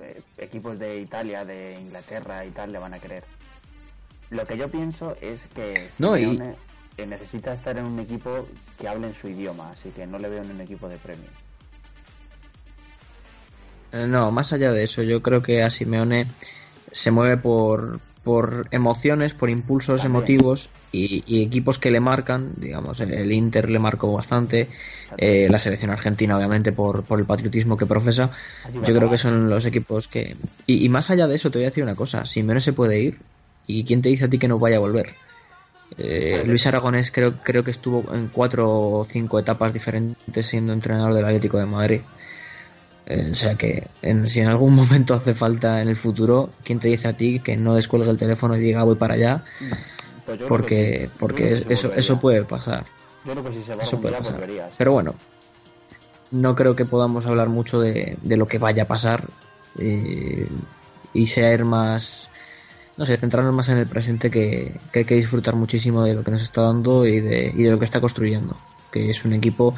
eh, 0.01 0.21
equipos 0.37 0.79
de 0.79 0.99
Italia, 0.99 1.45
de 1.45 1.77
Inglaterra 1.79 2.45
y 2.45 2.51
tal 2.51 2.71
le 2.71 2.79
van 2.79 2.93
a 2.93 2.99
querer. 2.99 3.23
Lo 4.31 4.45
que 4.45 4.57
yo 4.57 4.67
pienso 4.69 5.15
es 5.21 5.41
que 5.53 5.87
No, 5.99 6.17
y- 6.17 6.41
necesita 7.05 7.53
estar 7.53 7.77
en 7.77 7.85
un 7.85 7.99
equipo 7.99 8.47
que 8.79 8.87
hable 8.87 9.07
en 9.07 9.13
su 9.13 9.27
idioma, 9.27 9.71
así 9.71 9.89
que 9.89 10.07
no 10.07 10.17
le 10.17 10.29
veo 10.29 10.43
en 10.43 10.51
un 10.51 10.61
equipo 10.61 10.87
de 10.87 10.97
premio. 10.97 11.27
Eh, 13.95 14.07
No, 14.07 14.31
más 14.31 14.53
allá 14.53 14.71
de 14.71 14.83
eso, 14.83 15.01
yo 15.03 15.21
creo 15.21 15.41
que 15.41 15.63
a 15.63 15.69
Simeone 15.69 16.27
se 16.91 17.11
mueve 17.11 17.37
por, 17.37 17.99
por 18.23 18.67
emociones, 18.71 19.33
por 19.33 19.49
impulsos 19.49 20.01
También. 20.01 20.17
emotivos 20.17 20.69
y, 20.91 21.23
y 21.27 21.43
equipos 21.43 21.79
que 21.79 21.91
le 21.91 21.99
marcan, 21.99 22.51
digamos, 22.57 22.99
el, 22.99 23.13
el 23.13 23.31
Inter 23.31 23.69
le 23.69 23.79
marcó 23.79 24.11
bastante, 24.13 24.69
eh, 25.17 25.47
la 25.49 25.59
selección 25.59 25.91
argentina 25.91 26.37
obviamente 26.37 26.71
por, 26.71 27.03
por 27.03 27.19
el 27.19 27.25
patriotismo 27.25 27.75
que 27.77 27.85
profesa, 27.85 28.31
yo 28.73 28.95
creo 28.95 29.09
que 29.09 29.17
son 29.17 29.49
los 29.49 29.65
equipos 29.65 30.07
que... 30.07 30.35
Y, 30.67 30.85
y 30.85 30.89
más 30.89 31.09
allá 31.09 31.27
de 31.27 31.35
eso 31.35 31.51
te 31.51 31.57
voy 31.57 31.65
a 31.65 31.69
decir 31.69 31.83
una 31.83 31.95
cosa, 31.95 32.25
Simeone 32.25 32.61
se 32.61 32.73
puede 32.73 32.99
ir 32.99 33.19
y 33.67 33.83
¿quién 33.83 34.01
te 34.01 34.09
dice 34.09 34.25
a 34.25 34.29
ti 34.29 34.37
que 34.39 34.47
no 34.47 34.59
vaya 34.59 34.77
a 34.77 34.79
volver? 34.79 35.15
Eh, 35.97 36.43
Luis 36.45 36.65
Aragonés 36.67 37.11
creo, 37.11 37.35
creo 37.43 37.63
que 37.63 37.71
estuvo 37.71 38.13
en 38.13 38.27
cuatro 38.27 38.69
o 38.69 39.05
cinco 39.05 39.37
etapas 39.39 39.71
diferentes 39.73 40.45
siendo 40.45 40.73
entrenador 40.73 41.13
del 41.13 41.25
Atlético 41.25 41.57
de 41.57 41.65
Madrid. 41.65 42.01
Eh, 43.07 43.29
o 43.31 43.35
sea 43.35 43.55
que 43.55 43.87
en- 44.01 44.27
si 44.27 44.39
en 44.39 44.47
algún 44.47 44.73
momento 44.75 45.13
hace 45.13 45.33
falta 45.33 45.81
en 45.81 45.89
el 45.89 45.95
futuro, 45.95 46.49
¿quién 46.63 46.79
te 46.79 46.87
dice 46.87 47.07
a 47.07 47.13
ti 47.13 47.39
que 47.39 47.55
no 47.55 47.75
descuelgue 47.75 48.09
el 48.09 48.17
teléfono 48.17 48.55
y 48.57 48.61
diga 48.61 48.83
voy 48.83 48.95
para 48.95 49.13
allá? 49.15 49.43
Pues 50.25 50.39
Porque, 50.47 51.05
sí. 51.11 51.17
Porque 51.19 51.55
sí 51.57 51.65
eso, 51.69 51.93
eso 51.93 52.19
puede 52.19 52.43
pasar. 52.43 52.85
Yo 53.25 53.31
creo 53.33 53.43
que 53.45 53.53
si 53.53 53.63
se 53.63 53.75
va 53.75 53.83
Eso 53.83 53.99
puede 53.99 54.15
pasar. 54.15 54.35
volvería. 54.35 54.69
sí. 54.69 54.75
Pero 54.77 54.91
bueno, 54.93 55.13
no 56.31 56.55
creo 56.55 56.75
que 56.75 56.85
podamos 56.85 57.25
hablar 57.25 57.49
mucho 57.49 57.79
de, 57.79 58.17
de 58.21 58.37
lo 58.37 58.47
que 58.47 58.57
vaya 58.57 58.83
a 58.83 58.87
pasar 58.87 59.23
eh, 59.77 60.47
y 61.13 61.27
ser 61.27 61.63
más, 61.63 62.29
no 62.97 63.05
sé, 63.05 63.15
centrarnos 63.17 63.53
más 63.53 63.69
en 63.69 63.77
el 63.77 63.85
presente 63.85 64.29
que, 64.31 64.79
que 64.91 64.99
hay 64.99 65.05
que 65.05 65.15
disfrutar 65.15 65.55
muchísimo 65.55 66.03
de 66.03 66.15
lo 66.15 66.23
que 66.23 66.31
nos 66.31 66.41
está 66.41 66.61
dando 66.63 67.05
y 67.05 67.19
de, 67.19 67.53
y 67.55 67.63
de 67.63 67.71
lo 67.71 67.79
que 67.79 67.85
está 67.85 68.01
construyendo. 68.01 68.55
Que 68.91 69.09
es 69.09 69.23
un 69.25 69.33
equipo 69.33 69.75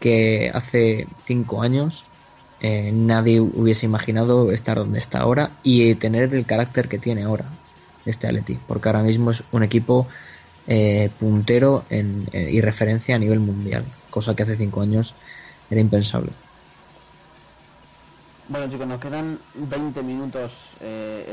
que 0.00 0.50
hace 0.52 1.06
cinco 1.26 1.62
años 1.62 2.04
eh, 2.66 2.92
nadie 2.92 3.42
hubiese 3.42 3.84
imaginado 3.84 4.50
estar 4.50 4.78
donde 4.78 4.98
está 4.98 5.18
ahora 5.18 5.50
y 5.62 5.94
tener 5.96 6.32
el 6.32 6.46
carácter 6.46 6.88
que 6.88 6.98
tiene 6.98 7.24
ahora 7.24 7.44
este 8.06 8.26
Atleti, 8.26 8.58
porque 8.66 8.88
ahora 8.88 9.02
mismo 9.02 9.32
es 9.32 9.42
un 9.52 9.64
equipo 9.64 10.08
eh, 10.66 11.10
puntero 11.20 11.84
en, 11.90 12.26
eh, 12.32 12.48
y 12.50 12.62
referencia 12.62 13.16
a 13.16 13.18
nivel 13.18 13.40
mundial, 13.40 13.84
cosa 14.08 14.34
que 14.34 14.44
hace 14.44 14.56
cinco 14.56 14.80
años 14.80 15.14
era 15.68 15.78
impensable. 15.78 16.30
Bueno 18.48 18.70
chicos, 18.70 18.86
nos 18.86 18.98
quedan 18.98 19.38
20 19.56 20.02
minutos 20.02 20.70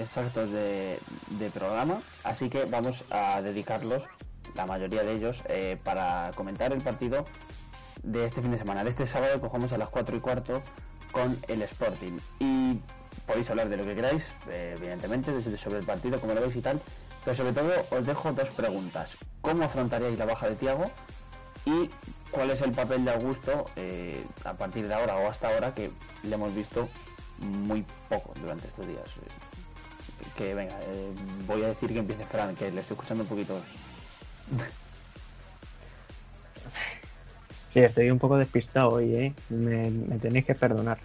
exactos 0.02 0.52
de, 0.52 1.00
programa, 1.54 2.02
así 2.26 2.50
que 2.50 2.65
vamos 2.65 3.06
a 3.10 3.41
dedicarlos, 3.41 4.04
la 4.54 4.65
mayoría 4.65 5.04
de 5.04 5.13
ellos, 5.13 5.44
para 5.86 6.32
comentar 6.36 6.73
el 6.73 6.82
partido 6.82 7.23
de 8.04 8.25
este 8.25 8.42
fin 8.42 8.52
de 8.52 8.58
semana. 8.58 8.84
De 8.84 8.90
este 8.90 9.06
sábado 9.06 9.40
cogemos 9.40 9.71
a 9.71 9.77
las 9.77 9.88
4 9.88 10.17
y 10.17 10.19
cuarto 10.19 10.62
con 11.12 11.37
el 11.47 11.62
Sporting. 11.63 12.17
Y 12.39 12.79
podéis 13.25 13.49
hablar 13.49 13.69
de 13.69 13.77
lo 13.77 13.83
que 13.83 13.95
queráis, 13.95 14.23
eh, 14.49 14.75
evidentemente, 14.77 15.31
desde 15.31 15.57
sobre 15.57 15.79
el 15.79 15.85
partido, 15.85 16.19
como 16.19 16.33
lo 16.33 16.41
veis 16.41 16.55
y 16.55 16.62
tal, 16.62 16.81
pero 17.23 17.35
sobre 17.35 17.53
todo 17.53 17.71
os 17.91 18.05
dejo 18.05 18.31
dos 18.33 18.49
preguntas. 18.49 19.17
¿Cómo 19.41 19.63
afrontaríais 19.63 20.17
la 20.17 20.25
baja 20.25 20.49
de 20.49 20.55
Tiago? 20.55 20.85
y 21.65 21.89
cuál 22.31 22.49
es 22.49 22.62
el 22.62 22.71
papel 22.71 23.05
de 23.05 23.12
Augusto 23.12 23.65
eh, 23.75 24.25
a 24.45 24.53
partir 24.53 24.87
de 24.87 24.93
ahora 24.95 25.15
o 25.17 25.27
hasta 25.27 25.49
ahora 25.49 25.75
que 25.75 25.91
le 26.23 26.33
hemos 26.33 26.53
visto 26.55 26.89
muy 27.39 27.85
poco 28.09 28.33
durante 28.41 28.67
estos 28.67 28.87
días. 28.87 29.05
Eh, 29.05 30.25
Que 30.35 30.55
venga, 30.55 30.75
voy 31.47 31.63
a 31.63 31.67
decir 31.67 31.89
que 31.93 31.99
empiece 31.99 32.23
Fran, 32.25 32.55
que 32.55 32.71
le 32.71 32.81
estoy 32.81 32.95
escuchando 32.95 33.23
un 33.23 33.29
poquito. 33.29 33.59
Sí, 37.72 37.80
estoy 37.80 38.12
un 38.12 38.19
poco 38.19 38.38
despistado 38.38 38.90
hoy, 38.90 39.15
¿eh? 39.15 39.34
Me, 39.50 39.90
tenéis 40.19 40.46
que 40.46 40.56
perdonar. 40.56 40.98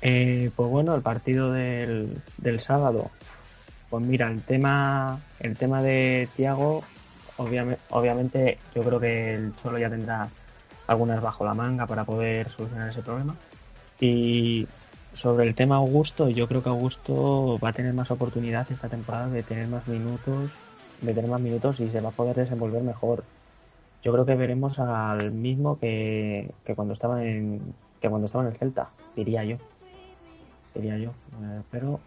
Eh, 0.00 0.50
pues 0.56 0.70
bueno, 0.70 0.94
el 0.94 1.02
partido 1.02 1.52
del, 1.52 2.16
del 2.38 2.60
sábado. 2.60 3.10
Pues 3.90 4.06
mira, 4.06 4.30
el 4.30 4.42
tema, 4.42 5.20
el 5.38 5.54
tema 5.54 5.82
de 5.82 6.28
Tiago, 6.34 6.82
obviamente, 7.36 7.82
obviamente 7.90 8.58
yo 8.74 8.82
creo 8.82 8.98
que 8.98 9.34
el 9.34 9.54
Cholo 9.56 9.78
ya 9.78 9.90
tendrá 9.90 10.30
algunas 10.86 11.20
bajo 11.20 11.44
la 11.44 11.52
manga 11.52 11.86
para 11.86 12.04
poder 12.04 12.50
solucionar 12.50 12.88
ese 12.88 13.02
problema. 13.02 13.36
Y 14.00 14.66
sobre 15.12 15.46
el 15.46 15.54
tema 15.54 15.76
Augusto, 15.76 16.30
yo 16.30 16.48
creo 16.48 16.62
que 16.62 16.70
Augusto 16.70 17.58
va 17.62 17.68
a 17.68 17.72
tener 17.74 17.92
más 17.92 18.10
oportunidad 18.10 18.66
esta 18.72 18.88
temporada 18.88 19.28
de 19.28 19.42
tener 19.42 19.68
más 19.68 19.86
minutos, 19.86 20.52
de 21.02 21.12
tener 21.12 21.30
más 21.30 21.40
minutos 21.40 21.80
y 21.80 21.90
se 21.90 22.00
va 22.00 22.08
a 22.08 22.12
poder 22.12 22.36
desenvolver 22.36 22.82
mejor 22.82 23.24
yo 24.02 24.12
creo 24.12 24.26
que 24.26 24.34
veremos 24.34 24.78
al 24.78 25.30
mismo 25.32 25.78
que, 25.78 26.50
que 26.64 26.74
cuando 26.74 26.94
estaba 26.94 27.24
en 27.24 27.60
que 28.00 28.08
cuando 28.08 28.26
estaba 28.26 28.44
en 28.44 28.50
el 28.50 28.56
Celta, 28.56 28.88
diría 29.14 29.44
yo. 29.44 29.56
Diría 30.74 30.98
yo. 30.98 31.10
Eh, 31.10 31.60
pero 31.70 32.00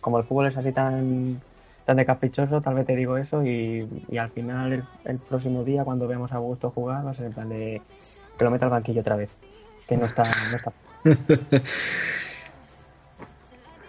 como 0.00 0.18
el 0.18 0.24
fútbol 0.24 0.46
es 0.46 0.56
así 0.56 0.72
tan 0.72 1.40
tan 1.86 1.96
de 1.96 2.04
caprichoso, 2.04 2.60
tal 2.60 2.74
vez 2.74 2.86
te 2.86 2.94
digo 2.94 3.16
eso 3.16 3.44
y, 3.44 3.88
y 4.08 4.18
al 4.18 4.30
final 4.30 4.72
el, 4.72 4.84
el 5.04 5.18
próximo 5.18 5.64
día 5.64 5.84
cuando 5.84 6.06
veamos 6.06 6.32
a 6.32 6.36
Augusto 6.36 6.70
jugar 6.70 7.04
va 7.04 7.10
a 7.10 7.14
ser 7.14 7.26
en 7.26 7.32
plan 7.32 7.48
de 7.48 7.82
que 8.38 8.44
lo 8.44 8.50
meta 8.50 8.66
al 8.66 8.70
banquillo 8.70 9.00
otra 9.00 9.16
vez. 9.16 9.36
Que 9.88 9.96
no 9.96 10.06
está, 10.06 10.24
no 10.24 10.56
está. 10.56 10.72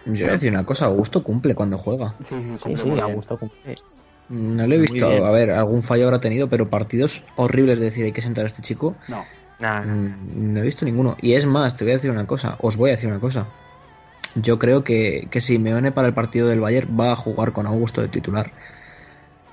Yo 0.06 0.12
voy 0.12 0.28
a 0.28 0.32
decir 0.32 0.52
una 0.52 0.66
cosa, 0.66 0.84
Augusto 0.86 1.22
cumple 1.22 1.54
cuando 1.54 1.78
juega. 1.78 2.14
Sí, 2.20 2.34
sí, 2.42 2.56
Sí, 2.58 2.76
sí, 2.76 3.00
Augusto 3.00 3.38
cumple. 3.38 3.76
No 4.28 4.66
lo 4.66 4.74
he 4.74 4.78
visto, 4.78 5.06
a 5.06 5.30
ver, 5.30 5.50
algún 5.50 5.82
fallo 5.82 6.04
habrá 6.06 6.20
tenido, 6.20 6.48
pero 6.48 6.70
partidos 6.70 7.22
horribles 7.36 7.78
de 7.78 7.86
decir 7.86 8.04
hay 8.04 8.12
que 8.12 8.22
sentar 8.22 8.44
a 8.44 8.46
este 8.46 8.62
chico. 8.62 8.96
No. 9.08 9.24
Mm, 9.60 10.52
no 10.52 10.60
he 10.60 10.62
visto 10.62 10.84
ninguno. 10.84 11.16
Y 11.20 11.34
es 11.34 11.46
más, 11.46 11.76
te 11.76 11.84
voy 11.84 11.92
a 11.92 11.96
decir 11.96 12.10
una 12.10 12.26
cosa, 12.26 12.56
os 12.60 12.76
voy 12.76 12.90
a 12.90 12.94
decir 12.94 13.08
una 13.08 13.20
cosa. 13.20 13.46
Yo 14.34 14.58
creo 14.58 14.82
que, 14.82 15.28
que 15.30 15.40
Simeone 15.40 15.92
para 15.92 16.08
el 16.08 16.14
partido 16.14 16.48
del 16.48 16.60
Bayern 16.60 16.98
va 16.98 17.12
a 17.12 17.16
jugar 17.16 17.52
con 17.52 17.66
Augusto 17.66 18.00
de 18.00 18.08
titular. 18.08 18.50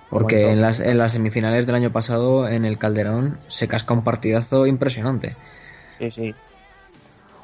Porque 0.09 0.49
en 0.49 0.61
las, 0.61 0.82
en 0.82 0.97
las 0.97 1.13
semifinales 1.13 1.65
del 1.65 1.76
año 1.76 1.91
pasado, 1.91 2.47
en 2.47 2.65
el 2.65 2.78
Calderón, 2.78 3.38
se 3.47 3.67
casca 3.67 3.93
un 3.93 4.03
partidazo 4.03 4.65
impresionante. 4.67 5.38
Sí, 5.99 6.11
sí. 6.11 6.36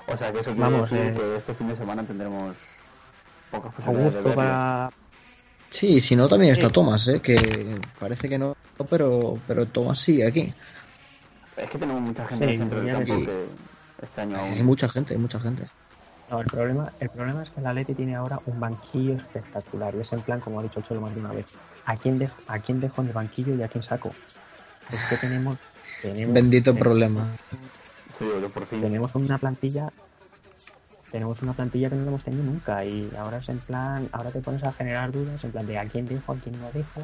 O 0.07 0.17
sea, 0.17 0.34
que 0.34 0.39
eso 0.39 0.51
quiere 0.51 0.71
Vamos, 0.71 0.89
decir 0.89 1.07
eh. 1.07 1.13
que 1.15 1.38
este 1.38 1.53
fin 1.53 1.67
de 1.69 1.75
semana 1.75 2.03
tendremos 2.03 2.57
pocas 3.51 3.73
posibilidades 3.73 4.13
de 4.13 4.19
Augusto 4.19 4.41
verlo. 4.41 4.53
para. 4.53 4.89
Sí, 5.70 5.99
si 5.99 6.15
no, 6.15 6.28
también 6.28 6.53
está 6.53 6.68
Sí. 6.68 6.74
Thomas, 6.74 7.07
¿eh? 7.07 7.20
que 7.22 7.80
parece 7.99 8.30
que 8.30 8.38
no, 8.38 8.53
pero, 8.89 9.38
pero 9.47 9.65
Thomas 9.65 9.99
sigue 9.99 10.26
aquí. 10.26 10.53
Es 11.57 11.70
que 11.70 11.78
tenemos 11.78 12.01
mucha 12.01 12.26
gente 12.28 12.38
Sí, 12.38 12.43
en 12.43 12.49
el 12.49 12.57
centro 12.59 12.82
del 12.82 12.91
campo 12.93 13.26
que 13.26 13.45
este 14.01 14.22
año 14.22 14.38
aún... 14.38 14.53
Hay 14.53 14.63
mucha 14.63 14.89
gente, 14.89 15.13
hay 15.13 15.20
mucha 15.20 15.39
gente. 15.39 15.68
No, 16.30 16.41
el 16.41 16.47
problema, 16.47 16.91
el 16.99 17.09
problema 17.09 17.41
es 17.43 17.49
que 17.49 17.59
el 17.61 17.65
Atleti 17.68 17.93
tiene 17.95 18.15
ahora 18.15 18.39
un 18.45 18.59
banquillo 18.59 19.15
espectacular. 19.15 19.95
Y 19.95 20.01
es 20.01 20.11
en 20.13 20.22
plan, 20.22 20.39
como 20.39 20.59
ha 20.59 20.63
dicho 20.63 20.80
el 20.80 20.86
Cholo 20.86 21.01
más 21.01 21.13
de 21.13 21.22
una 21.22 21.32
vez. 21.32 21.45
¿A 21.86 21.95
quién, 21.95 22.20
dejo, 22.20 22.36
¿A 22.47 22.59
quién 22.59 22.82
dejo 22.82 23.01
en 23.01 23.07
el 23.07 23.13
banquillo 23.13 23.55
y 23.55 23.63
a 23.63 23.68
quién 23.70 23.82
saco? 23.84 24.11
Es 24.91 24.99
que 25.09 25.15
tenemos. 25.18 25.57
tenemos 26.01 26.34
Bendito 26.34 26.72
tenemos- 26.74 26.84
problema. 26.84 27.36
Sí, 28.09 28.26
por 28.53 28.65
fin. 28.65 28.82
Tenemos 28.82 29.15
una 29.15 29.38
plantilla. 29.38 29.89
Tenemos 31.12 31.41
una 31.41 31.53
plantilla 31.53 31.89
que 31.89 31.95
no 31.95 32.01
la 32.03 32.08
hemos 32.10 32.24
tenido 32.24 32.43
nunca. 32.43 32.84
Y 32.84 33.10
ahora 33.18 33.38
es 33.38 33.49
en 33.49 33.60
plan. 33.60 34.10
Ahora 34.12 34.32
te 34.32 34.39
pones 34.41 34.64
a 34.64 34.74
generar 34.74 35.12
dudas 35.12 35.43
en 35.43 35.51
plan 35.51 35.66
de 35.66 35.78
a 35.78 35.86
quién 35.86 36.05
dejo, 36.08 36.34
a 36.34 36.36
quién 36.36 36.60
no 36.60 36.68
dejo. 36.74 37.01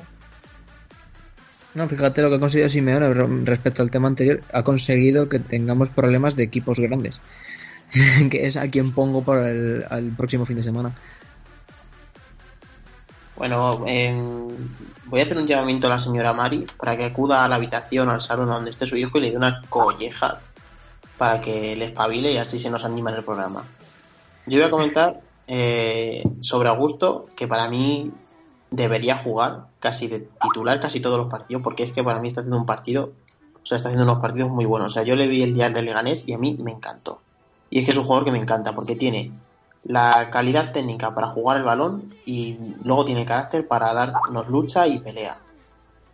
No, 1.74 1.88
fíjate 1.88 2.22
lo 2.22 2.30
que 2.30 2.36
ha 2.36 2.40
conseguido 2.40 2.70
Simeone 2.70 3.14
re- 3.14 3.46
respecto 3.46 3.82
al 3.82 3.90
tema 3.90 4.08
anterior. 4.08 4.42
Ha 4.54 4.64
conseguido 4.64 5.30
que 5.30 5.40
tengamos 5.40 5.90
problemas 5.90 6.36
de 6.36 6.44
equipos 6.44 6.80
grandes. 6.80 7.20
que 8.30 8.46
es 8.46 8.58
a 8.58 8.68
quien 8.70 8.92
pongo 8.92 9.24
para 9.24 9.50
el 9.50 9.86
al 9.90 10.10
próximo 10.12 10.46
fin 10.46 10.58
de 10.58 10.64
semana. 10.64 10.92
Bueno, 13.36 13.80
voy 13.80 15.20
a 15.20 15.24
hacer 15.24 15.38
un 15.38 15.48
llamamiento 15.48 15.88
a 15.88 15.92
la 15.92 16.00
señora 16.00 16.34
Mari 16.34 16.68
para 16.78 16.96
que 16.96 17.06
acuda 17.06 17.44
a 17.44 17.48
la 17.48 17.56
habitación, 17.56 18.10
al 18.10 18.22
salón 18.22 18.48
donde 18.48 18.70
esté 18.70 18.86
su 18.86 18.96
hijo 18.96 19.18
y 19.18 19.22
le 19.22 19.32
dé 19.32 19.38
una 19.38 19.62
colleja 19.70 20.40
para 21.18 21.42
que 21.42 21.76
le 21.76 21.86
espabile 21.86 22.32
y 22.32 22.38
así 22.38 22.60
se 22.60 22.70
nos 22.70 22.86
anima 22.86 23.10
en 23.10 23.18
el 23.18 23.24
programa. 23.24 23.64
Yo 24.46 24.60
voy 24.60 24.68
a 24.68 24.72
comentar 24.72 25.22
eh, 25.48 26.24
sobre 26.42 26.70
Augusto, 26.70 27.28
que 27.36 27.48
para 27.48 27.70
mí 27.70 28.12
debería 28.72 29.18
jugar 29.18 29.68
casi 29.80 30.08
de 30.08 30.28
titular 30.42 30.82
casi 30.82 31.00
todos 31.00 31.18
los 31.18 31.30
partidos, 31.30 31.64
porque 31.64 31.84
es 31.84 31.92
que 31.92 32.04
para 32.04 32.20
mí 32.20 32.28
está 32.28 32.42
haciendo 32.42 32.60
un 32.60 32.66
partido, 32.66 33.12
o 33.62 33.66
sea, 33.66 33.78
está 33.78 33.90
haciendo 33.90 34.10
unos 34.10 34.22
partidos 34.22 34.50
muy 34.50 34.66
buenos. 34.66 34.88
O 34.88 34.92
sea, 34.92 35.04
yo 35.04 35.16
le 35.16 35.28
vi 35.28 35.44
el 35.44 35.54
día 35.54 35.70
del 35.70 35.86
Leganés 35.86 36.28
y 36.28 36.34
a 36.34 36.38
mí 36.38 36.56
me 36.60 36.72
encantó. 36.72 37.22
Y 37.70 37.80
es 37.80 37.86
que 37.86 37.92
es 37.92 37.98
un 37.98 38.04
jugador 38.04 38.26
que 38.26 38.32
me 38.32 38.40
encanta 38.40 38.74
porque 38.76 38.96
tiene 38.96 39.32
la 39.84 40.30
calidad 40.32 40.72
técnica 40.72 41.14
para 41.14 41.28
jugar 41.28 41.58
el 41.58 41.64
balón 41.64 42.14
y 42.26 42.58
luego 42.84 43.06
tiene 43.06 43.26
carácter 43.26 43.68
para 43.68 43.94
darnos 43.94 44.48
lucha 44.48 44.88
y 44.88 45.00
pelea. 45.00 45.38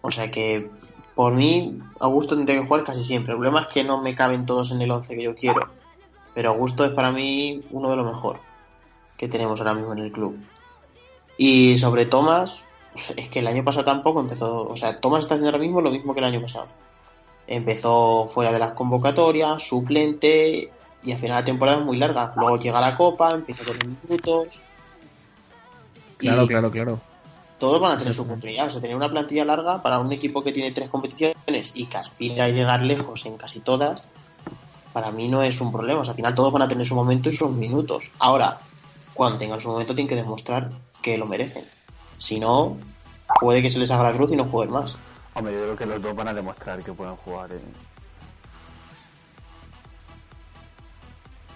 O 0.01 0.11
sea 0.11 0.31
que 0.31 0.69
por 1.15 1.33
mí 1.33 1.79
Augusto 1.99 2.35
tendría 2.35 2.59
que 2.59 2.67
jugar 2.67 2.83
casi 2.83 3.03
siempre. 3.03 3.33
El 3.33 3.39
problema 3.39 3.61
es 3.61 3.67
que 3.67 3.83
no 3.83 4.01
me 4.01 4.15
caben 4.15 4.45
todos 4.45 4.71
en 4.71 4.81
el 4.81 4.91
11 4.91 5.15
que 5.15 5.23
yo 5.23 5.35
quiero. 5.35 5.67
Pero 6.33 6.51
Augusto 6.51 6.85
es 6.85 6.91
para 6.91 7.11
mí 7.11 7.63
uno 7.71 7.89
de 7.89 7.95
los 7.95 8.05
mejor 8.05 8.39
que 9.17 9.27
tenemos 9.27 9.59
ahora 9.59 9.73
mismo 9.73 9.93
en 9.93 9.99
el 9.99 10.11
club. 10.11 10.37
Y 11.37 11.77
sobre 11.77 12.05
Tomás, 12.05 12.61
es 13.15 13.27
que 13.29 13.39
el 13.39 13.47
año 13.47 13.63
pasado 13.63 13.85
tampoco 13.85 14.21
empezó. 14.21 14.67
O 14.67 14.75
sea, 14.75 14.99
Tomás 14.99 15.21
está 15.21 15.35
haciendo 15.35 15.49
ahora 15.49 15.63
mismo 15.63 15.81
lo 15.81 15.91
mismo 15.91 16.13
que 16.13 16.19
el 16.19 16.25
año 16.25 16.41
pasado. 16.41 16.67
Empezó 17.47 18.27
fuera 18.29 18.51
de 18.51 18.59
las 18.59 18.73
convocatorias, 18.73 19.63
suplente, 19.63 20.71
y 21.03 21.11
al 21.11 21.17
final 21.17 21.37
la 21.39 21.45
temporada 21.45 21.79
es 21.79 21.85
muy 21.85 21.97
larga. 21.97 22.33
Luego 22.35 22.59
llega 22.59 22.81
la 22.81 22.95
Copa, 22.95 23.31
empieza 23.31 23.63
con 23.65 23.77
los 23.77 23.87
minutos. 24.03 24.47
Claro, 26.17 26.47
claro, 26.47 26.69
claro. 26.69 26.99
todos 27.57 27.79
van 27.79 27.93
a 27.93 27.97
tener 27.97 28.13
su 28.13 28.23
oportunidad. 28.23 28.67
O 28.67 28.69
sea, 28.69 28.81
tener 28.81 28.95
una 28.95 29.09
plantilla 29.09 29.45
larga 29.45 29.81
para 29.81 29.99
un 29.99 30.11
equipo 30.11 30.43
que 30.43 30.51
tiene 30.51 30.71
tres 30.71 30.89
competiciones 30.89 31.71
y 31.73 31.85
que 31.85 31.97
aspira 31.97 32.45
a 32.45 32.49
llegar 32.49 32.81
lejos 32.81 33.25
en 33.25 33.37
casi 33.37 33.61
todas, 33.61 34.07
para 34.99 35.11
mí 35.11 35.27
no 35.29 35.41
es 35.43 35.61
un 35.61 35.71
problema. 35.71 36.01
O 36.01 36.03
sea, 36.03 36.11
al 36.11 36.15
final 36.17 36.35
todos 36.35 36.51
van 36.51 36.63
a 36.63 36.67
tener 36.67 36.85
su 36.85 36.95
momento 36.95 37.29
y 37.29 37.31
sus 37.35 37.51
minutos. 37.51 38.03
Ahora, 38.19 38.57
cuando 39.13 39.37
tengan 39.39 39.61
su 39.61 39.69
momento, 39.69 39.93
tienen 39.95 40.09
que 40.09 40.15
demostrar 40.15 40.69
que 41.01 41.17
lo 41.17 41.25
merecen. 41.25 41.63
Si 42.17 42.39
no, 42.39 42.77
puede 43.39 43.61
que 43.61 43.69
se 43.69 43.79
les 43.79 43.89
haga 43.91 44.03
la 44.11 44.13
cruz 44.17 44.31
y 44.31 44.35
no 44.35 44.45
jueguen 44.45 44.73
más. 44.73 44.97
Hombre, 45.35 45.53
yo 45.53 45.61
creo 45.61 45.75
que 45.77 45.85
los 45.85 46.01
dos 46.01 46.15
van 46.15 46.27
a 46.27 46.33
demostrar 46.33 46.83
que 46.83 46.91
pueden 46.91 47.15
jugar. 47.17 47.51
eh. 47.53 47.59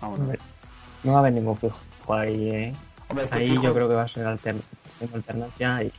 Vámonos. 0.02 0.22
Hombre, 0.26 0.40
No 1.04 1.12
va 1.12 1.18
a 1.18 1.20
haber 1.22 1.34
ningún 1.34 1.58
fijo 1.58 1.80
ahí, 2.14 2.50
¿eh? 2.50 2.76
Hombre, 3.10 3.28
Ahí 3.32 3.50
fijo- 3.50 3.64
yo 3.64 3.74
creo 3.74 3.88
que 3.90 3.96
va 3.96 4.04
a 4.04 4.08
ser 4.08 4.26
altern 4.26 4.62
alternancia 5.14 5.84
y 5.84 5.92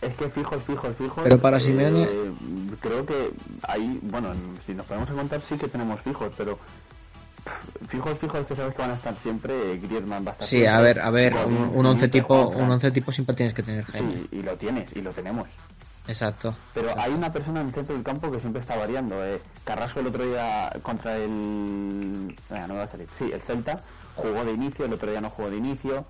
Es 0.00 0.14
que 0.14 0.28
fijos, 0.30 0.62
fijos, 0.62 0.94
fijos. 0.96 1.24
Pero 1.24 1.38
para 1.40 1.58
Simeone- 1.58 2.04
eh, 2.08 2.30
creo 2.80 3.04
que 3.04 3.32
ahí, 3.66 3.98
bueno, 4.02 4.32
en- 4.32 4.58
si 4.64 4.72
nos 4.74 4.86
ponemos 4.86 5.10
a 5.10 5.14
contar, 5.14 5.42
sí 5.42 5.56
que 5.58 5.68
tenemos 5.68 6.00
fijos, 6.00 6.30
pero. 6.36 6.56
pff, 6.56 7.88
Fijos, 7.88 8.18
fijos 8.18 8.46
que 8.46 8.54
sabes 8.54 8.74
que 8.74 8.82
van 8.82 8.90
a 8.92 8.94
estar 8.94 9.16
siempre. 9.16 9.72
eh, 9.72 9.78
Griezmann 9.78 10.24
va 10.24 10.30
a 10.30 10.32
estar 10.32 10.46
Sí, 10.46 10.56
siempre, 10.58 10.70
a 10.74 10.80
ver, 10.80 11.00
a 11.00 11.10
ver, 11.10 11.34
un, 11.46 11.70
un 11.74 11.86
once 11.86 12.08
tipo, 12.08 12.48
un 12.48 12.70
once 12.70 12.90
tipo 12.90 13.10
siempre 13.10 13.34
tienes 13.34 13.54
que 13.54 13.62
tener. 13.62 13.90
Sí, 13.90 14.28
y 14.30 14.42
lo 14.42 14.54
tienes, 14.56 14.94
y 14.94 15.00
lo 15.02 15.10
tenemos. 15.12 15.48
Exacto. 16.06 16.54
Pero 16.74 16.90
hay 16.98 17.12
una 17.12 17.30
persona 17.32 17.60
en 17.60 17.66
el 17.68 17.74
centro 17.74 17.94
del 17.94 18.02
campo 18.04 18.30
que 18.30 18.40
siempre 18.40 18.60
está 18.60 18.76
variando. 18.76 19.24
Eh. 19.26 19.40
Carrasco 19.64 20.00
el 20.00 20.06
otro 20.06 20.24
día 20.24 20.70
contra 20.82 21.16
el. 21.16 22.34
Venga, 22.48 22.66
no 22.66 22.74
me 22.74 22.78
va 22.78 22.84
a 22.84 22.88
salir. 22.88 23.08
Sí, 23.12 23.30
el 23.32 23.40
Celta 23.42 23.80
jugó 24.16 24.44
de 24.44 24.52
inicio, 24.52 24.84
el 24.86 24.92
otro 24.92 25.10
día 25.10 25.20
no 25.20 25.28
jugó 25.30 25.50
de 25.50 25.56
inicio. 25.56 26.04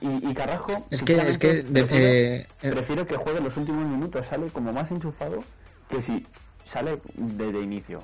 Y, 0.00 0.30
y 0.30 0.34
Carrasco. 0.34 0.86
Es 0.90 1.02
que, 1.02 1.16
es 1.16 1.38
que, 1.38 1.56
sinceramente, 1.56 1.62
de- 1.62 1.84
prefiero, 1.84 2.06
eh, 2.06 2.46
eh, 2.62 2.70
prefiero 2.70 3.06
que 3.06 3.16
juegue 3.16 3.40
los 3.40 3.56
últimos 3.56 3.84
minutos. 3.86 4.26
Sale 4.26 4.46
como 4.48 4.72
más 4.72 4.90
enchufado 4.92 5.42
que 5.90 6.00
si 6.02 6.26
sale 6.64 7.00
de, 7.14 7.52
de 7.52 7.60
inicio. 7.60 8.02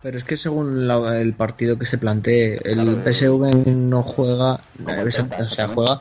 pero 0.00 0.16
es 0.16 0.22
que 0.24 0.36
según 0.36 0.86
la- 0.86 1.20
el 1.20 1.34
partido 1.34 1.76
que 1.78 1.84
se 1.84 1.98
plantee, 1.98 2.60
el 2.64 2.74
Claro, 2.74 2.92
eh, 2.92 3.02
PSV 3.12 3.66
no 3.66 4.02
juega, 4.04 4.52
o 4.54 4.60
sea, 4.86 4.94
Celta, 5.10 5.36
o 5.42 5.44
sea, 5.44 5.64
exactamente. 5.64 5.74
juega 5.74 6.00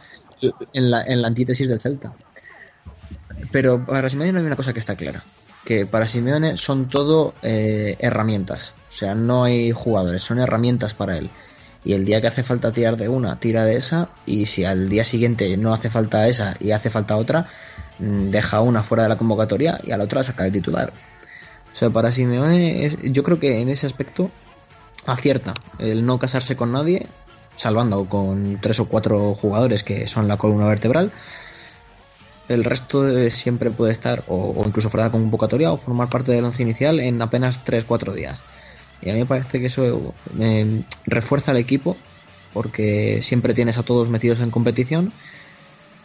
en 0.74 0.92
la, 0.92 1.02
en 1.04 1.22
la 1.24 1.28
antítesis 1.30 1.68
del 1.68 1.80
Celta. 1.80 2.14
Pero 3.52 3.84
para 3.86 4.08
Simeone 4.10 4.40
hay 4.40 4.46
una 4.46 4.56
cosa 4.56 4.74
que 4.74 4.80
está 4.80 4.96
clara, 4.96 5.24
que 5.66 5.86
para 5.88 6.08
Simeone 6.08 6.58
son 6.58 6.90
todo 6.90 7.34
eh, 7.42 7.96
herramientas, 8.00 8.76
o 8.90 8.92
sea, 8.92 9.16
no 9.16 9.44
hay 9.46 9.72
jugadores, 9.72 10.22
son 10.22 10.40
herramientas 10.40 10.94
para 10.94 11.18
él. 11.18 11.30
Y 11.84 11.94
el 11.94 12.06
día 12.06 12.22
que 12.22 12.28
hace 12.28 12.44
falta 12.44 12.72
tirar 12.72 12.98
de 12.98 13.10
una, 13.10 13.40
tira 13.40 13.64
de 13.64 13.78
esa, 13.78 14.10
y 14.26 14.46
si 14.46 14.66
al 14.66 14.90
día 14.90 15.04
siguiente 15.04 15.56
no 15.58 15.74
hace 15.74 15.90
falta 15.90 16.28
esa 16.28 16.56
y 16.60 16.72
hace 16.72 16.90
falta 16.90 17.18
otra, 17.18 17.48
mm, 18.00 18.30
deja 18.30 18.62
una 18.62 18.84
fuera 18.84 19.04
de 19.04 19.10
la 19.10 19.18
convocatoria 19.18 19.80
y 19.84 19.92
a 19.92 19.98
la 19.98 20.04
otra 20.04 20.24
saca 20.24 20.44
de 20.44 20.52
titular. 20.52 20.92
O 21.74 21.78
sea, 21.78 21.90
para 21.90 22.12
Simeone, 22.12 22.92
yo 23.04 23.24
creo 23.24 23.40
que 23.40 23.62
en 23.62 23.70
ese 23.70 23.86
aspecto 23.86 24.32
acierta 25.06 25.54
el 25.80 26.06
no 26.06 26.20
casarse 26.20 26.56
con 26.56 26.72
nadie, 26.72 27.08
salvando 27.56 28.06
con 28.06 28.60
tres 28.62 28.80
o 28.80 28.88
cuatro 28.88 29.36
jugadores 29.36 29.84
que 29.84 30.08
son 30.08 30.28
la 30.28 30.38
columna 30.38 30.68
vertebral. 30.68 31.12
El 32.50 32.64
resto 32.64 33.30
siempre 33.30 33.72
puede 33.72 33.92
estar 33.92 34.24
o, 34.28 34.54
o 34.58 34.66
incluso 34.66 34.90
fuera 34.90 35.04
de 35.04 35.10
la 35.10 35.12
convocatoria 35.12 35.72
o 35.72 35.78
formar 35.78 36.10
parte 36.10 36.32
del 36.32 36.46
once 36.46 36.64
inicial 36.64 37.00
en 37.00 37.22
apenas 37.22 37.64
3-4 37.66 38.14
días. 38.14 38.42
Y 39.02 39.10
a 39.10 39.14
mí 39.14 39.20
me 39.20 39.26
parece 39.26 39.60
que 39.60 39.68
eso 39.68 40.14
eh, 40.40 40.82
refuerza 41.06 41.52
al 41.52 41.58
equipo 41.58 41.98
porque 42.54 43.22
siempre 43.22 43.54
tienes 43.54 43.78
a 43.78 43.84
todos 43.84 44.10
metidos 44.10 44.40
en 44.40 44.50
competición 44.50 45.12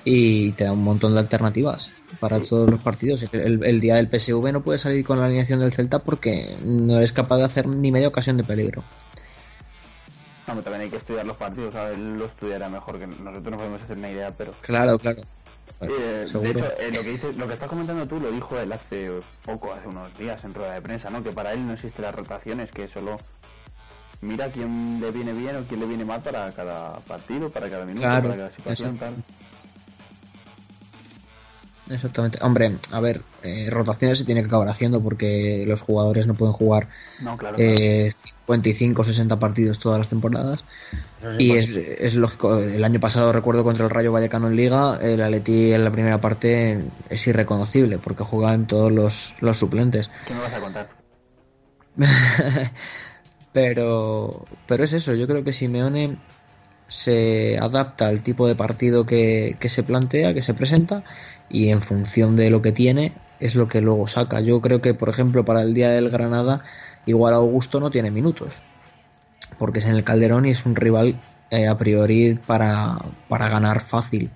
y 0.04 0.52
te 0.52 0.64
da 0.64 0.72
un 0.72 0.82
montón 0.82 1.14
de 1.14 1.20
alternativas 1.20 1.90
para 2.20 2.40
todos 2.40 2.68
los 2.68 2.80
partidos. 2.80 3.24
El, 3.32 3.64
el 3.64 3.80
día 3.80 3.96
del 3.96 4.08
PSV 4.08 4.52
no 4.52 4.62
puedes 4.62 4.82
salir 4.82 5.04
con 5.04 5.18
la 5.18 5.26
alineación 5.26 5.60
del 5.60 5.72
Celta 5.72 6.00
porque 6.00 6.56
no 6.64 6.96
eres 6.96 7.12
capaz 7.12 7.38
de 7.38 7.44
hacer 7.44 7.66
ni 7.66 7.90
media 7.90 8.08
ocasión 8.08 8.36
de 8.36 8.44
peligro. 8.44 8.82
No, 10.46 10.54
pero 10.54 10.62
también 10.62 10.82
hay 10.82 10.90
que 10.90 10.96
estudiar 10.96 11.24
los 11.24 11.36
partidos. 11.36 11.72
¿sabes? 11.72 11.96
Él 11.96 12.18
lo 12.18 12.26
estudiará 12.26 12.68
mejor 12.68 12.98
que 12.98 13.06
nosotros. 13.06 13.44
No 13.44 13.56
podemos 13.56 13.82
hacer 13.82 13.96
una 13.96 14.10
idea, 14.10 14.32
pero. 14.36 14.52
Claro, 14.60 14.98
claro. 14.98 15.22
Eh, 15.82 16.24
de 16.32 16.50
hecho, 16.50 16.66
eh, 16.78 16.90
lo 16.92 17.02
que 17.02 17.10
dice, 17.10 17.32
lo 17.32 17.46
que 17.46 17.54
estás 17.54 17.68
comentando 17.68 18.06
tú 18.06 18.20
lo 18.20 18.30
dijo 18.30 18.58
él 18.58 18.72
hace 18.72 19.10
poco, 19.44 19.72
hace 19.72 19.88
unos 19.88 20.16
días 20.16 20.42
en 20.44 20.54
rueda 20.54 20.74
de 20.74 20.80
prensa, 20.82 21.10
¿no? 21.10 21.22
Que 21.22 21.32
para 21.32 21.52
él 21.52 21.66
no 21.66 21.72
existen 21.72 22.04
las 22.04 22.14
rotaciones, 22.14 22.70
que 22.70 22.86
solo 22.88 23.18
mira 24.20 24.48
quién 24.48 25.00
le 25.00 25.10
viene 25.10 25.32
bien 25.32 25.56
o 25.56 25.62
quién 25.64 25.80
le 25.80 25.86
viene 25.86 26.04
mal 26.04 26.22
para 26.22 26.52
cada 26.52 26.94
partido, 27.00 27.50
para 27.50 27.68
cada 27.68 27.84
minuto, 27.84 28.02
Claro, 28.06 28.22
para 28.28 28.36
cada 28.36 28.50
situación, 28.50 28.96
tal. 28.96 29.14
Exactamente. 31.90 32.38
Hombre, 32.42 32.76
a 32.92 33.00
ver, 33.00 33.22
eh, 33.42 33.68
rotaciones 33.70 34.18
se 34.18 34.24
tiene 34.24 34.40
que 34.40 34.46
acabar 34.46 34.68
haciendo 34.68 35.02
porque 35.02 35.64
los 35.66 35.80
jugadores 35.82 36.26
no 36.26 36.34
pueden 36.34 36.54
jugar 36.54 36.88
No, 37.18 37.36
claro. 37.36 37.56
eh, 37.58 38.10
55 38.46 39.02
o 39.02 39.04
60 39.04 39.38
partidos 39.38 39.78
todas 39.78 39.98
las 39.98 40.08
temporadas. 40.08 40.64
Y 41.38 41.52
es, 41.52 41.68
es 41.76 42.14
lógico, 42.14 42.58
el 42.58 42.82
año 42.82 42.98
pasado 42.98 43.32
recuerdo 43.32 43.62
contra 43.62 43.84
el 43.84 43.90
Rayo 43.90 44.12
Vallecano 44.12 44.48
en 44.48 44.56
Liga, 44.56 44.98
el 45.00 45.22
Atleti 45.22 45.72
en 45.72 45.84
la 45.84 45.92
primera 45.92 46.20
parte 46.20 46.80
es 47.08 47.26
irreconocible 47.26 47.98
porque 47.98 48.24
juegan 48.24 48.66
todos 48.66 48.90
los, 48.90 49.34
los 49.40 49.58
suplentes. 49.58 50.10
¿Qué 50.26 50.34
me 50.34 50.40
vas 50.40 50.54
a 50.54 50.60
contar? 50.60 50.88
pero, 53.52 54.44
pero 54.66 54.84
es 54.84 54.92
eso, 54.92 55.14
yo 55.14 55.26
creo 55.28 55.44
que 55.44 55.52
Simeone 55.52 56.18
se 56.88 57.58
adapta 57.58 58.08
al 58.08 58.22
tipo 58.22 58.46
de 58.46 58.54
partido 58.54 59.06
que, 59.06 59.56
que 59.60 59.68
se 59.68 59.82
plantea, 59.82 60.34
que 60.34 60.42
se 60.42 60.54
presenta, 60.54 61.04
y 61.48 61.68
en 61.68 61.80
función 61.80 62.36
de 62.36 62.50
lo 62.50 62.62
que 62.62 62.72
tiene 62.72 63.12
es 63.40 63.54
lo 63.54 63.68
que 63.68 63.80
luego 63.80 64.06
saca. 64.06 64.40
Yo 64.40 64.60
creo 64.60 64.80
que, 64.80 64.94
por 64.94 65.08
ejemplo, 65.08 65.44
para 65.44 65.62
el 65.62 65.74
día 65.74 65.90
del 65.90 66.10
Granada, 66.10 66.62
igual 67.06 67.34
Augusto 67.34 67.80
no 67.80 67.90
tiene 67.90 68.10
minutos, 68.10 68.54
porque 69.58 69.80
es 69.80 69.86
en 69.86 69.96
el 69.96 70.04
Calderón 70.04 70.46
y 70.46 70.50
es 70.50 70.64
un 70.66 70.76
rival 70.76 71.16
eh, 71.50 71.68
a 71.68 71.76
priori 71.76 72.34
para, 72.34 72.98
para 73.28 73.48
ganar 73.48 73.80
fácil. 73.80 74.30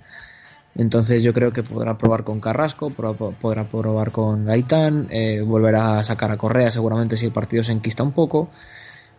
Entonces 0.75 1.23
yo 1.23 1.33
creo 1.33 1.53
que 1.53 1.63
podrá 1.63 1.97
probar 1.97 2.25
con 2.25 2.41
Carrasco, 2.41 2.91
podrá 2.91 3.65
probar 3.65 4.11
con 4.11 4.45
Gaitán, 4.45 5.07
eh, 5.11 5.41
volverá 5.41 5.99
a 5.99 6.05
sacar 6.05 6.31
a 6.31 6.37
Correa 6.37 6.71
seguramente 6.71 7.17
si 7.17 7.25
el 7.25 7.33
partido 7.33 7.63
se 7.63 7.73
enquista 7.73 8.03
un 8.03 8.13
poco, 8.13 8.51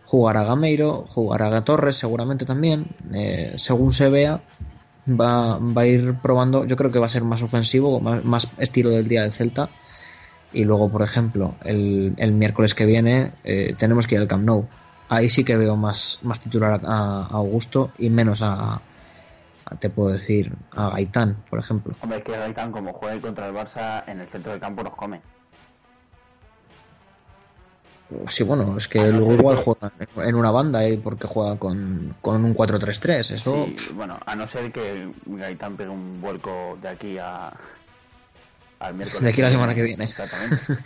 jugar 0.04 0.36
a 0.36 0.44
Gameiro, 0.44 1.04
jugar 1.08 1.42
a 1.42 1.64
Torres 1.64 1.96
seguramente 1.96 2.44
también, 2.44 2.86
eh, 3.12 3.54
según 3.56 3.92
se 3.92 4.08
vea 4.08 4.40
va, 5.08 5.58
va 5.58 5.82
a 5.82 5.86
ir 5.86 6.14
probando, 6.22 6.64
yo 6.64 6.76
creo 6.76 6.92
que 6.92 6.98
va 7.00 7.06
a 7.06 7.10
ser 7.10 7.24
más 7.24 7.42
ofensivo, 7.42 7.98
más, 7.98 8.24
más 8.24 8.48
estilo 8.58 8.90
del 8.90 9.08
día 9.08 9.22
del 9.22 9.32
Celta 9.32 9.68
y 10.52 10.64
luego 10.64 10.90
por 10.90 11.02
ejemplo 11.02 11.54
el, 11.64 12.14
el 12.16 12.32
miércoles 12.32 12.74
que 12.74 12.86
viene 12.86 13.32
eh, 13.44 13.74
tenemos 13.78 14.06
que 14.06 14.14
ir 14.16 14.20
al 14.22 14.28
Camp 14.28 14.44
Nou, 14.44 14.64
ahí 15.08 15.28
sí 15.28 15.44
que 15.44 15.56
veo 15.56 15.76
más, 15.76 16.18
más 16.22 16.40
titular 16.40 16.80
a, 16.84 17.22
a 17.22 17.26
Augusto 17.36 17.90
y 17.98 18.08
menos 18.10 18.42
a, 18.42 18.74
a- 18.74 18.80
te 19.80 19.90
puedo 19.90 20.08
decir, 20.10 20.50
a 20.72 20.88
Gaitán, 20.90 21.36
por 21.50 21.58
ejemplo. 21.58 21.94
Hombre, 22.00 22.18
es 22.18 22.24
que 22.24 22.32
Gaitán, 22.32 22.72
como 22.72 22.90
juegue 22.94 23.20
contra 23.20 23.48
el 23.48 23.54
Barça, 23.54 24.02
en 24.06 24.20
el 24.20 24.26
centro 24.26 24.52
del 24.52 24.60
campo 24.60 24.82
nos 24.82 24.94
come. 24.94 25.20
Sí, 28.28 28.42
bueno, 28.44 28.78
es 28.78 28.88
que 28.88 29.06
luego 29.12 29.26
ser 29.32 29.40
igual 29.40 29.56
que- 29.56 29.62
juega 29.62 30.28
en 30.30 30.34
una 30.34 30.50
banda 30.50 30.82
¿eh? 30.84 30.98
porque 31.02 31.26
juega 31.26 31.58
con, 31.58 32.14
con 32.22 32.42
un 32.42 32.54
4-3-3. 32.54 33.34
Eso, 33.34 33.66
Sí, 33.66 33.76
bueno, 33.94 34.18
a 34.24 34.34
no 34.34 34.48
ser 34.48 34.72
que 34.72 35.12
Gaitán 35.26 35.76
pegue 35.76 35.90
un 35.90 36.18
vuelco 36.22 36.78
de 36.80 36.88
aquí 36.88 37.18
a 37.18 37.52
al 38.80 38.94
miércoles. 38.94 39.22
De 39.22 39.30
aquí 39.30 39.40
a 39.40 39.44
la 39.46 39.50
semana 39.50 39.74
que 39.74 39.82
viene. 39.82 40.04
Exactamente. 40.04 40.58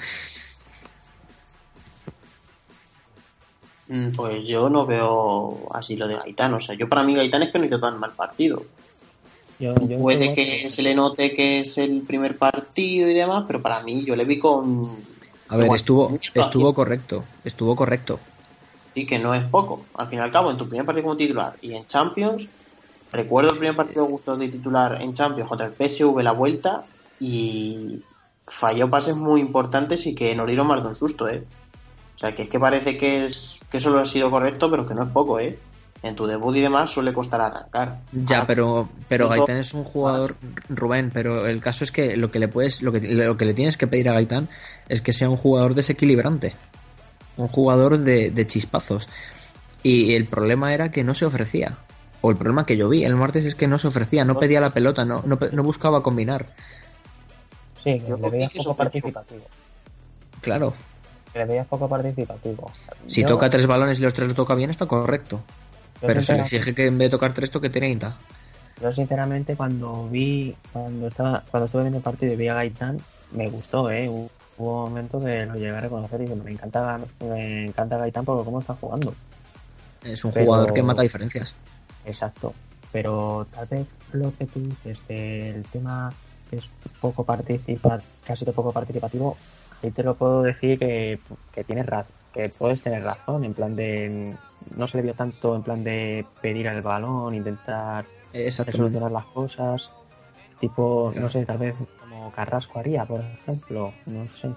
Mm, 3.88 4.12
Pues 4.14 4.47
yo 4.49 4.70
no 4.70 4.86
veo 4.86 5.68
así 5.74 5.97
lo 5.97 6.09
de 6.09 6.14
Gaitán. 6.16 6.55
O 6.55 6.61
sea, 6.61 6.74
yo 6.74 6.88
para 6.88 7.03
mí 7.03 7.14
Gaitán 7.14 7.43
es 7.43 7.51
que 7.51 7.59
no 7.59 7.66
hizo 7.66 7.78
tan 7.80 8.01
mal 8.01 8.12
partido. 8.12 8.64
Yo, 9.59 9.74
yo 9.86 9.99
Puede 9.99 10.34
que 10.34 10.70
se 10.70 10.82
le 10.82 10.95
note 10.95 11.34
que 11.34 11.61
es 11.61 11.76
el 11.78 12.01
primer 12.01 12.38
partido 12.38 13.09
y 13.11 13.14
demás, 13.14 13.45
pero 13.47 13.61
para 13.61 13.82
mí 13.82 14.05
yo 14.05 14.16
le 14.16 14.24
vi 14.24 14.38
con... 14.38 14.88
a 15.49 15.57
ver, 15.57 15.70
estuvo, 15.74 16.18
estuvo 16.34 16.72
correcto, 16.72 17.24
estuvo 17.45 17.76
correcto. 17.76 18.18
Sí, 18.95 19.07
que 19.07 19.18
no 19.18 19.34
es 19.34 19.45
poco. 19.47 19.84
Al 19.95 20.09
fin 20.09 20.18
y 20.18 20.22
al 20.22 20.32
cabo, 20.32 20.51
en 20.51 20.57
tu 20.57 20.66
primer 20.66 20.84
partido 20.86 21.05
como 21.05 21.16
titular 21.16 21.57
y 21.61 21.74
en 21.74 21.86
Champions, 21.86 22.49
recuerdo 23.12 23.51
el 23.53 23.59
primer 23.59 23.76
partido 23.76 24.05
de 24.05 24.11
Gusto 24.11 24.36
de 24.36 24.49
titular 24.49 25.01
en 25.01 25.12
Champions 25.12 25.49
contra 25.49 25.66
el 25.66 25.74
PSV 25.74 26.22
la 26.22 26.32
vuelta 26.32 26.84
y 27.22 28.02
falló 28.48 28.90
pases 28.90 29.14
muy 29.14 29.40
importantes 29.40 30.08
y 30.08 30.14
que 30.14 30.34
más 30.34 30.82
de 30.82 30.88
un 30.88 30.94
susto, 30.96 31.28
¿eh? 31.28 31.44
O 32.16 32.18
sea, 32.18 32.34
que 32.34 32.42
es 32.42 32.48
que 32.48 32.58
parece 32.58 32.96
que, 32.96 33.24
es, 33.24 33.60
que 33.70 33.78
solo 33.78 34.00
ha 34.00 34.04
sido 34.04 34.28
correcto, 34.28 34.68
pero 34.68 34.86
que 34.86 34.94
no 34.94 35.04
es 35.04 35.10
poco, 35.10 35.38
¿eh? 35.38 35.56
En 36.02 36.16
tu 36.16 36.26
debut 36.26 36.56
y 36.56 36.60
demás 36.60 36.90
suele 36.90 37.12
costar 37.12 37.40
arrancar. 37.40 38.00
Ya, 38.10 38.40
Ah, 38.40 38.44
pero, 38.44 38.88
pero 39.08 39.28
Gaitán 39.28 39.58
es 39.58 39.72
un 39.72 39.84
jugador, 39.84 40.34
Rubén, 40.68 41.12
pero 41.14 41.46
el 41.46 41.60
caso 41.60 41.84
es 41.84 41.92
que 41.92 42.16
lo 42.16 42.32
que 42.32 42.40
le 42.40 42.48
puedes, 42.48 42.82
lo 42.82 42.90
que, 42.90 43.00
lo 43.00 43.36
que 43.36 43.44
le 43.44 43.54
tienes 43.54 43.76
que 43.76 43.86
pedir 43.86 44.08
a 44.08 44.14
Gaitán 44.14 44.48
es 44.88 45.00
que 45.00 45.12
sea 45.12 45.30
un 45.30 45.36
jugador 45.36 45.76
desequilibrante, 45.76 46.56
un 47.36 47.46
jugador 47.46 47.98
de, 47.98 48.30
de 48.30 48.46
chispazos. 48.48 49.08
Y 49.84 50.14
el 50.14 50.26
problema 50.26 50.74
era 50.74 50.90
que 50.90 51.04
no 51.04 51.14
se 51.14 51.24
ofrecía. 51.24 51.76
O 52.20 52.30
el 52.30 52.36
problema 52.36 52.66
que 52.66 52.76
yo 52.76 52.88
vi 52.88 53.04
el 53.04 53.14
martes 53.14 53.44
es 53.44 53.54
que 53.54 53.68
no 53.68 53.78
se 53.78 53.88
ofrecía, 53.88 54.24
no 54.24 54.38
pedía 54.38 54.60
la 54.60 54.70
pelota, 54.70 55.04
no, 55.04 55.22
no, 55.24 55.38
no 55.52 55.62
buscaba 55.62 56.02
combinar. 56.02 56.46
Sí, 57.83 57.99
que 58.01 58.07
Yo 58.07 58.16
le 58.16 58.30
veías 58.30 58.53
vi 58.53 58.59
que 58.59 58.64
poco 58.64 58.76
participativo. 58.76 59.43
Claro, 60.41 60.74
Que 61.33 61.39
le 61.41 61.45
veías 61.47 61.66
poco 61.66 61.89
participativo. 61.89 62.70
si 63.07 63.22
Yo- 63.22 63.28
toca 63.28 63.49
tres 63.51 63.66
balones 63.66 63.99
y 63.99 64.03
los 64.03 64.14
tres 64.14 64.28
lo 64.28 64.35
toca 64.35 64.55
bien, 64.55 64.70
está 64.70 64.87
correcto. 64.87 65.43
yo 66.01 66.07
Pero 66.09 66.22
se 66.22 66.35
le 66.35 66.43
exige 66.43 66.74
que 66.74 66.87
en 66.87 66.99
vez 66.99 67.07
de 67.07 67.11
tocar 67.11 67.33
tres 67.33 67.51
toque 67.51 67.70
30. 67.70 68.16
Yo 68.80 68.91
sinceramente 68.91 69.55
cuando 69.57 70.09
vi, 70.09 70.55
cuando 70.72 71.07
estaba, 71.09 71.43
cuando 71.51 71.66
estuve 71.66 71.83
viendo 71.83 71.99
el 71.99 72.03
partido 72.05 72.33
y 72.33 72.37
vi 72.37 72.49
a 72.49 72.55
Gaitán, 72.55 72.99
me 73.33 73.49
gustó, 73.49 73.91
eh. 73.91 74.09
Hubo 74.09 74.30
hubo 74.59 74.87
momentos 74.89 75.24
que 75.24 75.47
lo 75.47 75.55
llegué 75.55 75.70
a 75.70 75.80
reconocer 75.80 76.20
y 76.20 76.24
dije, 76.24 76.37
me 76.37 76.51
encanta, 76.53 77.01
me 77.20 77.64
encanta 77.66 77.97
Gaitán 77.97 78.24
porque 78.24 78.45
cómo 78.45 78.61
está 78.61 78.74
jugando. 78.74 79.14
Es 80.05 80.24
un 80.24 80.33
Pero- 80.33 80.45
jugador 80.47 80.72
que 80.74 80.83
mata 80.83 81.03
diferencias. 81.03 81.55
Exacto. 82.05 82.53
Pero 82.93 83.47
tal 83.55 83.66
vez 83.68 83.87
lo 84.12 84.37
que 84.37 84.47
tú 84.47 84.61
dices 84.61 84.99
del 85.09 85.62
tema 85.72 86.12
que 86.53 86.59
es 86.59 86.68
poco 87.00 87.24
participa, 87.24 87.98
que 88.26 88.32
ha 88.32 88.36
sido 88.36 88.53
poco 88.53 88.72
participativo, 88.72 89.38
ahí 89.82 89.90
te 89.90 90.03
lo 90.03 90.14
puedo 90.14 90.42
decir 90.42 90.78
que, 90.78 91.18
que 91.50 91.64
tienes 91.64 91.86
razón, 91.86 92.12
que 92.34 92.50
puedes 92.50 92.82
tener 92.82 93.03
razón, 93.03 93.44
en 93.44 93.55
plan 93.55 93.74
de 93.74 94.34
no 94.76 94.86
se 94.86 94.98
le 94.98 95.03
vio 95.03 95.14
tanto 95.14 95.57
en 95.57 95.62
plan 95.62 95.82
de 95.82 96.26
pedir 96.42 96.66
el 96.66 96.82
balón, 96.82 97.34
intentar 97.34 98.05
solucionar 98.70 99.11
las 99.11 99.24
cosas, 99.26 99.88
tipo, 100.61 101.11
no 101.16 101.26
sé, 101.30 101.46
tal 101.46 101.57
vez 101.57 101.74
como 101.98 102.30
Carrasco 102.32 102.80
haría, 102.80 103.07
por 103.07 103.20
ejemplo, 103.20 103.94
no 104.05 104.28
sé. 104.28 104.50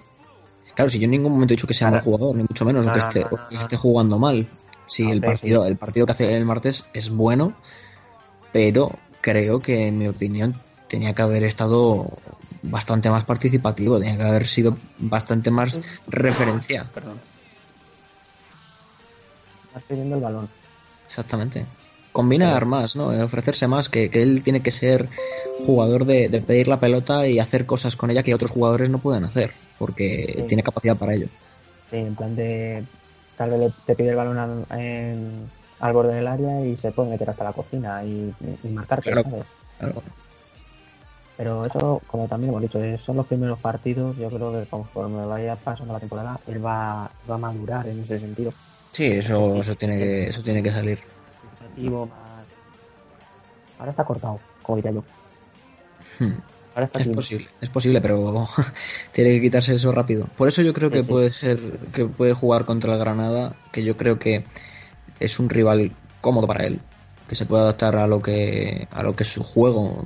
Claro, 0.73 0.89
si 0.89 0.99
yo 0.99 1.05
en 1.05 1.11
ningún 1.11 1.31
momento 1.31 1.53
he 1.53 1.55
dicho 1.55 1.67
que 1.67 1.73
sea 1.73 1.89
mal 1.89 2.01
jugador, 2.01 2.35
ni 2.35 2.41
mucho 2.43 2.65
menos, 2.65 2.85
que 2.87 2.99
esté, 2.99 3.21
no, 3.21 3.27
o 3.27 3.37
no, 3.37 3.47
que 3.47 3.55
no. 3.55 3.61
esté 3.61 3.77
jugando 3.77 4.19
mal. 4.19 4.45
Sí, 4.85 5.09
el 5.09 5.21
partido, 5.21 5.61
sí. 5.61 5.69
el 5.69 5.77
partido 5.77 6.05
que 6.05 6.11
hace 6.11 6.35
el 6.35 6.45
martes 6.45 6.83
es 6.93 7.09
bueno, 7.09 7.53
pero 8.51 8.91
creo 9.21 9.61
que 9.61 9.87
en 9.87 9.97
mi 9.97 10.07
opinión 10.09 10.55
tenía 10.95 11.13
que 11.13 11.21
haber 11.21 11.43
estado 11.43 12.07
bastante 12.63 13.09
más 13.09 13.25
participativo, 13.25 13.99
tenía 13.99 14.15
que 14.15 14.23
haber 14.23 14.47
sido 14.47 14.77
bastante 14.97 15.51
más 15.51 15.77
referencia. 16.07 16.85
Perdón. 16.93 17.19
Estás 19.67 19.83
pidiendo 19.89 20.15
el 20.15 20.21
balón. 20.21 20.47
Exactamente. 21.05 21.65
Combinar 22.13 22.65
más, 22.65 22.95
¿no? 22.95 23.07
Ofrecerse 23.25 23.67
más, 23.67 23.89
que, 23.89 24.09
que 24.09 24.21
él 24.23 24.41
tiene 24.41 24.61
que 24.61 24.71
ser 24.71 25.09
jugador 25.65 26.05
de, 26.05 26.29
de 26.29 26.39
pedir 26.39 26.69
la 26.69 26.79
pelota 26.79 27.27
y 27.27 27.39
hacer 27.39 27.65
cosas 27.65 27.97
con 27.97 28.09
ella 28.09 28.23
que 28.23 28.33
otros 28.33 28.51
jugadores 28.51 28.89
no 28.89 28.99
pueden 28.99 29.25
hacer, 29.25 29.51
porque 29.77 30.33
Sí. 30.37 30.43
tiene 30.47 30.63
capacidad 30.63 30.95
para 30.95 31.13
ello. 31.13 31.27
Sí, 31.91 31.97
en 31.97 32.15
plan 32.15 32.33
de 32.37 32.85
tal 33.37 33.49
vez 33.51 33.59
le- 33.59 33.71
te 33.85 33.95
pide 33.95 34.11
el 34.11 34.15
balón 34.15 34.37
al, 34.37 34.79
en- 34.79 35.49
al 35.81 35.91
borde 35.91 36.15
del 36.15 36.27
área 36.27 36.65
y 36.65 36.77
se 36.77 36.91
puede 36.91 37.09
meter 37.09 37.29
hasta 37.29 37.43
la 37.43 37.51
cocina 37.51 38.01
y, 38.05 38.33
y 38.63 38.67
marcarte, 38.69 39.11
Claro. 39.11 39.43
Claro. 39.77 40.01
Pero 41.35 41.65
eso, 41.65 42.01
como 42.07 42.27
también 42.27 42.49
hemos 42.51 42.61
dicho, 42.61 42.79
eh, 42.81 42.97
son 42.97 43.17
los 43.17 43.27
primeros 43.27 43.59
partidos. 43.59 44.17
Yo 44.17 44.29
creo 44.31 44.53
que 44.53 44.67
conforme 44.69 45.25
vaya 45.25 45.57
pasando 45.61 45.93
la 45.93 45.99
temporada, 45.99 46.41
él 46.45 46.63
va, 46.65 47.13
va 47.29 47.35
a 47.35 47.37
madurar 47.37 47.87
en 47.89 48.01
ese 48.01 48.19
sentido. 48.19 48.55
Sí, 48.91 49.03
eso, 49.05 49.55
eso 49.61 49.75
tiene 49.75 49.97
que, 49.97 50.27
eso 50.27 50.41
tiene 50.43 50.63
que 50.63 50.71
salir. 50.71 50.99
Ahora 53.77 53.91
está 53.91 54.03
cortado, 54.05 54.43
como 54.61 54.75
diría 54.77 54.91
yo. 54.91 55.05
Hmm. 56.19 56.33
Ahora 56.73 56.85
está 56.85 56.99
Es 56.99 57.07
posible, 57.09 57.49
es 57.61 57.69
posible, 57.69 57.99
pero 58.01 58.47
tiene 59.11 59.31
que 59.31 59.41
quitarse 59.41 59.73
eso 59.75 59.91
rápido. 59.91 60.27
Por 60.37 60.47
eso 60.47 60.61
yo 60.61 60.73
creo 60.73 60.91
que 60.91 60.99
Sí, 60.99 61.03
sí. 61.03 61.11
puede 61.11 61.31
ser, 61.31 61.59
que 61.93 62.05
puede 62.05 62.33
jugar 62.33 62.65
contra 62.65 62.93
el 62.93 62.99
Granada, 62.99 63.55
que 63.71 63.83
yo 63.83 63.97
creo 63.97 64.17
que 64.17 64.45
es 65.19 65.39
un 65.39 65.49
rival 65.49 65.91
cómodo 66.21 66.47
para 66.47 66.65
él, 66.65 66.81
que 67.27 67.35
se 67.35 67.45
puede 67.45 67.63
adaptar 67.63 67.95
a 67.95 68.07
lo 68.07 68.21
que, 68.21 68.87
a 68.91 69.03
lo 69.03 69.15
que 69.15 69.23
es 69.23 69.29
su 69.29 69.43
juego, 69.43 70.05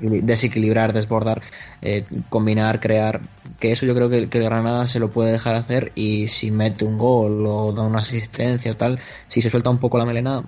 desequilibrar, 0.00 0.92
desbordar, 0.92 1.42
eh, 1.82 2.04
combinar, 2.28 2.80
crear, 2.80 3.20
que 3.60 3.72
eso 3.72 3.86
yo 3.86 3.94
creo 3.94 4.10
que, 4.10 4.26
Granada 4.26 4.88
se 4.88 4.98
lo 4.98 5.10
puede 5.10 5.32
dejar 5.32 5.54
hacer 5.54 5.92
y 5.94 6.28
si 6.28 6.50
mete 6.50 6.84
un 6.84 6.98
gol 6.98 7.46
o 7.46 7.72
da 7.72 7.82
una 7.82 8.00
asistencia 8.00 8.72
o 8.72 8.76
tal, 8.76 8.98
si 9.28 9.40
se 9.40 9.50
suelta 9.50 9.70
un 9.70 9.78
poco 9.78 9.98
la 9.98 10.06
melena, 10.06 10.42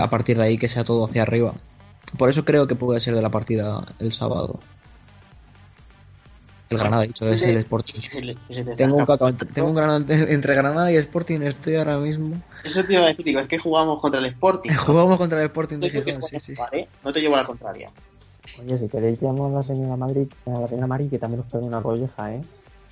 a 0.00 0.10
partir 0.10 0.36
de 0.36 0.44
ahí 0.44 0.58
que 0.58 0.68
sea 0.68 0.84
todo 0.84 1.04
hacia 1.04 1.22
arriba. 1.22 1.54
Por 2.18 2.28
eso 2.28 2.44
creo 2.44 2.66
que 2.66 2.74
puede 2.74 3.00
ser 3.00 3.14
de 3.14 3.22
la 3.22 3.30
partida 3.30 3.84
el 3.98 4.12
sábado. 4.12 4.60
El 6.70 6.78
Granada, 6.78 7.02
dicho, 7.02 7.28
es 7.28 7.42
el 7.42 7.58
Sporting. 7.58 8.00
Tengo 8.76 8.96
un, 8.96 9.04
cacao 9.04 9.28
entre, 9.28 9.48
tengo 9.48 9.68
un 9.68 9.74
Granada, 9.74 10.04
entre 10.08 10.54
Granada 10.54 10.90
y 10.90 10.96
Sporting, 10.96 11.40
estoy 11.42 11.76
ahora 11.76 11.98
mismo. 11.98 12.40
Eso 12.64 12.82
te 12.84 12.94
iba 12.94 13.04
a 13.04 13.08
decir, 13.08 13.24
digo, 13.24 13.40
es 13.40 13.48
que 13.48 13.58
jugamos 13.58 14.00
contra 14.00 14.20
el 14.20 14.26
Sporting. 14.26 14.70
Jugamos 14.86 15.18
contra 15.18 15.38
el 15.40 15.46
Sporting 15.46 15.78
de 15.78 15.90
creo 15.90 16.04
que 16.04 16.14
Gijón, 16.14 16.30
sí, 16.30 16.40
sí. 16.40 16.54
¿eh? 16.72 16.88
No 17.04 17.12
te 17.12 17.20
llevo 17.20 17.34
a 17.34 17.38
la 17.38 17.44
contraria. 17.44 17.90
Oye, 18.60 18.78
si 18.78 18.88
queréis 18.88 19.20
llamar 19.20 19.52
a 19.52 19.54
la 19.56 19.62
señora 19.62 19.96
Madrid, 19.96 20.26
a 20.46 20.60
la 20.60 20.68
señora 20.68 20.86
Mari, 20.86 21.08
que 21.08 21.18
también 21.18 21.40
nos 21.40 21.50
pone 21.50 21.66
una 21.66 21.82
colleja, 21.82 22.34
¿eh? 22.34 22.40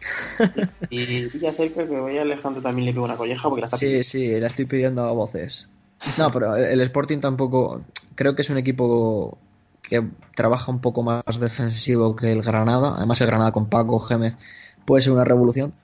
Y 0.91 1.07
dile 1.29 1.49
a 1.49 1.53
cerca 1.53 1.85
que 1.85 2.01
voy 2.01 2.18
a 2.18 2.23
Alejandro 2.23 2.61
también 2.61 2.87
le 2.87 2.93
pego 2.93 3.05
una 3.05 3.16
colleja 3.16 3.49
porque 3.49 3.61
la 3.61 3.66
está 3.66 3.77
Sí, 3.77 4.03
sí, 4.05 4.41
la 4.41 4.49
estoy 4.49 4.64
pidiendo 4.64 5.03
a 5.05 5.12
voces. 5.12 5.68
No, 6.18 6.31
pero 6.31 6.57
el 6.57 6.81
Sporting 6.81 7.18
tampoco. 7.18 7.81
Creo 8.14 8.35
que 8.35 8.43
es 8.43 8.51
un 8.51 8.59
equipo 8.59 9.39
que 9.93 10.09
trabaja 10.34 10.72
un 10.72 10.80
poco 10.80 11.03
más 11.03 11.22
defensivo 11.38 12.16
que 12.16 12.32
el 12.32 12.40
Granada. 12.40 12.95
Además, 12.97 13.20
el 13.20 13.26
Granada 13.26 13.53
con 13.53 13.68
Paco 13.68 14.01
Gémez 14.01 14.36
puede 14.86 15.03
ser 15.03 15.12
una 15.12 15.24
revolución. 15.24 15.74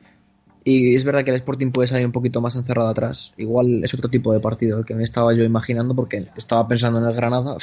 Y 0.64 0.94
es 0.94 1.04
verdad 1.04 1.24
que 1.24 1.30
el 1.30 1.36
Sporting 1.36 1.72
puede 1.72 1.88
salir 1.88 2.06
un 2.06 2.12
poquito 2.12 2.40
más 2.40 2.56
encerrado 2.56 2.88
atrás. 2.88 3.34
Igual 3.36 3.84
es 3.84 3.92
otro 3.92 4.08
tipo 4.08 4.32
de 4.32 4.40
partido 4.40 4.78
el 4.78 4.86
que 4.86 4.94
me 4.94 5.02
estaba 5.02 5.34
yo 5.34 5.44
imaginando 5.44 5.94
porque 5.94 6.26
estaba 6.36 6.66
pensando 6.66 6.98
en 7.00 7.04
el 7.04 7.14
Granada. 7.14 7.58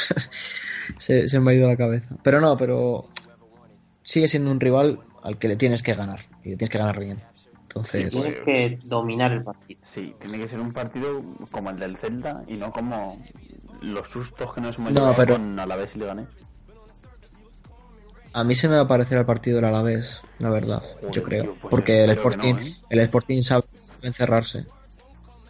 se, 0.98 1.28
se 1.28 1.39
me 1.39 1.52
ha 1.52 1.56
ido 1.56 1.68
la 1.68 1.78
cabeza. 1.78 2.16
Pero 2.22 2.39
no, 2.39 2.56
pero 2.58 3.10
sigue 4.04 4.28
siendo 4.28 4.52
un 4.52 4.60
rival 4.60 5.00
al 5.24 5.39
que 5.39 5.48
le 5.48 5.56
tienes 5.56 5.82
que 5.82 5.96
ganar. 5.96 6.20
Y 6.43 6.52
le 6.52 6.58
tienes 6.58 6.70
que 6.70 6.78
ganar 6.78 7.00
bien. 7.00 7.24
Entonces, 7.64 8.14
Tienes 8.14 8.36
que 8.41 8.80
dominar 8.84 9.32
el 9.32 9.43
partido. 9.43 9.82
Sí, 9.84 10.14
tiene 10.22 10.38
que 10.38 10.48
ser 10.48 10.60
un 10.60 10.74
partido 10.74 11.24
como 11.50 11.72
el 11.72 11.80
del 11.80 11.98
Celta 11.98 12.43
y 12.48 12.56
no 12.56 12.72
como 12.72 13.20
los 13.82 14.08
sustos 14.10 14.54
que 14.54 14.62
nos 14.62 14.78
hemos 14.78 14.92
No, 14.92 15.00
llevado 15.00 15.16
pero- 15.16 15.34
con 15.36 15.60
Alavés 15.60 15.96
y 15.96 16.00
Leganés. 16.00 16.28
a 18.34 18.44
mí 18.44 18.54
se 18.56 18.68
me 18.68 18.76
va 18.76 18.82
a 18.84 18.88
parecer 18.88 19.18
al 19.18 19.26
partido 19.26 19.58
del 19.58 19.66
Alavés, 19.66 20.22
la 20.40 20.50
verdad. 20.50 20.84
Joder, 21.00 21.12
yo 21.12 21.24
creo. 21.24 21.44
tío, 21.44 21.56
pues 21.62 21.72
porque 21.72 22.04
el 22.04 22.10
Sporting, 22.12 22.54
no, 22.56 22.60
¿eh? 22.62 22.76
el 22.90 23.00
Sporting 23.00 23.42
sabe 23.44 23.64
encerrarse. 24.02 24.66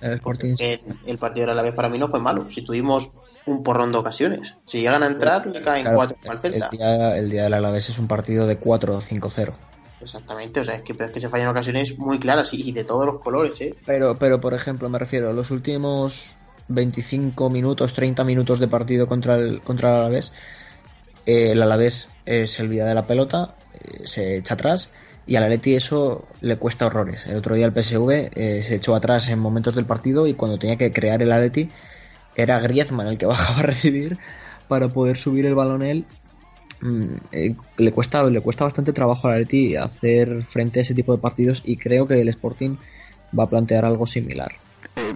El 0.01 0.13
Sporting. 0.13 0.55
El, 0.59 0.81
el 1.05 1.17
partido 1.17 1.47
de 1.47 1.55
la 1.55 1.63
vez 1.63 1.73
para 1.73 1.89
mí 1.89 1.97
no 1.97 2.07
fue 2.07 2.19
malo. 2.19 2.47
Si 2.49 2.61
tuvimos 2.63 3.11
un 3.47 3.63
porrón 3.63 3.91
de 3.91 3.97
ocasiones. 3.97 4.53
Si 4.67 4.81
llegan 4.81 5.01
a 5.01 5.07
entrar, 5.07 5.47
le 5.47 5.61
caen 5.61 5.83
Claro, 5.83 5.97
cuatro 5.97 6.17
al 6.27 6.31
el, 6.35 6.39
Celta. 6.39 6.69
día, 6.69 7.17
el 7.17 7.29
día 7.29 7.43
del 7.43 7.53
Alavés 7.55 7.89
es 7.89 7.97
un 7.97 8.07
partido 8.07 8.45
de 8.45 8.57
4 8.57 8.97
o 8.97 9.01
5-0. 9.01 9.53
Exactamente, 10.01 10.59
o 10.59 10.63
sea, 10.63 10.75
es 10.75 10.83
que, 10.83 10.93
pero 10.93 11.07
es 11.07 11.11
que 11.13 11.19
se 11.19 11.29
fallan 11.29 11.47
ocasiones 11.47 11.97
muy 11.97 12.19
claras 12.19 12.53
y, 12.53 12.69
y 12.69 12.71
de 12.71 12.83
todos 12.83 13.05
los 13.07 13.19
colores, 13.23 13.59
¿eh? 13.61 13.73
Pero, 13.85 14.13
pero, 14.15 14.39
por 14.39 14.53
ejemplo, 14.53 14.87
me 14.89 14.99
refiero 14.99 15.29
a 15.29 15.33
los 15.33 15.49
últimos 15.49 16.34
25 16.67 17.49
minutos, 17.49 17.93
30 17.93 18.23
minutos 18.23 18.59
de 18.59 18.67
partido 18.67 19.07
contra 19.07 19.35
el, 19.35 19.61
contra 19.61 19.89
el 19.89 19.95
Alavés. 19.95 20.33
eh, 21.25 21.51
el 21.51 21.61
Alavés 21.61 22.09
eh, 22.25 22.47
se 22.47 22.63
olvida 22.63 22.85
de 22.85 22.95
la 22.95 23.07
pelota, 23.07 23.55
eh, 23.73 24.07
se 24.07 24.37
echa 24.37 24.55
atrás 24.55 24.89
y 25.27 25.35
al 25.35 25.43
Atleti 25.43 25.75
eso 25.75 26.27
le 26.41 26.57
cuesta 26.57 26.85
horrores. 26.85 27.27
El 27.27 27.37
otro 27.37 27.55
día 27.55 27.65
el 27.65 27.73
PSV 27.73 28.31
se 28.63 28.75
echó 28.75 28.95
atrás 28.95 29.27
en 29.29 29.39
momentos 29.39 29.73
del 29.75 29.85
partido 29.85 30.27
y 30.27 30.33
cuando 30.33 30.59
tenía 30.59 30.77
que 30.77 30.91
crear 30.91 31.21
el 31.21 31.31
Atleti 31.31 31.69
era 32.35 32.59
Griezmann 32.59 33.07
el 33.07 33.17
que 33.17 33.25
bajaba 33.33 33.59
a 33.59 33.63
recibir 33.63 34.17
para 34.67 34.89
poder 34.89 35.17
subir 35.17 35.45
el 35.45 35.55
balón 35.55 35.83
él. 35.83 36.05
Mm, 36.81 37.15
le 37.77 37.91
cuesta 37.91 38.23
le 38.23 38.41
cuesta 38.41 38.65
bastante 38.65 38.93
trabajo 38.93 39.27
al 39.27 39.35
Atleti 39.35 39.75
hacer 39.75 40.43
frente 40.43 40.79
a 40.79 40.83
ese 40.83 40.93
tipo 40.93 41.15
de 41.15 41.21
partidos 41.21 41.61
y 41.65 41.77
creo 41.77 42.05
que 42.07 42.21
el 42.21 42.29
Sporting 42.29 42.75
va 43.37 43.45
a 43.45 43.49
plantear 43.49 43.85
algo 43.85 44.05
similar. 44.05 44.51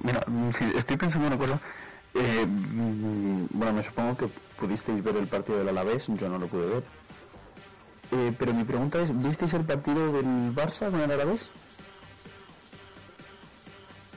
Mira, 0.03 0.23
mm, 0.27 0.49
estoy 0.77 0.97
pensando 0.97 1.27
una 1.27 1.37
cosa. 1.37 1.59
Eh, 2.15 2.45
mm, 2.45 3.47
bueno, 3.51 3.73
me 3.73 3.83
supongo 3.83 4.17
que 4.17 4.29
pudisteis 4.59 5.03
ver 5.03 5.17
el 5.17 5.27
partido 5.27 5.59
del 5.59 5.69
Alavés, 5.69 6.07
yo 6.07 6.29
no 6.29 6.37
lo 6.37 6.47
pude 6.47 6.65
ver. 6.65 6.83
Eh, 8.11 8.33
pero 8.37 8.53
mi 8.53 8.63
pregunta 8.63 9.01
es, 9.01 9.11
¿visteis 9.21 9.53
el 9.53 9.63
partido 9.63 10.11
del 10.11 10.55
Barça 10.55 10.89
con 10.89 11.01
el 11.01 11.11
Alavés? 11.11 11.49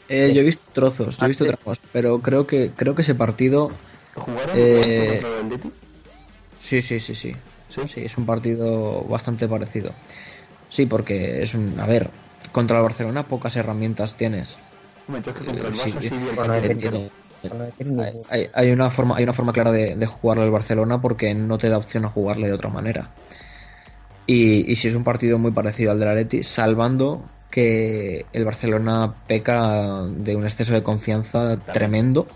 Eh, 0.09 0.33
yo 0.35 0.41
he 0.41 0.45
visto 0.45 0.63
trozos, 0.73 1.17
yo 1.17 1.25
he 1.25 1.29
visto 1.29 1.47
trozos, 1.47 1.81
pero 1.93 2.21
creo 2.21 2.47
que 2.47 2.71
creo 2.77 2.95
que 2.95 3.03
ese 3.03 3.15
partido 3.15 3.71
¿Jugaron 4.15 4.57
Eh, 4.57 5.09
contra 5.09 5.29
el 5.29 5.45
Atleti? 5.47 5.73
sí, 6.59 6.83
sí, 6.83 7.01
sí, 7.01 7.15
sí. 7.15 7.35
Sí. 7.69 7.81
Sí, 7.89 8.01
es 8.05 8.19
un 8.19 8.27
partido 8.27 9.03
bastante 9.05 9.49
parecido. 9.49 9.93
Sí, 10.69 10.85
porque 10.85 11.43
es 11.43 11.55
un, 11.55 11.79
a 11.81 11.87
ver, 11.87 12.11
contra 12.53 12.77
el 12.79 12.83
Barcelona 12.83 13.23
pocas 13.23 13.57
herramientas 13.57 14.15
tienes. 14.15 14.59
Que 15.33 15.51
el 15.51 15.57
Eh, 15.59 15.71
Barça 15.71 16.01
sí, 16.01 16.15
el 16.15 16.35
bueno, 16.37 16.53
decir 16.55 16.91
hay, 18.55 18.71
una 18.71 18.89
forma 18.91 19.17
hay 19.17 19.25
una 19.25 19.33
forma 19.33 19.53
clara 19.53 19.73
de, 19.73 19.97
de 19.97 20.07
jugarle 20.07 20.45
al 20.45 20.51
Barcelona 20.51 21.01
porque 21.01 21.35
no 21.35 21.59
te 21.59 21.69
da 21.69 21.79
opción 21.79 22.05
a 22.05 22.09
jugarle 22.09 22.47
de 22.47 22.53
otra 22.53 22.71
manera. 22.71 23.11
Y, 24.27 24.71
y 24.71 24.77
sí 24.77 24.89
es 24.89 24.95
un 24.95 25.03
partido 25.05 25.39
muy 25.39 25.51
parecido 25.51 25.91
al 25.91 25.99
del 25.99 26.09
Atleti, 26.09 26.43
salvando 26.45 27.25
que 27.51 28.27
el 28.33 28.45
Barcelona 28.45 29.13
peca 29.27 30.03
de 30.09 30.37
un 30.37 30.45
exceso 30.45 30.73
de 30.73 30.83
confianza 30.83 31.59
tremendo. 31.73 32.27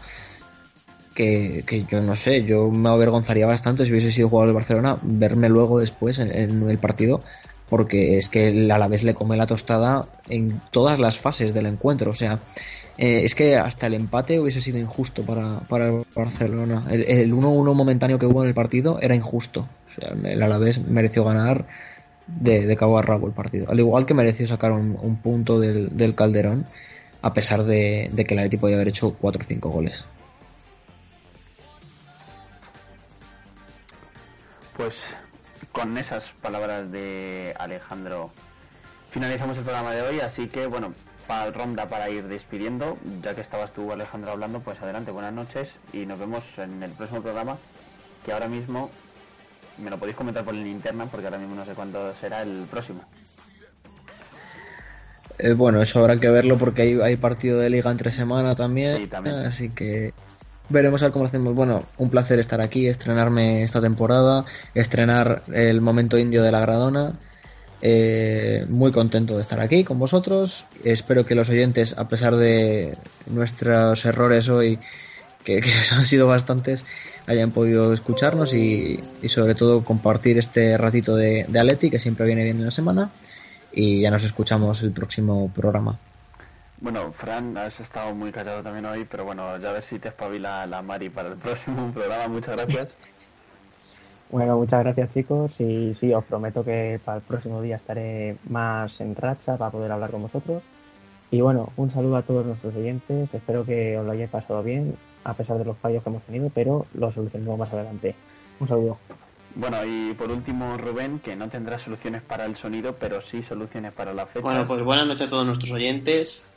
Que, 1.14 1.64
que 1.66 1.84
yo 1.84 2.02
no 2.02 2.14
sé, 2.14 2.44
yo 2.44 2.70
me 2.70 2.90
avergonzaría 2.90 3.46
bastante 3.46 3.86
si 3.86 3.90
hubiese 3.90 4.12
sido 4.12 4.28
jugador 4.28 4.48
del 4.48 4.54
Barcelona 4.56 4.98
verme 5.02 5.48
luego 5.48 5.80
después 5.80 6.18
en, 6.18 6.30
en 6.30 6.68
el 6.68 6.78
partido, 6.78 7.22
porque 7.68 8.16
es 8.16 8.28
que 8.28 8.48
el 8.48 8.70
Alavés 8.70 9.02
le 9.02 9.14
come 9.14 9.36
la 9.36 9.46
tostada 9.46 10.06
en 10.28 10.60
todas 10.70 10.98
las 10.98 11.18
fases 11.18 11.52
del 11.52 11.66
encuentro. 11.66 12.10
O 12.10 12.14
sea, 12.14 12.38
eh, 12.98 13.22
es 13.24 13.34
que 13.34 13.56
hasta 13.56 13.86
el 13.86 13.94
empate 13.94 14.40
hubiese 14.40 14.60
sido 14.60 14.78
injusto 14.78 15.22
para, 15.22 15.60
para 15.60 15.88
el 15.88 16.04
Barcelona. 16.14 16.84
El, 16.90 17.02
el 17.02 17.34
1-1 17.34 17.74
momentáneo 17.74 18.18
que 18.18 18.26
hubo 18.26 18.42
en 18.42 18.48
el 18.48 18.54
partido 18.54 19.00
era 19.00 19.14
injusto. 19.14 19.68
O 19.86 19.88
sea, 19.88 20.14
el 20.24 20.42
Alavés 20.42 20.82
mereció 20.82 21.24
ganar 21.24 21.66
de, 22.26 22.76
cabo 22.76 22.98
a 22.98 23.02
rabo 23.02 23.26
el 23.26 23.32
partido. 23.32 23.70
Al 23.70 23.78
igual 23.78 24.06
que 24.06 24.14
mereció 24.14 24.46
sacar 24.46 24.72
un, 24.72 24.96
un 25.00 25.16
punto 25.16 25.60
del, 25.60 25.96
del 25.96 26.14
Calderón, 26.14 26.66
a 27.22 27.32
pesar 27.32 27.64
de, 27.64 28.10
de 28.12 28.24
que 28.24 28.34
el 28.34 28.40
Atleti 28.40 28.56
podía 28.56 28.76
haber 28.76 28.88
hecho 28.88 29.14
4 29.20 29.42
o 29.42 29.46
5 29.46 29.68
goles. 29.68 30.04
Pues 34.76 35.16
con 35.76 35.98
esas 35.98 36.30
palabras 36.40 36.90
de 36.90 37.54
Alejandro 37.58 38.30
finalizamos 39.10 39.58
el 39.58 39.64
programa 39.64 39.92
de 39.92 40.00
hoy, 40.00 40.20
así 40.20 40.46
que 40.46 40.66
bueno, 40.66 40.94
para 41.28 41.50
ronda 41.50 41.86
para 41.86 42.08
ir 42.08 42.28
despidiendo, 42.28 42.96
ya 43.22 43.34
que 43.34 43.42
estabas 43.42 43.72
tú 43.72 43.92
Alejandro 43.92 44.32
hablando, 44.32 44.60
pues 44.60 44.80
adelante, 44.80 45.10
buenas 45.10 45.34
noches 45.34 45.74
y 45.92 46.06
nos 46.06 46.18
vemos 46.18 46.56
en 46.56 46.82
el 46.82 46.92
próximo 46.92 47.20
programa, 47.20 47.58
que 48.24 48.32
ahora 48.32 48.48
mismo 48.48 48.90
me 49.76 49.90
lo 49.90 49.98
podéis 49.98 50.16
comentar 50.16 50.46
por 50.46 50.54
la 50.54 50.66
interna 50.66 51.04
porque 51.10 51.26
ahora 51.26 51.38
mismo 51.38 51.54
no 51.54 51.66
sé 51.66 51.72
cuándo 51.72 52.14
será 52.14 52.40
el 52.40 52.64
próximo. 52.70 53.02
Eh, 55.36 55.52
bueno, 55.52 55.82
eso 55.82 55.98
habrá 55.98 56.16
que 56.16 56.30
verlo 56.30 56.56
porque 56.56 56.80
hay, 56.80 57.00
hay 57.02 57.16
partido 57.18 57.60
de 57.60 57.68
liga 57.68 57.90
entre 57.90 58.10
semana 58.10 58.56
también, 58.56 58.96
Sí, 58.96 59.06
también. 59.08 59.36
Así 59.40 59.68
que 59.68 60.14
veremos 60.68 61.02
a 61.02 61.06
ver 61.06 61.12
cómo 61.12 61.24
lo 61.24 61.28
hacemos. 61.28 61.54
Bueno, 61.54 61.84
un 61.98 62.10
placer 62.10 62.38
estar 62.38 62.60
aquí, 62.60 62.86
estrenarme 62.86 63.62
esta 63.62 63.80
temporada, 63.80 64.44
estrenar 64.74 65.42
el 65.52 65.80
momento 65.80 66.18
indio 66.18 66.42
de 66.42 66.52
la 66.52 66.60
Gradona. 66.60 67.14
Eh, 67.82 68.64
muy 68.68 68.90
contento 68.90 69.36
de 69.36 69.42
estar 69.42 69.60
aquí 69.60 69.84
con 69.84 69.98
vosotros. 69.98 70.64
Espero 70.84 71.26
que 71.26 71.34
los 71.34 71.48
oyentes, 71.50 71.96
a 71.98 72.08
pesar 72.08 72.36
de 72.36 72.96
nuestros 73.26 74.04
errores 74.04 74.48
hoy, 74.48 74.78
que, 75.44 75.60
que 75.60 75.72
han 75.92 76.06
sido 76.06 76.26
bastantes, 76.26 76.84
hayan 77.26 77.50
podido 77.50 77.92
escucharnos 77.92 78.54
y, 78.54 79.00
y 79.22 79.28
sobre 79.28 79.54
todo 79.54 79.84
compartir 79.84 80.38
este 80.38 80.76
ratito 80.78 81.16
de, 81.16 81.44
de 81.48 81.58
Aleti, 81.58 81.90
que 81.90 81.98
siempre 81.98 82.26
viene 82.26 82.44
bien 82.44 82.58
en 82.58 82.64
la 82.64 82.70
semana. 82.70 83.10
Y 83.72 84.00
ya 84.00 84.10
nos 84.10 84.24
escuchamos 84.24 84.82
el 84.82 84.92
próximo 84.92 85.50
programa. 85.54 85.98
Bueno, 86.86 87.12
Fran, 87.12 87.58
has 87.58 87.80
estado 87.80 88.14
muy 88.14 88.30
callado 88.30 88.62
también 88.62 88.86
hoy, 88.86 89.04
pero 89.10 89.24
bueno, 89.24 89.58
ya 89.58 89.70
a 89.70 89.72
ver 89.72 89.82
si 89.82 89.98
te 89.98 90.06
espabila 90.06 90.64
la 90.68 90.82
Mari 90.82 91.10
para 91.10 91.30
el 91.30 91.34
próximo 91.36 91.90
programa. 91.92 92.28
Muchas 92.28 92.54
gracias. 92.54 92.96
Bueno, 94.30 94.56
muchas 94.56 94.84
gracias 94.84 95.12
chicos 95.12 95.60
y 95.60 95.94
sí, 95.94 96.14
os 96.14 96.24
prometo 96.24 96.64
que 96.64 97.00
para 97.04 97.16
el 97.16 97.24
próximo 97.24 97.60
día 97.60 97.74
estaré 97.74 98.36
más 98.48 99.00
en 99.00 99.16
racha 99.16 99.56
para 99.56 99.72
poder 99.72 99.90
hablar 99.90 100.12
con 100.12 100.22
vosotros. 100.22 100.62
Y 101.32 101.40
bueno, 101.40 101.72
un 101.76 101.90
saludo 101.90 102.18
a 102.18 102.22
todos 102.22 102.46
nuestros 102.46 102.76
oyentes, 102.76 103.34
espero 103.34 103.64
que 103.64 103.98
os 103.98 104.06
lo 104.06 104.12
hayáis 104.12 104.30
pasado 104.30 104.62
bien 104.62 104.94
a 105.24 105.34
pesar 105.34 105.58
de 105.58 105.64
los 105.64 105.76
fallos 105.78 106.04
que 106.04 106.08
hemos 106.08 106.22
tenido, 106.22 106.52
pero 106.54 106.86
lo 106.94 107.10
solucionaremos 107.10 107.58
más 107.58 107.72
adelante. 107.72 108.14
Un 108.60 108.68
saludo. 108.68 108.96
Bueno, 109.56 109.78
y 109.84 110.14
por 110.14 110.30
último, 110.30 110.76
Rubén, 110.78 111.18
que 111.18 111.34
no 111.34 111.48
tendrá 111.48 111.80
soluciones 111.80 112.22
para 112.22 112.44
el 112.44 112.54
sonido, 112.54 112.94
pero 112.94 113.20
sí 113.20 113.42
soluciones 113.42 113.92
para 113.92 114.14
la 114.14 114.26
fecha. 114.26 114.44
Bueno, 114.44 114.64
pues 114.64 114.84
buenas 114.84 115.04
noches 115.04 115.26
a 115.26 115.30
todos 115.30 115.46
nuestros 115.46 115.72
oyentes. 115.72 116.48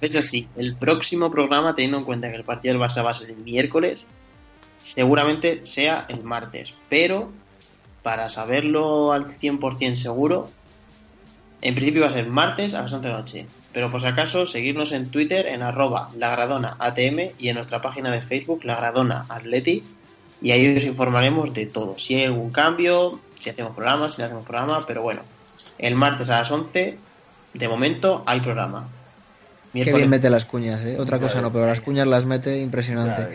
Hecho, 0.00 0.22
sí, 0.22 0.48
el 0.56 0.76
próximo 0.76 1.30
programa, 1.30 1.74
teniendo 1.74 1.98
en 1.98 2.04
cuenta 2.04 2.30
que 2.30 2.36
el 2.36 2.44
partido 2.44 2.74
del 2.74 2.82
Barça 2.82 3.04
va 3.04 3.10
a 3.10 3.14
ser 3.14 3.30
el 3.30 3.36
miércoles, 3.36 4.06
seguramente 4.82 5.66
sea 5.66 6.06
el 6.08 6.24
martes. 6.24 6.72
Pero, 6.88 7.30
para 8.02 8.30
saberlo 8.30 9.12
al 9.12 9.38
100% 9.38 9.96
seguro, 9.96 10.50
en 11.60 11.74
principio 11.74 12.02
va 12.02 12.08
a 12.08 12.12
ser 12.12 12.26
martes 12.28 12.72
a 12.72 12.82
las 12.82 12.92
11 12.92 13.06
de 13.06 13.12
la 13.12 13.18
noche. 13.18 13.46
Pero 13.72 13.90
por 13.90 14.00
si 14.00 14.06
acaso, 14.06 14.46
seguirnos 14.46 14.92
en 14.92 15.10
Twitter 15.10 15.46
en 15.46 15.62
arroba 15.62 16.10
lagradonatm 16.16 17.32
y 17.38 17.48
en 17.48 17.54
nuestra 17.54 17.82
página 17.82 18.10
de 18.10 18.22
Facebook, 18.22 18.64
Lagradona 18.64 19.26
Atleti, 19.28 19.82
y 20.42 20.50
ahí 20.52 20.74
os 20.74 20.84
informaremos 20.84 21.52
de 21.52 21.66
todo. 21.66 21.98
Si 21.98 22.14
hay 22.14 22.24
algún 22.24 22.50
cambio, 22.50 23.20
si 23.38 23.50
hacemos 23.50 23.74
programa, 23.74 24.08
si 24.08 24.20
no 24.20 24.26
hacemos 24.26 24.44
programa, 24.44 24.84
pero 24.86 25.02
bueno, 25.02 25.22
el 25.78 25.94
martes 25.94 26.30
a 26.30 26.38
las 26.38 26.50
11, 26.50 26.98
de 27.54 27.68
momento 27.68 28.22
hay 28.26 28.40
programa. 28.40 28.88
Qué 29.72 29.92
bien 29.92 30.10
mete 30.10 30.30
las 30.30 30.44
cuñas, 30.44 30.82
¿eh? 30.84 30.96
Otra 30.98 31.18
Ya 31.18 31.22
cosa 31.22 31.40
no, 31.40 31.50
pero 31.50 31.66
las 31.66 31.80
cuñas 31.80 32.06
las 32.06 32.24
mete 32.26 32.58
impresionante. 32.58 33.28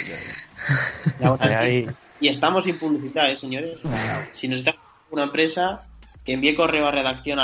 Ya, 1.19 1.37
ya. 1.39 1.67
Y 2.19 2.27
estamos 2.27 2.63
sin 2.65 2.77
publicidad, 2.77 3.29
¿eh, 3.31 3.35
señores? 3.35 3.79
Si 4.33 4.47
nos 4.47 4.59
está 4.59 4.73
una 5.09 5.23
empresa, 5.23 5.83
que 6.25 6.33
envíe 6.33 6.55
correo 6.55 6.87
a 6.87 6.91
redacción 6.91 7.39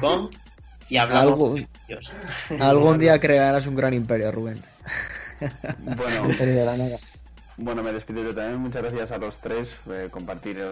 com 0.00 0.30
y 0.88 0.96
hablamos 0.96 1.34
Algo- 1.34 1.56
Algún 2.60 2.98
día 2.98 3.18
crearás 3.18 3.66
un 3.66 3.74
gran 3.74 3.94
imperio, 3.94 4.30
Rubén. 4.30 4.62
Bueno, 5.78 6.28
de 6.38 6.64
la 6.64 6.76
nada. 6.76 6.96
Bueno, 7.58 7.82
me 7.82 7.92
despido 7.92 8.22
yo 8.22 8.34
también. 8.34 8.60
Muchas 8.60 8.82
gracias 8.82 9.10
a 9.10 9.18
los 9.18 9.38
tres 9.38 9.74
eh, 9.90 10.08
compartir 10.10 10.62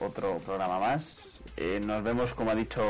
otro 0.00 0.38
programa 0.38 0.78
más. 0.78 1.18
Eh, 1.56 1.80
nos 1.84 2.02
vemos, 2.02 2.32
como 2.32 2.50
ha 2.50 2.54
dicho, 2.54 2.82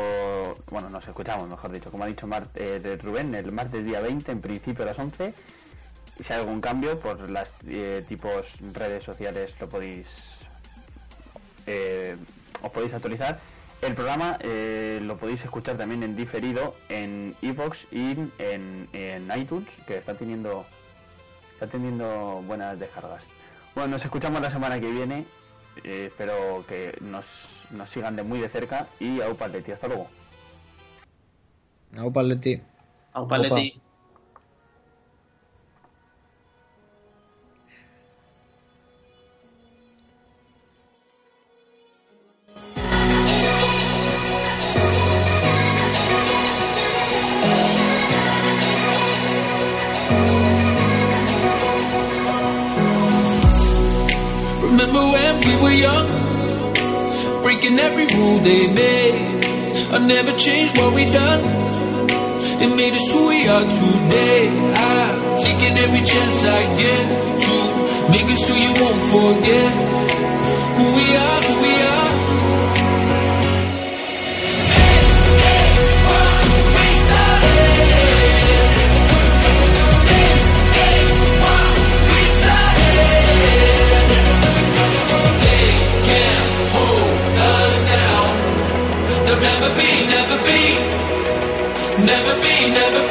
bueno, 0.70 0.88
nos 0.88 1.06
escuchamos, 1.06 1.48
mejor 1.48 1.72
dicho, 1.72 1.90
como 1.90 2.04
ha 2.04 2.06
dicho 2.06 2.28
eh, 2.54 2.98
Rubén, 3.02 3.34
el 3.34 3.50
martes 3.50 3.84
día 3.84 4.00
20, 4.00 4.30
en 4.30 4.40
principio 4.40 4.84
a 4.84 4.86
las 4.86 4.98
11. 4.98 5.34
Y 6.18 6.22
si 6.22 6.32
hay 6.32 6.38
algún 6.38 6.60
cambio, 6.60 6.98
por 7.00 7.28
las 7.28 7.50
tipos 8.08 8.46
redes 8.72 9.02
sociales 9.04 9.54
lo 9.58 9.68
podéis 9.68 10.06
os 12.62 12.70
podéis 12.70 12.94
actualizar. 12.94 13.40
El 13.80 13.94
programa 13.94 14.38
lo 14.42 15.16
podéis 15.16 15.42
escuchar 15.44 15.76
también 15.76 16.02
en 16.02 16.14
diferido 16.14 16.76
en 16.88 17.34
iVoox 17.40 17.86
y 17.90 18.12
en, 18.38 18.88
en 18.92 19.30
iTunes, 19.34 19.68
que 19.86 19.96
está 19.96 20.14
teniendo 20.14 20.66
está 21.54 21.66
teniendo 21.66 22.42
buenas 22.46 22.78
descargas. 22.78 23.22
Bueno, 23.80 23.92
nos 23.92 24.04
escuchamos 24.04 24.42
la 24.42 24.50
semana 24.50 24.78
que 24.78 24.90
viene. 24.90 25.24
eh, 25.84 26.08
espero 26.08 26.66
que 26.68 26.98
nos, 27.00 27.24
nos 27.70 27.88
sigan 27.88 28.14
de 28.14 28.22
muy 28.22 28.38
de 28.38 28.50
cerca 28.50 28.88
y 29.00 29.22
a 29.22 29.48
Leti. 29.48 29.72
Hasta 29.72 29.86
luego. 29.88 30.10
Au, 33.14 33.26
Paletti. 33.26 33.72
A 33.72 33.80
un 33.80 33.89
breaking 57.70 57.78
every 57.78 58.06
rule 58.16 58.38
they 58.38 58.72
made. 58.72 59.44
I 59.92 59.98
never 59.98 60.36
changed 60.36 60.76
what 60.78 60.94
we 60.94 61.04
done. 61.04 61.42
It 62.62 62.74
made 62.76 62.92
us 62.92 63.10
who 63.10 63.28
we 63.28 63.48
are 63.48 63.62
today. 63.62 64.48
I'm 64.74 65.36
taking 65.38 65.76
every 65.78 66.04
chance 66.04 66.44
I 66.44 66.62
get 66.76 67.04
to 67.44 68.10
make 68.10 68.24
us 68.24 68.48
who 68.48 68.54
you 68.54 68.72
won't 68.80 69.02
forget. 69.14 69.72
Who 70.76 70.84
we 70.96 71.16
are, 71.16 71.42
who 71.42 71.62
we 71.62 71.82
are. 71.82 71.89
Never 89.70 89.78
be, 89.78 90.06
never 90.10 90.38
be, 90.44 90.60
never 92.04 92.34
be, 92.42 92.70
never 92.72 93.09